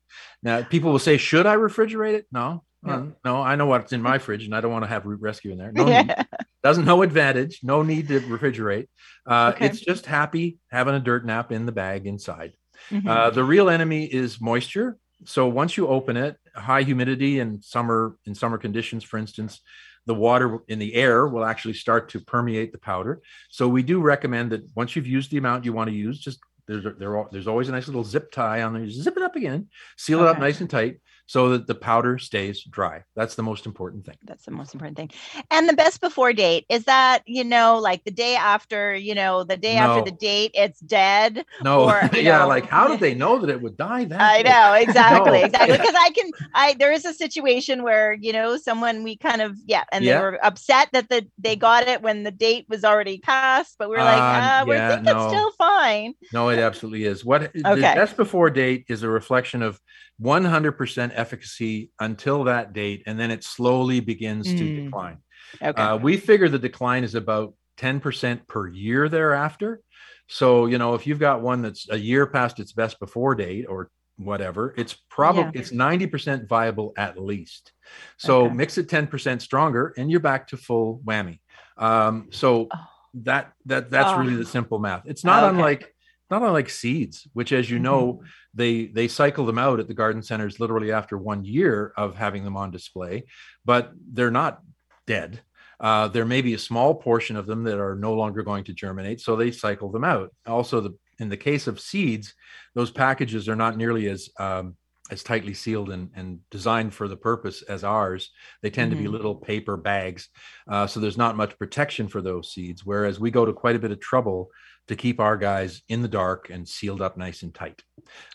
Now 0.43 0.65
people 0.65 0.91
will 0.91 0.99
say, 0.99 1.19
"Should 1.19 1.47
I 1.47 1.55
refrigerate 1.55 2.15
it?" 2.15 2.27
No, 2.33 2.65
no, 2.83 3.13
no, 3.25 3.41
I 3.41 3.55
know 3.55 3.67
what's 3.67 3.93
in 3.93 4.03
my 4.03 4.19
fridge, 4.19 4.45
and 4.45 4.57
I 4.57 4.61
don't 4.61 4.73
want 4.73 4.83
to 4.83 4.89
have 4.89 5.07
root 5.07 5.21
rescue 5.21 5.53
in 5.53 5.59
there. 5.59 5.71
No, 5.71 5.87
yeah. 5.87 6.25
doesn't 6.65 6.85
no 6.85 7.03
advantage. 7.03 7.61
No 7.63 7.85
need 7.85 8.09
to 8.09 8.19
refrigerate. 8.23 8.89
Uh, 9.25 9.53
okay. 9.55 9.67
It's 9.67 9.79
just 9.79 10.07
happy 10.07 10.59
having 10.69 10.97
a 10.97 11.01
dirt 11.01 11.25
nap 11.25 11.53
in 11.53 11.65
the 11.65 11.71
bag 11.71 12.09
inside. 12.09 12.55
Mm-hmm. 12.91 13.07
Uh, 13.07 13.31
the 13.31 13.45
real 13.45 13.71
enemy 13.71 14.05
is 14.05 14.41
moisture 14.41 14.99
so 15.25 15.47
once 15.49 15.77
you 15.77 15.89
open 15.89 16.17
it, 16.17 16.37
high 16.55 16.83
humidity 16.83 17.41
and 17.41 17.63
summer 17.63 18.17
in 18.27 18.35
summer 18.35 18.59
conditions, 18.59 19.05
for 19.05 19.19
instance, 19.19 19.61
the 20.07 20.15
water 20.15 20.59
in 20.69 20.79
the 20.79 20.95
air 20.95 21.29
will 21.29 21.45
actually 21.45 21.75
start 21.75 22.09
to 22.11 22.21
permeate 22.21 22.73
the 22.73 22.79
powder. 22.79 23.23
So 23.51 23.69
we 23.69 23.83
do 23.83 24.01
recommend 24.01 24.51
that 24.53 24.63
once 24.75 24.97
you've 24.97 25.07
used 25.07 25.31
the 25.31 25.39
amount 25.39 25.65
you 25.65 25.73
want 25.73 25.91
to 25.91 25.97
use, 25.97 26.19
just 26.19 26.41
there's 26.67 26.85
there, 26.99 27.25
there's 27.31 27.47
always 27.47 27.69
a 27.69 27.73
nice 27.73 27.87
little 27.87 28.05
zip 28.05 28.31
tie 28.33 28.63
on 28.63 28.73
there. 28.73 28.83
You 28.83 28.91
Zip 28.91 29.17
it 29.17 29.23
up 29.23 29.37
again, 29.37 29.69
seal 29.97 30.21
okay. 30.21 30.29
it 30.29 30.31
up 30.31 30.39
nice 30.39 30.61
and 30.61 30.71
tight, 30.71 31.01
so 31.27 31.51
that 31.51 31.67
the 31.67 31.75
powder 31.75 32.19
stays 32.19 32.63
dry. 32.65 33.03
That's 33.17 33.37
the 33.37 33.43
most 33.43 33.67
important 33.67 34.05
thing. 34.05 34.17
That's 34.25 34.45
the 34.45 34.51
most 34.51 34.75
important 34.75 34.97
thing. 34.97 35.11
And 35.51 35.69
the 35.69 35.73
best 35.73 36.01
before 36.01 36.33
date 36.33 36.67
is 36.69 36.85
that, 36.85 37.23
you 37.27 37.45
know, 37.45 37.79
like 37.79 38.05
the 38.05 38.11
day 38.11 38.37
after, 38.37 38.95
you 38.95 39.15
know, 39.15 39.45
the 39.45 39.57
day 39.57 39.77
no. 39.77 39.81
after 39.81 40.11
the 40.11 40.17
date, 40.17 40.51
it's 40.55 40.81
dead. 40.81 41.45
No, 41.63 41.85
or, 41.85 42.11
yeah, 42.15 42.39
know. 42.39 42.49
like 42.49 42.67
how 42.67 42.89
did 42.89 43.01
they 43.01 43.15
know 43.15 43.39
that 43.39 43.51
it 43.51 43.63
would 43.63 43.77
die 43.77 44.05
that 44.05 44.21
I 44.21 44.43
know, 44.43 44.75
exactly, 44.89 45.41
no. 45.41 45.47
exactly. 45.47 45.79
Because 45.83 45.95
I 45.99 46.11
can 46.11 46.31
I 46.55 46.75
there 46.79 46.93
is 46.93 47.05
a 47.05 47.15
situation 47.15 47.83
where, 47.83 48.13
you 48.13 48.33
know, 48.33 48.57
someone 48.57 49.03
we 49.03 49.17
kind 49.17 49.41
of 49.41 49.57
yeah, 49.67 49.85
and 49.91 50.05
yeah. 50.05 50.17
they 50.17 50.23
were 50.23 50.45
upset 50.45 50.89
that 50.93 51.09
the 51.09 51.27
they 51.39 51.57
got 51.57 51.89
it 51.89 52.03
when 52.03 52.25
the 52.25 52.31
date 52.31 52.67
was 52.69 52.85
already 52.85 53.19
passed, 53.19 53.77
but 53.79 53.89
we 53.89 53.97
are 53.97 54.05
like, 54.05 54.19
uh, 54.19 54.63
uh 54.63 54.65
we're 54.67 54.75
yeah, 54.75 54.89
thinking 54.89 55.05
no. 55.15 55.25
it's 55.25 55.33
still 55.33 55.51
fine. 55.53 56.15
No, 56.33 56.51
it 56.51 56.59
absolutely 56.59 57.05
is. 57.05 57.25
What 57.25 57.43
okay. 57.45 57.61
the 57.63 57.81
best 57.81 58.17
before 58.17 58.51
date 58.51 58.85
is 58.89 59.03
a 59.03 59.09
reflection 59.09 59.63
of 59.63 59.81
100% 60.23 61.12
efficacy 61.15 61.91
until 62.01 62.45
that 62.45 62.73
date, 62.73 63.03
and 63.07 63.19
then 63.19 63.31
it 63.31 63.45
slowly 63.45 64.01
begins 64.01 64.49
mm. 64.49 64.59
to 64.59 64.85
decline. 64.85 65.19
Okay. 65.61 65.81
Uh, 65.81 65.97
we 65.97 66.17
figure 66.17 66.49
the 66.49 66.59
decline 66.59 67.05
is 67.05 67.15
about 67.15 67.55
10% 67.79 68.47
per 68.47 68.69
year 68.69 69.09
thereafter. 69.09 69.81
So, 70.29 70.67
you 70.67 70.79
know, 70.79 70.95
if 70.95 71.07
you've 71.07 71.19
got 71.19 71.43
one 71.43 71.63
that's 71.63 71.89
a 71.91 71.99
year 71.99 72.27
past 72.27 72.61
its 72.61 72.73
best 72.73 72.99
before 73.01 73.35
date 73.35 73.67
or 73.69 73.91
whatever, 74.17 74.75
it's 74.77 74.95
probably 75.11 75.43
yeah. 75.55 75.61
it's 75.61 75.73
90% 75.73 76.49
viable 76.49 76.93
at 76.97 77.21
least. 77.21 77.73
So 78.17 78.47
okay. 78.47 78.55
mix 78.55 78.79
it 78.79 78.89
10% 78.89 79.43
stronger 79.43 79.93
and 79.97 80.11
you're 80.11 80.21
back 80.21 80.49
to 80.49 80.57
full 80.57 81.01
whammy. 81.05 81.41
Um, 81.77 82.29
so 82.31 82.69
oh. 82.73 82.79
that 83.15 83.53
that 83.67 83.91
that's 83.91 84.11
oh. 84.11 84.19
really 84.19 84.37
the 84.37 84.47
simple 84.47 84.79
math. 84.79 85.03
It's 85.07 85.25
not 85.25 85.45
okay. 85.45 85.51
unlike 85.51 85.95
not 86.33 86.43
unlike 86.43 86.71
seeds, 86.71 87.29
which, 87.35 87.53
as 87.53 87.71
you 87.71 87.79
know, 87.79 88.15
mm-hmm. 88.15 88.27
they 88.55 88.87
they 88.87 89.07
cycle 89.07 89.47
them 89.47 89.59
out 89.59 89.79
at 89.79 89.87
the 89.87 89.95
garden 89.95 90.23
centers 90.23 90.59
literally 90.59 90.91
after 90.91 91.17
one 91.17 91.45
year 91.45 91.93
of 91.97 92.17
having 92.17 92.43
them 92.43 92.57
on 92.57 92.73
display, 92.73 93.25
but 93.65 93.93
they're 94.13 94.31
not 94.31 94.63
dead. 95.07 95.43
Uh, 95.79 96.09
there 96.09 96.25
may 96.25 96.41
be 96.41 96.55
a 96.55 96.59
small 96.59 96.95
portion 96.95 97.37
of 97.37 97.47
them 97.47 97.65
that 97.65 97.79
are 97.79 97.97
no 97.97 98.15
longer 98.15 98.43
going 98.43 98.65
to 98.65 98.73
germinate, 98.73 99.21
so 99.21 99.37
they 99.37 99.51
cycle 99.51 99.91
them 99.91 100.05
out. 100.05 100.31
Also, 100.47 100.81
the 100.81 100.97
in 101.19 101.29
the 101.29 101.37
case 101.37 101.67
of 101.67 101.79
seeds, 101.79 102.35
those 102.75 102.91
packages 102.91 103.49
are 103.49 103.57
not 103.57 103.77
nearly 103.77 104.09
as 104.09 104.31
um, 104.39 104.77
as 105.11 105.23
tightly 105.23 105.53
sealed 105.53 105.91
and, 105.91 106.09
and 106.15 106.39
designed 106.51 106.95
for 106.95 107.09
the 107.09 107.17
purpose 107.17 107.61
as 107.63 107.85
ours. 107.85 108.31
They 108.63 108.71
tend 108.71 108.91
mm-hmm. 108.91 108.99
to 108.99 109.03
be 109.03 109.07
mm-hmm. 109.07 109.17
little 109.17 109.35
paper 109.35 109.77
bags, 109.77 110.31
uh, 110.67 110.87
so 110.87 110.99
there's 110.99 111.19
not 111.19 111.37
much 111.37 111.59
protection 111.59 112.09
for 112.09 112.23
those 112.23 112.53
seeds. 112.53 112.87
Whereas 112.87 113.21
we 113.21 113.31
go 113.31 113.45
to 113.45 113.53
quite 113.53 113.77
a 113.77 113.81
bit 113.85 113.93
of 113.93 114.01
trouble 114.01 114.49
to 114.93 114.97
keep 114.97 115.21
our 115.21 115.39
guys 115.39 115.81
in 115.89 116.03
the 116.03 116.09
dark 116.09 116.51
and 116.51 116.69
sealed 116.69 117.01
up 117.01 117.17
nice 117.17 117.43
and 117.43 117.55
tight. 117.55 117.83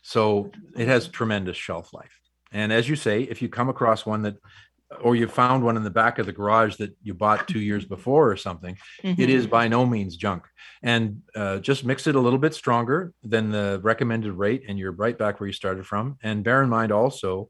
So 0.01 0.51
it 0.75 0.87
has 0.87 1.07
tremendous 1.07 1.55
shelf 1.55 1.93
life. 1.93 2.19
And 2.51 2.73
as 2.73 2.89
you 2.89 2.95
say, 2.95 3.21
if 3.21 3.43
you 3.43 3.47
come 3.47 3.69
across 3.69 4.07
one 4.07 4.23
that, 4.23 4.37
or 5.01 5.15
you 5.15 5.27
found 5.27 5.63
one 5.63 5.77
in 5.77 5.83
the 5.83 5.91
back 5.91 6.17
of 6.17 6.25
the 6.25 6.31
garage 6.31 6.77
that 6.77 6.97
you 7.03 7.13
bought 7.13 7.47
two 7.47 7.59
years 7.59 7.85
before 7.85 8.31
or 8.31 8.37
something, 8.37 8.75
mm-hmm. 9.03 9.21
it 9.21 9.29
is 9.29 9.43
mm-hmm. 9.43 9.51
by 9.51 9.67
no 9.67 9.85
means 9.85 10.17
junk. 10.17 10.45
And 10.81 11.21
uh, 11.35 11.59
just 11.59 11.85
mix 11.85 12.07
it 12.07 12.15
a 12.15 12.19
little 12.19 12.39
bit 12.39 12.55
stronger 12.55 13.13
than 13.21 13.51
the 13.51 13.79
recommended 13.83 14.33
rate, 14.33 14.63
and 14.67 14.79
you're 14.79 14.91
right 14.91 15.17
back 15.17 15.39
where 15.39 15.47
you 15.47 15.53
started 15.53 15.85
from. 15.85 16.17
And 16.23 16.43
bear 16.43 16.63
in 16.63 16.69
mind 16.69 16.91
also, 16.91 17.49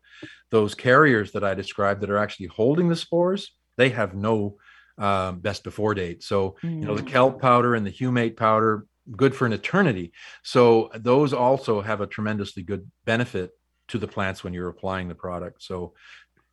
those 0.51 0.75
carriers 0.75 1.31
that 1.31 1.45
I 1.45 1.53
described 1.53 2.01
that 2.01 2.09
are 2.09 2.17
actually 2.17 2.47
holding 2.47 2.89
the 2.89 2.95
spores, 2.95 3.51
they 3.77 3.89
have 3.89 4.15
no 4.15 4.57
um, 4.97 5.39
best 5.39 5.63
before 5.63 5.93
date. 5.93 6.23
So, 6.23 6.55
mm. 6.63 6.81
you 6.81 6.85
know, 6.85 6.95
the 6.95 7.03
mm. 7.03 7.07
kelp 7.07 7.41
powder 7.41 7.75
and 7.75 7.85
the 7.85 7.91
humate 7.91 8.35
powder, 8.35 8.85
good 9.15 9.35
for 9.35 9.45
an 9.45 9.53
eternity. 9.53 10.11
So, 10.43 10.89
those 10.95 11.33
also 11.33 11.81
have 11.81 12.01
a 12.01 12.07
tremendously 12.07 12.63
good 12.63 12.89
benefit 13.05 13.51
to 13.89 13.97
the 13.97 14.07
plants 14.07 14.43
when 14.43 14.53
you're 14.53 14.69
applying 14.69 15.07
the 15.07 15.15
product. 15.15 15.63
So, 15.63 15.93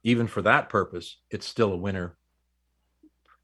even 0.03 0.27
for 0.27 0.43
that 0.43 0.69
purpose, 0.69 1.19
it's 1.31 1.47
still 1.47 1.73
a 1.73 1.77
winner. 1.77 2.17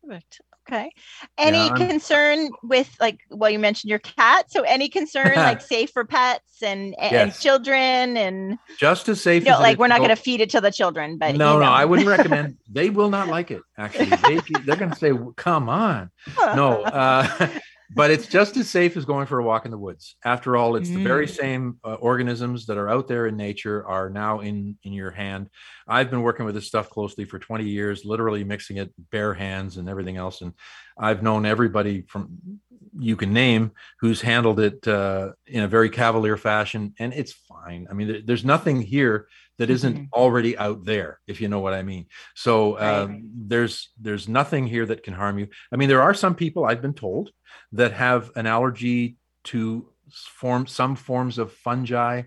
Perfect. 0.03 0.41
Okay. 0.71 0.91
Any 1.37 1.67
yeah, 1.67 1.75
concern 1.75 2.51
with 2.63 2.95
like 3.01 3.19
well 3.31 3.51
you 3.51 3.59
mentioned 3.59 3.91
your 3.91 3.99
cat, 3.99 4.51
so 4.53 4.63
any 4.63 4.89
concern 4.89 5.33
like 5.37 5.61
safe 5.61 5.91
for 5.91 6.05
pets 6.05 6.63
and 6.63 6.95
and 6.99 7.13
yes. 7.13 7.43
children 7.43 8.17
and 8.17 8.59
just 8.79 9.09
as 9.09 9.21
safe. 9.21 9.45
No, 9.45 9.59
like 9.59 9.79
we're 9.79 9.89
not 9.89 9.99
going 9.99 10.11
to 10.11 10.17
feed 10.17 10.41
it 10.41 10.51
to 10.51 10.61
the 10.61 10.71
children, 10.71 11.19
but 11.19 11.35
no, 11.35 11.55
you 11.55 11.61
know. 11.61 11.67
no, 11.67 11.73
I 11.73 11.85
wouldn't 11.85 12.09
recommend. 12.17 12.57
They 12.71 12.91
will 12.91 13.11
not 13.11 13.29
like 13.29 13.51
it. 13.51 13.63
Actually, 13.79 14.11
they, 14.17 14.41
they're 14.65 14.77
going 14.77 14.91
to 14.91 14.97
say, 14.97 15.13
"Come 15.37 15.69
on." 15.69 16.11
No, 16.55 16.83
uh, 16.83 17.49
but 17.93 18.11
it's 18.11 18.27
just 18.27 18.57
as 18.57 18.71
safe 18.71 18.97
as 18.97 19.05
going 19.05 19.27
for 19.27 19.39
a 19.39 19.45
walk 19.45 19.65
in 19.65 19.71
the 19.71 19.79
woods. 19.79 20.15
After 20.25 20.57
all, 20.57 20.77
it's 20.77 20.89
mm. 20.89 20.95
the 20.95 21.03
very 21.03 21.27
mm. 21.27 21.37
same 21.37 21.79
uh, 21.85 21.95
organisms 21.95 22.67
that 22.67 22.79
are 22.79 22.89
out 22.89 23.09
there 23.09 23.27
in 23.27 23.37
nature 23.37 23.87
are 23.87 24.09
now 24.09 24.41
in 24.41 24.79
in 24.85 24.93
your 24.93 25.11
hand. 25.11 25.51
I've 25.89 26.11
been 26.11 26.23
working 26.23 26.47
with 26.47 26.55
this 26.55 26.67
stuff 26.67 26.89
closely 26.89 27.25
for 27.25 27.39
20 27.39 27.65
years, 27.65 28.05
literally 28.05 28.45
mixing 28.45 28.77
it 28.77 28.93
bare 29.11 29.35
hands 29.35 29.77
and 29.77 29.89
everything 29.89 30.17
else. 30.17 30.41
And 30.41 30.53
I've 30.99 31.23
known 31.23 31.45
everybody 31.45 32.03
from 32.03 32.61
you 32.99 33.17
can 33.17 33.33
name 33.33 33.73
who's 34.01 34.21
handled 34.21 34.61
it 34.61 34.87
uh, 34.87 35.31
in 35.47 35.63
a 35.63 35.69
very 35.69 35.91
cavalier 35.91 36.37
fashion, 36.37 36.95
and 36.99 37.13
it's 37.13 37.33
fine. 37.33 37.87
I 37.91 37.95
mean, 37.95 38.09
there, 38.09 38.21
there's 38.25 38.45
nothing 38.45 38.81
here 38.83 39.27
that 39.61 39.69
isn't 39.69 39.95
mm-hmm. 39.95 40.15
already 40.15 40.57
out 40.57 40.87
there, 40.87 41.21
if 41.27 41.39
you 41.43 41.47
know 41.47 41.61
what 41.61 41.75
I 41.75 41.83
mean. 41.83 42.07
So 42.35 42.81
um, 42.81 43.11
right. 43.11 43.21
there's 43.25 43.91
there's 44.01 44.27
nothing 44.27 44.67
here 44.67 44.87
that 44.87 45.03
can 45.03 45.13
harm 45.13 45.39
you. 45.39 45.49
I 45.71 45.77
mean, 45.77 45.91
there 45.91 46.01
are 46.01 46.15
some 46.15 46.35
people 46.35 46.65
I've 46.65 46.81
been 46.81 46.95
told 46.95 47.31
that 47.73 47.93
have 47.93 48.31
an 48.37 48.47
allergy 48.47 49.19
to 49.45 49.87
form 50.11 50.67
some 50.67 50.97
forms 50.97 51.37
of 51.37 51.53
fungi. 51.53 52.23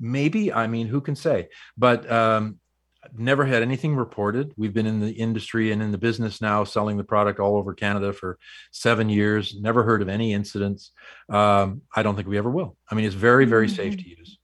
Maybe 0.00 0.50
I 0.50 0.66
mean, 0.66 0.86
who 0.86 1.02
can 1.02 1.14
say? 1.14 1.50
But 1.76 2.10
um, 2.10 2.58
never 3.14 3.44
had 3.44 3.62
anything 3.62 3.94
reported. 3.94 4.54
We've 4.56 4.72
been 4.72 4.86
in 4.86 4.98
the 4.98 5.10
industry 5.10 5.72
and 5.72 5.82
in 5.82 5.92
the 5.92 5.98
business 5.98 6.40
now, 6.40 6.64
selling 6.64 6.96
the 6.96 7.04
product 7.04 7.38
all 7.38 7.58
over 7.58 7.74
Canada 7.74 8.14
for 8.14 8.38
seven 8.72 9.10
years. 9.10 9.54
Never 9.60 9.82
heard 9.82 10.00
of 10.00 10.08
any 10.08 10.32
incidents. 10.32 10.92
Um, 11.28 11.82
I 11.94 12.02
don't 12.02 12.16
think 12.16 12.28
we 12.28 12.38
ever 12.38 12.50
will. 12.50 12.78
I 12.90 12.94
mean, 12.94 13.04
it's 13.04 13.14
very, 13.14 13.44
very 13.44 13.66
mm-hmm. 13.66 13.76
safe 13.76 13.96
to 13.98 14.08
use. 14.08 14.37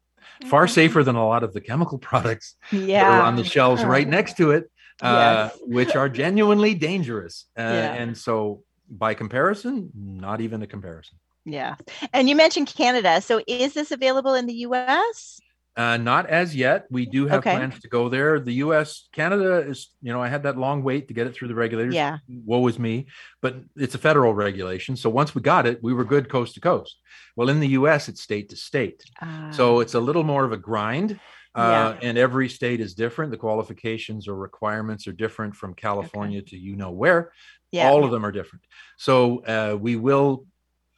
Far 0.44 0.66
safer 0.66 1.02
than 1.02 1.16
a 1.16 1.26
lot 1.26 1.42
of 1.42 1.52
the 1.52 1.60
chemical 1.60 1.98
products 2.10 2.56
yeah. 2.70 3.22
on 3.22 3.36
the 3.36 3.44
shelves 3.44 3.84
right 3.84 4.08
next 4.08 4.36
to 4.38 4.52
it, 4.52 4.70
uh, 5.02 5.50
yes. 5.50 5.60
which 5.66 5.96
are 5.96 6.08
genuinely 6.08 6.74
dangerous. 6.74 7.46
Uh, 7.58 7.62
yeah. 7.62 7.94
And 7.94 8.16
so, 8.16 8.62
by 8.90 9.14
comparison, 9.14 9.90
not 9.94 10.40
even 10.40 10.62
a 10.62 10.66
comparison. 10.66 11.18
Yeah. 11.46 11.76
And 12.12 12.28
you 12.28 12.36
mentioned 12.36 12.68
Canada. 12.68 13.20
So, 13.20 13.42
is 13.46 13.74
this 13.74 13.90
available 13.90 14.34
in 14.34 14.46
the 14.46 14.54
US? 14.54 15.40
Uh, 15.76 15.96
not 15.96 16.26
as 16.26 16.54
yet. 16.54 16.86
We 16.88 17.04
do 17.04 17.26
have 17.26 17.40
okay. 17.40 17.56
plans 17.56 17.80
to 17.80 17.88
go 17.88 18.08
there. 18.08 18.38
The 18.38 18.52
U.S., 18.54 19.08
Canada 19.12 19.56
is, 19.58 19.90
you 20.02 20.12
know, 20.12 20.22
I 20.22 20.28
had 20.28 20.44
that 20.44 20.56
long 20.56 20.84
wait 20.84 21.08
to 21.08 21.14
get 21.14 21.26
it 21.26 21.34
through 21.34 21.48
the 21.48 21.54
regulators. 21.54 21.94
Yeah. 21.94 22.18
Woe 22.28 22.64
is 22.68 22.78
me. 22.78 23.06
But 23.42 23.56
it's 23.74 23.96
a 23.96 23.98
federal 23.98 24.34
regulation. 24.34 24.96
So 24.96 25.10
once 25.10 25.34
we 25.34 25.42
got 25.42 25.66
it, 25.66 25.82
we 25.82 25.92
were 25.92 26.04
good 26.04 26.28
coast 26.28 26.54
to 26.54 26.60
coast. 26.60 26.96
Well, 27.34 27.48
in 27.48 27.58
the 27.58 27.68
U.S., 27.68 28.08
it's 28.08 28.22
state 28.22 28.50
to 28.50 28.56
state. 28.56 29.02
Uh, 29.20 29.50
so 29.50 29.80
it's 29.80 29.94
a 29.94 30.00
little 30.00 30.22
more 30.22 30.44
of 30.44 30.52
a 30.52 30.56
grind. 30.56 31.18
Uh, 31.56 31.96
yeah. 32.00 32.08
And 32.08 32.18
every 32.18 32.48
state 32.48 32.80
is 32.80 32.94
different. 32.94 33.32
The 33.32 33.36
qualifications 33.36 34.28
or 34.28 34.36
requirements 34.36 35.08
are 35.08 35.12
different 35.12 35.56
from 35.56 35.74
California 35.74 36.38
okay. 36.38 36.50
to 36.50 36.56
you 36.56 36.76
know 36.76 36.92
where. 36.92 37.32
Yeah. 37.72 37.90
All 37.90 38.04
of 38.04 38.12
them 38.12 38.24
are 38.24 38.32
different. 38.32 38.64
So 38.96 39.44
uh, 39.44 39.76
we 39.76 39.96
will 39.96 40.46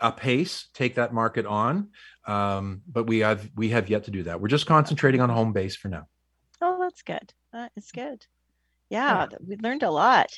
a 0.01 0.12
pace 0.12 0.68
take 0.74 0.97
that 0.97 1.12
market 1.12 1.47
on 1.47 1.88
um, 2.26 2.82
but 2.88 3.07
we 3.07 3.20
have 3.20 3.49
we 3.55 3.68
have 3.70 3.88
yet 3.88 4.05
to 4.05 4.11
do 4.11 4.24
that. 4.24 4.40
We're 4.40 4.49
just 4.49 4.66
concentrating 4.66 5.20
on 5.20 5.28
home 5.28 5.53
base 5.53 5.76
for 5.76 5.88
now. 5.88 6.09
Oh, 6.61 6.78
that's 6.80 7.03
good. 7.03 7.32
That 7.53 7.72
is 7.76 7.90
good. 7.92 8.26
Yeah, 8.90 9.26
yeah. 9.30 9.38
we 9.47 9.57
learned 9.57 9.82
a 9.82 9.90
lot. 9.90 10.30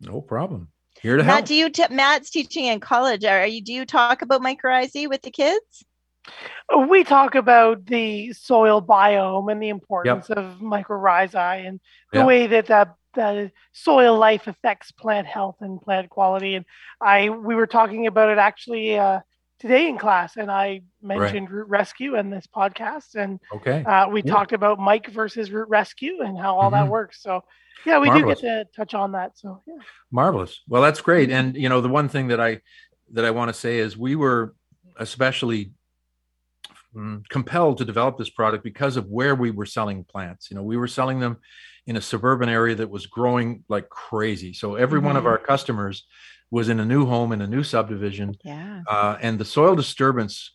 No 0.00 0.20
problem. 0.20 0.68
Here 1.00 1.16
to 1.16 1.22
Matt, 1.22 1.34
help. 1.34 1.46
do 1.46 1.54
you 1.54 1.70
t- 1.70 1.84
Matt's 1.90 2.30
teaching 2.30 2.64
in 2.64 2.80
college? 2.80 3.24
Are 3.24 3.46
you 3.46 3.62
do 3.62 3.72
you 3.72 3.84
talk 3.84 4.22
about 4.22 4.40
mycorrhizae 4.40 5.08
with 5.08 5.22
the 5.22 5.30
kids? 5.30 5.84
We 6.88 7.04
talk 7.04 7.34
about 7.34 7.86
the 7.86 8.32
soil 8.32 8.82
biome 8.82 9.50
and 9.50 9.62
the 9.62 9.68
importance 9.68 10.28
yep. 10.28 10.38
of 10.38 10.58
mycorrhizae 10.58 11.66
and 11.66 11.80
the 12.12 12.18
yep. 12.18 12.26
way 12.26 12.46
that 12.48 12.66
that 12.66 12.94
the 13.14 13.50
soil 13.72 14.18
life 14.18 14.46
affects 14.46 14.92
plant 14.92 15.26
health 15.26 15.56
and 15.60 15.80
plant 15.80 16.10
quality. 16.10 16.54
And 16.54 16.64
I 17.00 17.30
we 17.30 17.54
were 17.54 17.66
talking 17.66 18.06
about 18.06 18.30
it 18.30 18.38
actually 18.38 18.98
uh, 18.98 19.20
today 19.58 19.88
in 19.88 19.98
class, 19.98 20.36
and 20.36 20.50
I 20.50 20.82
mentioned 21.02 21.50
right. 21.50 21.56
Root 21.56 21.68
Rescue 21.68 22.14
and 22.16 22.32
this 22.32 22.46
podcast, 22.46 23.14
and 23.14 23.40
okay, 23.54 23.84
uh, 23.84 24.08
we 24.08 24.22
yeah. 24.22 24.32
talked 24.32 24.52
about 24.52 24.78
MYKE 24.78 25.08
versus 25.08 25.50
Root 25.50 25.68
Rescue 25.68 26.20
and 26.20 26.38
how 26.38 26.56
all 26.56 26.70
mm-hmm. 26.70 26.84
that 26.84 26.90
works. 26.90 27.22
So 27.22 27.42
yeah, 27.84 27.98
we 27.98 28.08
Marvelous. 28.08 28.40
do 28.40 28.46
get 28.46 28.66
to 28.72 28.76
touch 28.76 28.94
on 28.94 29.12
that. 29.12 29.38
So 29.38 29.62
yeah, 29.66 29.74
marvelous. 30.10 30.60
Well, 30.68 30.82
that's 30.82 31.00
great. 31.00 31.30
And 31.30 31.56
you 31.56 31.68
know, 31.68 31.80
the 31.80 31.88
one 31.88 32.08
thing 32.08 32.28
that 32.28 32.40
I 32.40 32.60
that 33.12 33.24
I 33.24 33.30
want 33.30 33.48
to 33.48 33.54
say 33.54 33.78
is 33.78 33.96
we 33.96 34.16
were 34.16 34.54
especially 34.96 35.72
mm, 36.94 37.22
compelled 37.28 37.78
to 37.78 37.84
develop 37.84 38.18
this 38.18 38.30
product 38.30 38.64
because 38.64 38.96
of 38.96 39.06
where 39.06 39.34
we 39.34 39.50
were 39.50 39.66
selling 39.66 40.04
plants. 40.04 40.50
You 40.50 40.56
know, 40.56 40.62
we 40.62 40.76
were 40.76 40.88
selling 40.88 41.20
them 41.20 41.38
in 41.88 41.96
a 41.96 42.02
suburban 42.02 42.50
area 42.50 42.74
that 42.74 42.90
was 42.90 43.06
growing 43.06 43.64
like 43.68 43.88
crazy. 43.88 44.52
So 44.52 44.74
every 44.74 44.98
mm-hmm. 44.98 45.06
one 45.06 45.16
of 45.16 45.22
mm-hmm. 45.22 45.32
our 45.32 45.38
customers 45.38 46.06
was 46.50 46.68
in 46.68 46.80
a 46.80 46.84
new 46.84 47.06
home 47.06 47.32
in 47.32 47.40
a 47.40 47.46
new 47.46 47.64
subdivision. 47.64 48.36
Yeah. 48.44 48.82
Uh, 48.86 49.16
and 49.22 49.38
the 49.38 49.44
soil 49.46 49.74
disturbance 49.74 50.52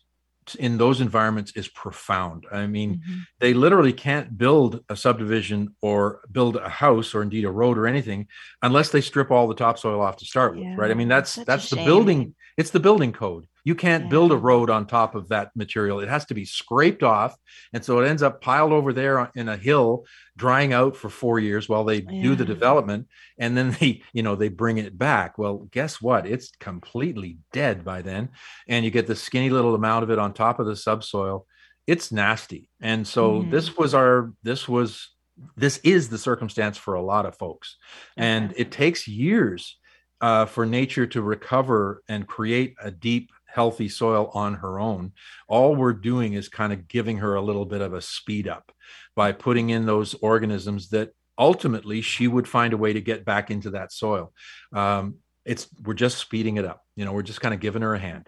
in 0.60 0.78
those 0.78 1.00
environments 1.00 1.50
is 1.56 1.66
profound. 1.66 2.46
I 2.52 2.68
mean, 2.68 2.96
mm-hmm. 2.96 3.18
they 3.40 3.52
literally 3.52 3.92
can't 3.92 4.38
build 4.38 4.84
a 4.88 4.94
subdivision 4.94 5.74
or 5.82 6.20
build 6.30 6.54
a 6.56 6.68
house 6.68 7.16
or 7.16 7.22
indeed 7.22 7.44
a 7.44 7.50
road 7.50 7.78
or 7.78 7.88
anything 7.88 8.28
unless 8.62 8.90
they 8.90 9.00
strip 9.00 9.32
all 9.32 9.48
the 9.48 9.56
topsoil 9.56 10.00
off 10.00 10.18
to 10.18 10.24
start 10.24 10.56
yeah. 10.56 10.70
with, 10.70 10.78
right? 10.78 10.92
I 10.92 10.94
mean, 10.94 11.08
that's 11.08 11.32
Such 11.32 11.46
that's 11.46 11.68
the 11.68 11.76
building. 11.76 12.36
It's 12.56 12.70
the 12.70 12.80
building 12.80 13.12
code. 13.12 13.48
You 13.64 13.74
can't 13.74 14.04
yeah. 14.04 14.10
build 14.10 14.30
a 14.30 14.36
road 14.36 14.68
on 14.68 14.86
top 14.86 15.14
of 15.14 15.28
that 15.28 15.50
material. 15.56 16.00
It 16.00 16.08
has 16.08 16.26
to 16.26 16.34
be 16.34 16.44
scraped 16.44 17.02
off, 17.02 17.34
and 17.72 17.84
so 17.84 17.98
it 17.98 18.06
ends 18.06 18.22
up 18.22 18.42
piled 18.42 18.72
over 18.72 18.92
there 18.92 19.30
in 19.34 19.48
a 19.48 19.56
hill 19.56 20.04
drying 20.36 20.72
out 20.72 20.96
for 20.96 21.08
four 21.08 21.38
years 21.38 21.68
while 21.68 21.84
they 21.84 22.02
yeah. 22.02 22.22
do 22.22 22.34
the 22.34 22.44
development. 22.44 23.08
And 23.38 23.56
then 23.56 23.76
they 23.80 24.02
you 24.12 24.22
know 24.22 24.36
they 24.36 24.48
bring 24.48 24.78
it 24.78 24.98
back. 24.98 25.38
Well 25.38 25.68
guess 25.70 26.00
what? 26.00 26.26
It's 26.26 26.52
completely 26.60 27.38
dead 27.52 27.84
by 27.84 28.02
then. 28.02 28.30
And 28.68 28.84
you 28.84 28.90
get 28.90 29.06
the 29.06 29.16
skinny 29.16 29.50
little 29.50 29.74
amount 29.74 30.04
of 30.04 30.10
it 30.10 30.18
on 30.18 30.32
top 30.32 30.60
of 30.60 30.66
the 30.66 30.76
subsoil. 30.76 31.46
It's 31.86 32.12
nasty. 32.12 32.70
And 32.80 33.06
so 33.06 33.42
mm. 33.42 33.50
this 33.50 33.76
was 33.76 33.94
our 33.94 34.32
this 34.42 34.68
was 34.68 35.10
this 35.56 35.78
is 35.78 36.08
the 36.08 36.18
circumstance 36.18 36.76
for 36.76 36.94
a 36.94 37.02
lot 37.02 37.26
of 37.26 37.36
folks. 37.36 37.76
And 38.16 38.54
it 38.56 38.70
takes 38.70 39.08
years 39.08 39.78
uh, 40.20 40.46
for 40.46 40.64
nature 40.64 41.06
to 41.06 41.22
recover 41.22 42.02
and 42.08 42.26
create 42.26 42.74
a 42.80 42.90
deep 42.90 43.30
healthy 43.54 43.88
soil 43.88 44.30
on 44.34 44.54
her 44.54 44.80
own 44.80 45.12
all 45.48 45.74
we're 45.76 45.92
doing 45.92 46.32
is 46.32 46.48
kind 46.48 46.72
of 46.72 46.88
giving 46.88 47.18
her 47.18 47.34
a 47.34 47.42
little 47.42 47.64
bit 47.64 47.80
of 47.80 47.94
a 47.94 48.00
speed 48.00 48.48
up 48.48 48.72
by 49.14 49.32
putting 49.32 49.70
in 49.70 49.86
those 49.86 50.14
organisms 50.14 50.88
that 50.90 51.10
ultimately 51.38 52.00
she 52.00 52.28
would 52.28 52.48
find 52.48 52.72
a 52.72 52.76
way 52.76 52.92
to 52.92 53.00
get 53.00 53.24
back 53.24 53.50
into 53.50 53.70
that 53.70 53.92
soil. 53.92 54.32
Um, 54.72 55.16
it's 55.44 55.68
we're 55.82 55.94
just 55.94 56.18
speeding 56.18 56.56
it 56.56 56.64
up. 56.64 56.80
You 56.96 57.04
know, 57.04 57.12
we're 57.12 57.22
just 57.22 57.40
kind 57.40 57.54
of 57.54 57.60
giving 57.60 57.82
her 57.82 57.94
a 57.94 57.98
hand. 57.98 58.26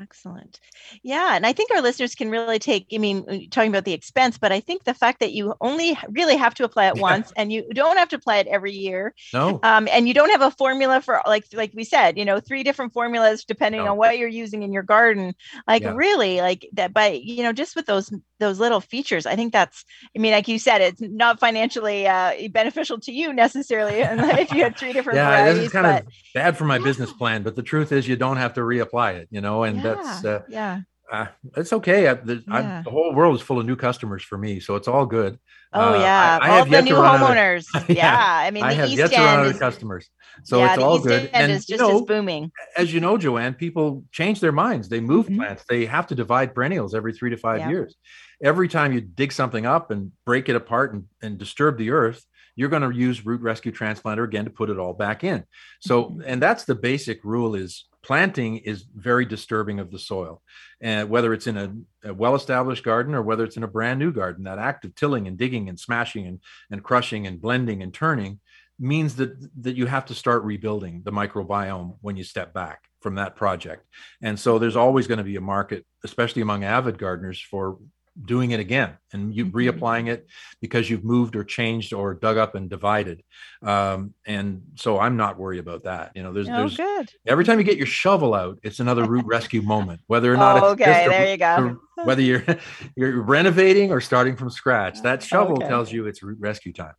Excellent. 0.00 0.60
Yeah. 1.02 1.36
And 1.36 1.44
I 1.46 1.52
think 1.52 1.70
our 1.72 1.82
listeners 1.82 2.14
can 2.14 2.30
really 2.30 2.58
take, 2.58 2.86
I 2.92 2.98
mean, 2.98 3.50
talking 3.50 3.70
about 3.70 3.84
the 3.84 3.92
expense, 3.92 4.38
but 4.38 4.50
I 4.50 4.60
think 4.60 4.84
the 4.84 4.94
fact 4.94 5.20
that 5.20 5.32
you 5.32 5.54
only 5.60 5.98
really 6.08 6.36
have 6.36 6.54
to 6.54 6.64
apply 6.64 6.88
it 6.88 6.96
yeah. 6.96 7.02
once 7.02 7.32
and 7.36 7.52
you 7.52 7.66
don't 7.74 7.98
have 7.98 8.08
to 8.10 8.16
apply 8.16 8.38
it 8.38 8.46
every 8.46 8.72
year. 8.72 9.14
No. 9.34 9.60
Um, 9.62 9.88
and 9.92 10.08
you 10.08 10.14
don't 10.14 10.30
have 10.30 10.40
a 10.40 10.50
formula 10.52 11.02
for 11.02 11.20
like, 11.26 11.44
like 11.52 11.72
we 11.74 11.84
said, 11.84 12.16
you 12.16 12.24
know, 12.24 12.40
three 12.40 12.62
different 12.62 12.94
formulas 12.94 13.44
depending 13.44 13.84
no. 13.84 13.92
on 13.92 13.98
what 13.98 14.16
you're 14.16 14.28
using 14.28 14.62
in 14.62 14.72
your 14.72 14.82
garden. 14.82 15.34
Like 15.66 15.82
yeah. 15.82 15.92
really 15.94 16.40
like 16.40 16.66
that 16.72 16.94
but 16.94 17.22
you 17.22 17.42
know, 17.42 17.52
just 17.52 17.76
with 17.76 17.84
those, 17.84 18.10
those 18.38 18.58
little 18.58 18.80
features, 18.80 19.26
I 19.26 19.36
think 19.36 19.52
that's, 19.52 19.84
I 20.16 20.18
mean, 20.18 20.32
like 20.32 20.48
you 20.48 20.58
said, 20.58 20.80
it's 20.80 21.00
not 21.02 21.38
financially 21.38 22.08
uh, 22.08 22.32
beneficial 22.52 22.98
to 23.00 23.12
you 23.12 23.34
necessarily 23.34 23.96
if 24.00 24.50
you 24.52 24.62
had 24.62 24.78
three 24.78 24.92
different 24.94 25.18
yeah, 25.18 25.28
varieties. 25.28 25.56
This 25.56 25.66
is 25.66 25.72
kind 25.72 25.84
but, 25.84 26.06
of 26.06 26.12
bad 26.32 26.56
for 26.56 26.64
my 26.64 26.78
yeah. 26.78 26.84
business 26.84 27.12
plan, 27.12 27.42
but 27.42 27.54
the 27.54 27.62
truth 27.62 27.92
is 27.92 28.08
you 28.08 28.16
don't 28.16 28.38
have 28.38 28.54
to 28.54 28.60
reapply 28.60 29.16
it, 29.16 29.28
you 29.30 29.42
know, 29.42 29.64
and 29.64 29.84
that's 29.94 30.24
uh, 30.24 30.42
yeah. 30.48 30.80
Uh, 31.10 31.26
it's 31.56 31.72
okay. 31.72 32.06
I, 32.06 32.14
the, 32.14 32.42
yeah. 32.46 32.82
the, 32.84 32.90
whole 32.90 33.12
world 33.12 33.34
is 33.34 33.42
full 33.42 33.58
of 33.58 33.66
new 33.66 33.74
customers 33.74 34.22
for 34.22 34.38
me, 34.38 34.60
so 34.60 34.76
it's 34.76 34.86
all 34.86 35.06
good. 35.06 35.38
Oh 35.72 35.94
uh, 35.94 35.98
yeah, 35.98 36.38
I, 36.40 36.48
I 36.48 36.58
all 36.58 36.64
the 36.64 36.82
new 36.82 36.94
homeowners. 36.94 37.66
Of, 37.74 37.88
yeah. 37.90 37.96
yeah. 37.96 38.46
I 38.46 38.50
mean, 38.52 38.62
I 38.62 38.72
have 38.74 38.88
East 38.88 38.98
yet 38.98 39.10
to 39.10 39.16
run 39.16 39.40
out 39.40 39.46
of 39.46 39.58
customers, 39.58 40.08
so 40.44 40.58
yeah, 40.58 40.74
it's 40.74 40.82
all 40.82 40.96
East 40.96 41.06
good. 41.06 41.22
End 41.22 41.30
and 41.34 41.52
is 41.52 41.66
just 41.66 41.80
you 41.82 41.88
know, 41.88 42.04
booming. 42.04 42.52
As 42.76 42.94
you 42.94 43.00
know, 43.00 43.18
Joanne, 43.18 43.54
people 43.54 44.04
change 44.12 44.38
their 44.38 44.52
minds. 44.52 44.88
They 44.88 45.00
move 45.00 45.26
mm-hmm. 45.26 45.36
plants. 45.38 45.64
They 45.68 45.84
have 45.86 46.06
to 46.08 46.14
divide 46.14 46.54
perennials 46.54 46.94
every 46.94 47.12
three 47.12 47.30
to 47.30 47.36
five 47.36 47.68
years. 47.68 47.96
Every 48.42 48.68
time 48.68 48.92
you 48.92 49.00
dig 49.00 49.32
something 49.32 49.66
up 49.66 49.90
and 49.90 50.12
break 50.24 50.48
it 50.48 50.56
apart 50.56 50.94
and, 50.94 51.04
and 51.22 51.38
disturb 51.38 51.76
the 51.76 51.90
earth, 51.90 52.24
you're 52.54 52.68
going 52.68 52.82
to 52.82 52.96
use 52.96 53.26
root 53.26 53.40
rescue 53.40 53.72
transplanter 53.72 54.24
again 54.24 54.44
to 54.44 54.50
put 54.50 54.70
it 54.70 54.78
all 54.78 54.92
back 54.92 55.24
in. 55.24 55.44
So, 55.80 56.04
mm-hmm. 56.04 56.22
and 56.24 56.40
that's 56.40 56.64
the 56.64 56.76
basic 56.76 57.24
rule: 57.24 57.56
is 57.56 57.86
planting 58.02 58.58
is 58.58 58.84
very 58.94 59.24
disturbing 59.24 59.78
of 59.78 59.90
the 59.90 59.98
soil. 59.98 60.42
And 60.80 61.10
whether 61.10 61.32
it's 61.32 61.46
in 61.46 61.56
a, 61.56 62.08
a, 62.08 62.14
well-established 62.14 62.84
garden 62.84 63.14
or 63.14 63.22
whether 63.22 63.44
it's 63.44 63.56
in 63.56 63.62
a 63.62 63.68
brand 63.68 63.98
new 63.98 64.12
garden 64.12 64.44
that 64.44 64.58
act 64.58 64.84
of 64.84 64.94
tilling 64.94 65.26
and 65.26 65.36
digging 65.36 65.68
and 65.68 65.78
smashing 65.78 66.26
and, 66.26 66.40
and 66.70 66.82
crushing 66.82 67.26
and 67.26 67.40
blending 67.40 67.82
and 67.82 67.92
turning 67.92 68.40
means 68.78 69.16
that 69.16 69.34
that 69.62 69.76
you 69.76 69.84
have 69.84 70.06
to 70.06 70.14
start 70.14 70.42
rebuilding 70.42 71.02
the 71.04 71.12
microbiome 71.12 71.96
when 72.00 72.16
you 72.16 72.24
step 72.24 72.54
back 72.54 72.84
from 73.02 73.16
that 73.16 73.36
project. 73.36 73.84
And 74.22 74.40
so 74.40 74.58
there's 74.58 74.76
always 74.76 75.06
going 75.06 75.18
to 75.18 75.24
be 75.24 75.36
a 75.36 75.40
market 75.40 75.84
especially 76.02 76.42
among 76.42 76.64
avid 76.64 76.98
gardeners 76.98 77.40
for 77.40 77.78
doing 78.24 78.50
it 78.50 78.60
again 78.60 78.96
and 79.12 79.34
you 79.34 79.46
mm-hmm. 79.46 79.56
reapplying 79.56 80.08
it 80.08 80.26
because 80.60 80.88
you've 80.88 81.04
moved 81.04 81.36
or 81.36 81.44
changed 81.44 81.92
or 81.92 82.14
dug 82.14 82.36
up 82.36 82.54
and 82.54 82.68
divided 82.68 83.22
um, 83.62 84.14
and 84.26 84.62
so 84.74 84.98
i'm 84.98 85.16
not 85.16 85.38
worried 85.38 85.58
about 85.58 85.84
that 85.84 86.12
you 86.14 86.22
know 86.22 86.32
there's 86.32 86.48
oh, 86.48 86.52
there's 86.52 86.76
good. 86.76 87.10
every 87.26 87.44
time 87.44 87.58
you 87.58 87.64
get 87.64 87.76
your 87.76 87.86
shovel 87.86 88.34
out 88.34 88.58
it's 88.62 88.80
another 88.80 89.04
root 89.04 89.24
rescue 89.26 89.62
moment 89.62 90.00
whether 90.06 90.32
or 90.32 90.36
not 90.36 90.62
oh, 90.62 90.66
okay 90.68 91.06
there 91.08 91.30
you 91.30 91.36
go 91.36 91.78
whether 92.04 92.22
you're 92.22 92.44
you're 92.96 93.22
renovating 93.22 93.90
or 93.90 94.00
starting 94.00 94.36
from 94.36 94.50
scratch 94.50 95.02
that 95.02 95.22
shovel 95.22 95.56
okay. 95.56 95.68
tells 95.68 95.92
you 95.92 96.06
it's 96.06 96.22
root 96.22 96.38
rescue 96.40 96.72
time 96.72 96.94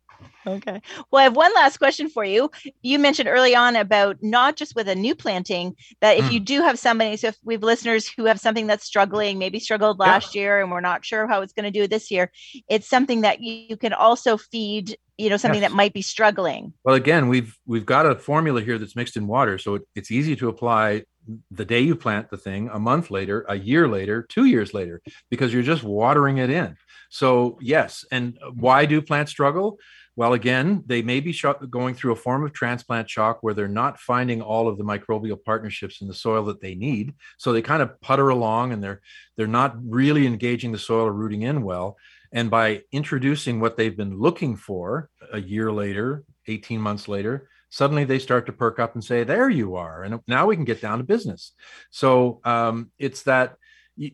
Okay. 0.46 0.80
Well, 1.10 1.20
I 1.20 1.24
have 1.24 1.36
one 1.36 1.52
last 1.54 1.78
question 1.78 2.08
for 2.08 2.24
you. 2.24 2.50
You 2.82 2.98
mentioned 2.98 3.28
early 3.28 3.54
on 3.54 3.76
about 3.76 4.16
not 4.22 4.56
just 4.56 4.74
with 4.74 4.88
a 4.88 4.94
new 4.94 5.14
planting, 5.14 5.76
that 6.00 6.18
if 6.18 6.24
mm. 6.24 6.32
you 6.32 6.40
do 6.40 6.60
have 6.62 6.78
somebody, 6.78 7.16
so 7.16 7.28
if 7.28 7.36
we 7.44 7.54
have 7.54 7.62
listeners 7.62 8.08
who 8.08 8.24
have 8.24 8.40
something 8.40 8.66
that's 8.66 8.84
struggling, 8.84 9.38
maybe 9.38 9.60
struggled 9.60 9.98
last 9.98 10.34
yeah. 10.34 10.42
year 10.42 10.60
and 10.60 10.70
we're 10.70 10.80
not 10.80 11.04
sure 11.04 11.26
how 11.26 11.42
it's 11.42 11.52
going 11.52 11.64
to 11.64 11.70
do 11.70 11.86
this 11.86 12.10
year, 12.10 12.32
it's 12.68 12.88
something 12.88 13.20
that 13.20 13.40
you 13.40 13.76
can 13.76 13.92
also 13.92 14.36
feed, 14.36 14.96
you 15.16 15.30
know, 15.30 15.36
something 15.36 15.62
yes. 15.62 15.70
that 15.70 15.76
might 15.76 15.92
be 15.92 16.02
struggling. 16.02 16.72
Well, 16.84 16.96
again, 16.96 17.28
we've 17.28 17.56
we've 17.66 17.86
got 17.86 18.06
a 18.06 18.16
formula 18.16 18.62
here 18.62 18.78
that's 18.78 18.96
mixed 18.96 19.16
in 19.16 19.26
water, 19.26 19.58
so 19.58 19.76
it, 19.76 19.82
it's 19.94 20.10
easy 20.10 20.34
to 20.36 20.48
apply 20.48 21.04
the 21.50 21.64
day 21.64 21.80
you 21.80 21.94
plant 21.94 22.30
the 22.30 22.36
thing, 22.36 22.68
a 22.72 22.78
month 22.78 23.10
later, 23.10 23.44
a 23.48 23.56
year 23.56 23.86
later, 23.86 24.26
two 24.28 24.44
years 24.46 24.74
later, 24.74 25.00
because 25.30 25.52
you're 25.52 25.62
just 25.62 25.84
watering 25.84 26.38
it 26.38 26.50
in. 26.50 26.76
So 27.12 27.58
yes, 27.60 28.06
and 28.10 28.38
why 28.54 28.86
do 28.86 29.02
plants 29.02 29.30
struggle? 29.30 29.78
Well, 30.16 30.32
again, 30.32 30.82
they 30.86 31.02
may 31.02 31.20
be 31.20 31.38
going 31.68 31.94
through 31.94 32.12
a 32.12 32.16
form 32.16 32.42
of 32.42 32.54
transplant 32.54 33.10
shock 33.10 33.42
where 33.42 33.52
they're 33.52 33.68
not 33.68 34.00
finding 34.00 34.40
all 34.40 34.66
of 34.66 34.78
the 34.78 34.84
microbial 34.84 35.36
partnerships 35.44 36.00
in 36.00 36.08
the 36.08 36.14
soil 36.14 36.46
that 36.46 36.62
they 36.62 36.74
need. 36.74 37.12
So 37.36 37.52
they 37.52 37.60
kind 37.60 37.82
of 37.82 38.00
putter 38.00 38.30
along 38.30 38.72
and 38.72 38.82
they're 38.82 39.02
they're 39.36 39.46
not 39.46 39.76
really 39.84 40.26
engaging 40.26 40.72
the 40.72 40.78
soil 40.78 41.04
or 41.04 41.12
rooting 41.12 41.42
in 41.42 41.62
well. 41.62 41.98
And 42.32 42.50
by 42.50 42.80
introducing 42.92 43.60
what 43.60 43.76
they've 43.76 43.96
been 43.96 44.18
looking 44.18 44.56
for 44.56 45.10
a 45.34 45.40
year 45.40 45.70
later, 45.70 46.24
18 46.46 46.80
months 46.80 47.08
later, 47.08 47.50
suddenly 47.68 48.04
they 48.04 48.18
start 48.18 48.46
to 48.46 48.52
perk 48.52 48.78
up 48.78 48.94
and 48.94 49.04
say, 49.04 49.22
There 49.22 49.50
you 49.50 49.76
are. 49.76 50.02
And 50.02 50.20
now 50.26 50.46
we 50.46 50.56
can 50.56 50.64
get 50.64 50.80
down 50.80 50.96
to 50.96 51.04
business. 51.04 51.52
So 51.90 52.40
um, 52.44 52.90
it's 52.98 53.24
that 53.24 53.56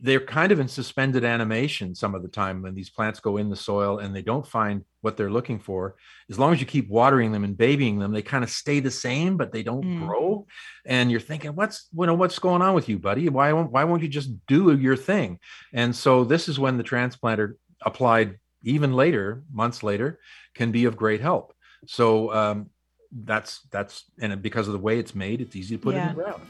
they're 0.02 0.20
kind 0.20 0.52
of 0.52 0.60
in 0.60 0.68
suspended 0.68 1.24
animation 1.24 1.94
some 1.94 2.14
of 2.14 2.22
the 2.22 2.28
time 2.28 2.62
when 2.62 2.74
these 2.74 2.90
plants 2.90 3.20
go 3.20 3.36
in 3.36 3.48
the 3.48 3.56
soil 3.56 3.98
and 3.98 4.14
they 4.14 4.22
don't 4.22 4.46
find 4.46 4.84
what 5.00 5.16
they're 5.16 5.30
looking 5.30 5.58
for. 5.58 5.96
As 6.28 6.38
long 6.38 6.52
as 6.52 6.60
you 6.60 6.66
keep 6.66 6.88
watering 6.88 7.32
them 7.32 7.44
and 7.44 7.56
babying 7.56 7.98
them 7.98 8.12
they 8.12 8.22
kind 8.22 8.44
of 8.44 8.50
stay 8.50 8.80
the 8.80 8.90
same 8.90 9.36
but 9.36 9.52
they 9.52 9.62
don't 9.62 9.84
mm. 9.84 10.06
grow. 10.06 10.46
And 10.84 11.10
you're 11.10 11.20
thinking 11.20 11.54
what's 11.54 11.88
you 11.96 12.06
know 12.06 12.14
what's 12.14 12.38
going 12.38 12.62
on 12.62 12.74
with 12.74 12.88
you 12.88 12.98
buddy? 12.98 13.28
Why 13.28 13.52
won't 13.52 13.70
why 13.70 13.84
won't 13.84 14.02
you 14.02 14.08
just 14.08 14.30
do 14.46 14.76
your 14.76 14.96
thing? 14.96 15.38
And 15.72 15.94
so 15.94 16.24
this 16.24 16.48
is 16.48 16.58
when 16.58 16.76
the 16.76 16.84
transplanter 16.84 17.54
applied 17.82 18.38
even 18.64 18.92
later 18.92 19.44
months 19.52 19.82
later 19.82 20.18
can 20.54 20.72
be 20.72 20.84
of 20.84 20.96
great 20.96 21.20
help. 21.20 21.54
So 21.86 22.34
um, 22.34 22.70
that's 23.12 23.60
that's 23.70 24.04
and 24.20 24.42
because 24.42 24.66
of 24.66 24.72
the 24.72 24.80
way 24.80 24.98
it's 24.98 25.14
made 25.14 25.40
it's 25.40 25.56
easy 25.56 25.76
to 25.76 25.82
put 25.82 25.94
yeah. 25.94 26.10
in 26.10 26.16
the 26.16 26.22
ground. 26.22 26.42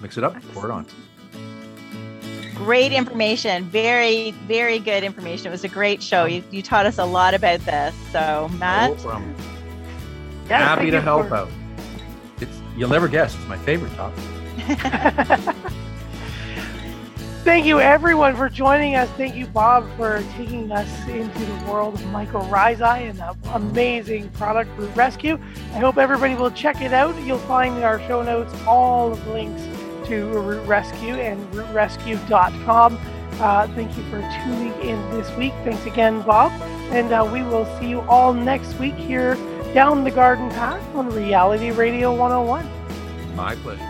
Mix 0.00 0.16
it 0.16 0.24
up 0.24 0.40
pour 0.52 0.66
it 0.66 0.70
on 0.70 0.86
great 2.56 2.92
information. 2.92 3.64
Very, 3.64 4.32
very 4.32 4.78
good 4.78 5.04
information. 5.04 5.46
It 5.48 5.50
was 5.50 5.64
a 5.64 5.68
great 5.68 6.02
show. 6.02 6.24
You, 6.24 6.42
you 6.50 6.62
taught 6.62 6.86
us 6.86 6.98
a 6.98 7.04
lot 7.04 7.34
about 7.34 7.60
this. 7.60 7.94
So, 8.10 8.50
Matt. 8.58 8.96
No 8.96 8.96
problem. 8.96 9.34
Yes, 10.48 10.62
Happy 10.62 10.90
to 10.90 11.00
help 11.00 11.28
for... 11.28 11.36
out. 11.36 11.48
It's 12.40 12.60
you'll 12.76 12.90
never 12.90 13.08
guess. 13.08 13.34
It's 13.34 13.46
my 13.46 13.58
favorite 13.58 13.92
topic. 13.94 14.24
Thank 17.44 17.64
you, 17.64 17.78
everyone, 17.78 18.34
for 18.34 18.48
joining 18.48 18.96
us. 18.96 19.08
Thank 19.10 19.36
you, 19.36 19.46
Bob, 19.46 19.88
for 19.96 20.24
taking 20.32 20.72
us 20.72 20.88
into 21.08 21.38
the 21.38 21.70
world 21.70 21.94
of 21.94 22.00
mycorrhizae 22.06 23.08
and 23.08 23.18
the 23.20 23.36
amazing 23.54 24.30
product 24.30 24.68
Root 24.76 24.90
Rescue. 24.96 25.38
I 25.72 25.78
hope 25.78 25.96
everybody 25.96 26.34
will 26.34 26.50
check 26.50 26.80
it 26.80 26.92
out. 26.92 27.14
You'll 27.22 27.38
find 27.38 27.76
in 27.76 27.84
our 27.84 28.00
show 28.08 28.24
notes 28.24 28.52
all 28.66 29.12
of 29.12 29.24
the 29.24 29.32
links 29.32 29.62
to 30.06 30.26
Root 30.26 30.66
Rescue 30.66 31.14
and 31.14 31.40
rootrescue.com. 31.52 32.98
Uh, 33.38 33.66
thank 33.68 33.96
you 33.96 34.02
for 34.04 34.20
tuning 34.44 34.72
in 34.80 34.98
this 35.10 35.30
week. 35.36 35.52
Thanks 35.64 35.84
again, 35.86 36.22
Bob. 36.22 36.52
And 36.90 37.12
uh, 37.12 37.28
we 37.30 37.42
will 37.42 37.66
see 37.78 37.88
you 37.88 38.00
all 38.02 38.32
next 38.32 38.74
week 38.78 38.94
here 38.94 39.34
down 39.74 40.04
the 40.04 40.10
garden 40.10 40.48
path 40.50 40.82
on 40.94 41.10
Reality 41.10 41.70
Radio 41.70 42.14
101. 42.14 42.68
My 43.36 43.54
pleasure. 43.56 43.82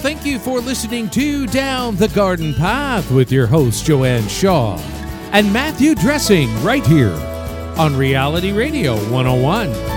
Thank 0.00 0.24
you 0.24 0.38
for 0.38 0.60
listening 0.60 1.10
to 1.10 1.46
Down 1.46 1.96
the 1.96 2.08
Garden 2.08 2.54
Path 2.54 3.10
with 3.10 3.32
your 3.32 3.46
host, 3.46 3.84
Joanne 3.84 4.28
Shaw 4.28 4.78
and 5.32 5.52
Matthew 5.52 5.94
Dressing 5.94 6.48
right 6.62 6.86
here 6.86 7.12
on 7.76 7.94
Reality 7.94 8.52
Radio 8.52 8.94
101. 9.10 9.95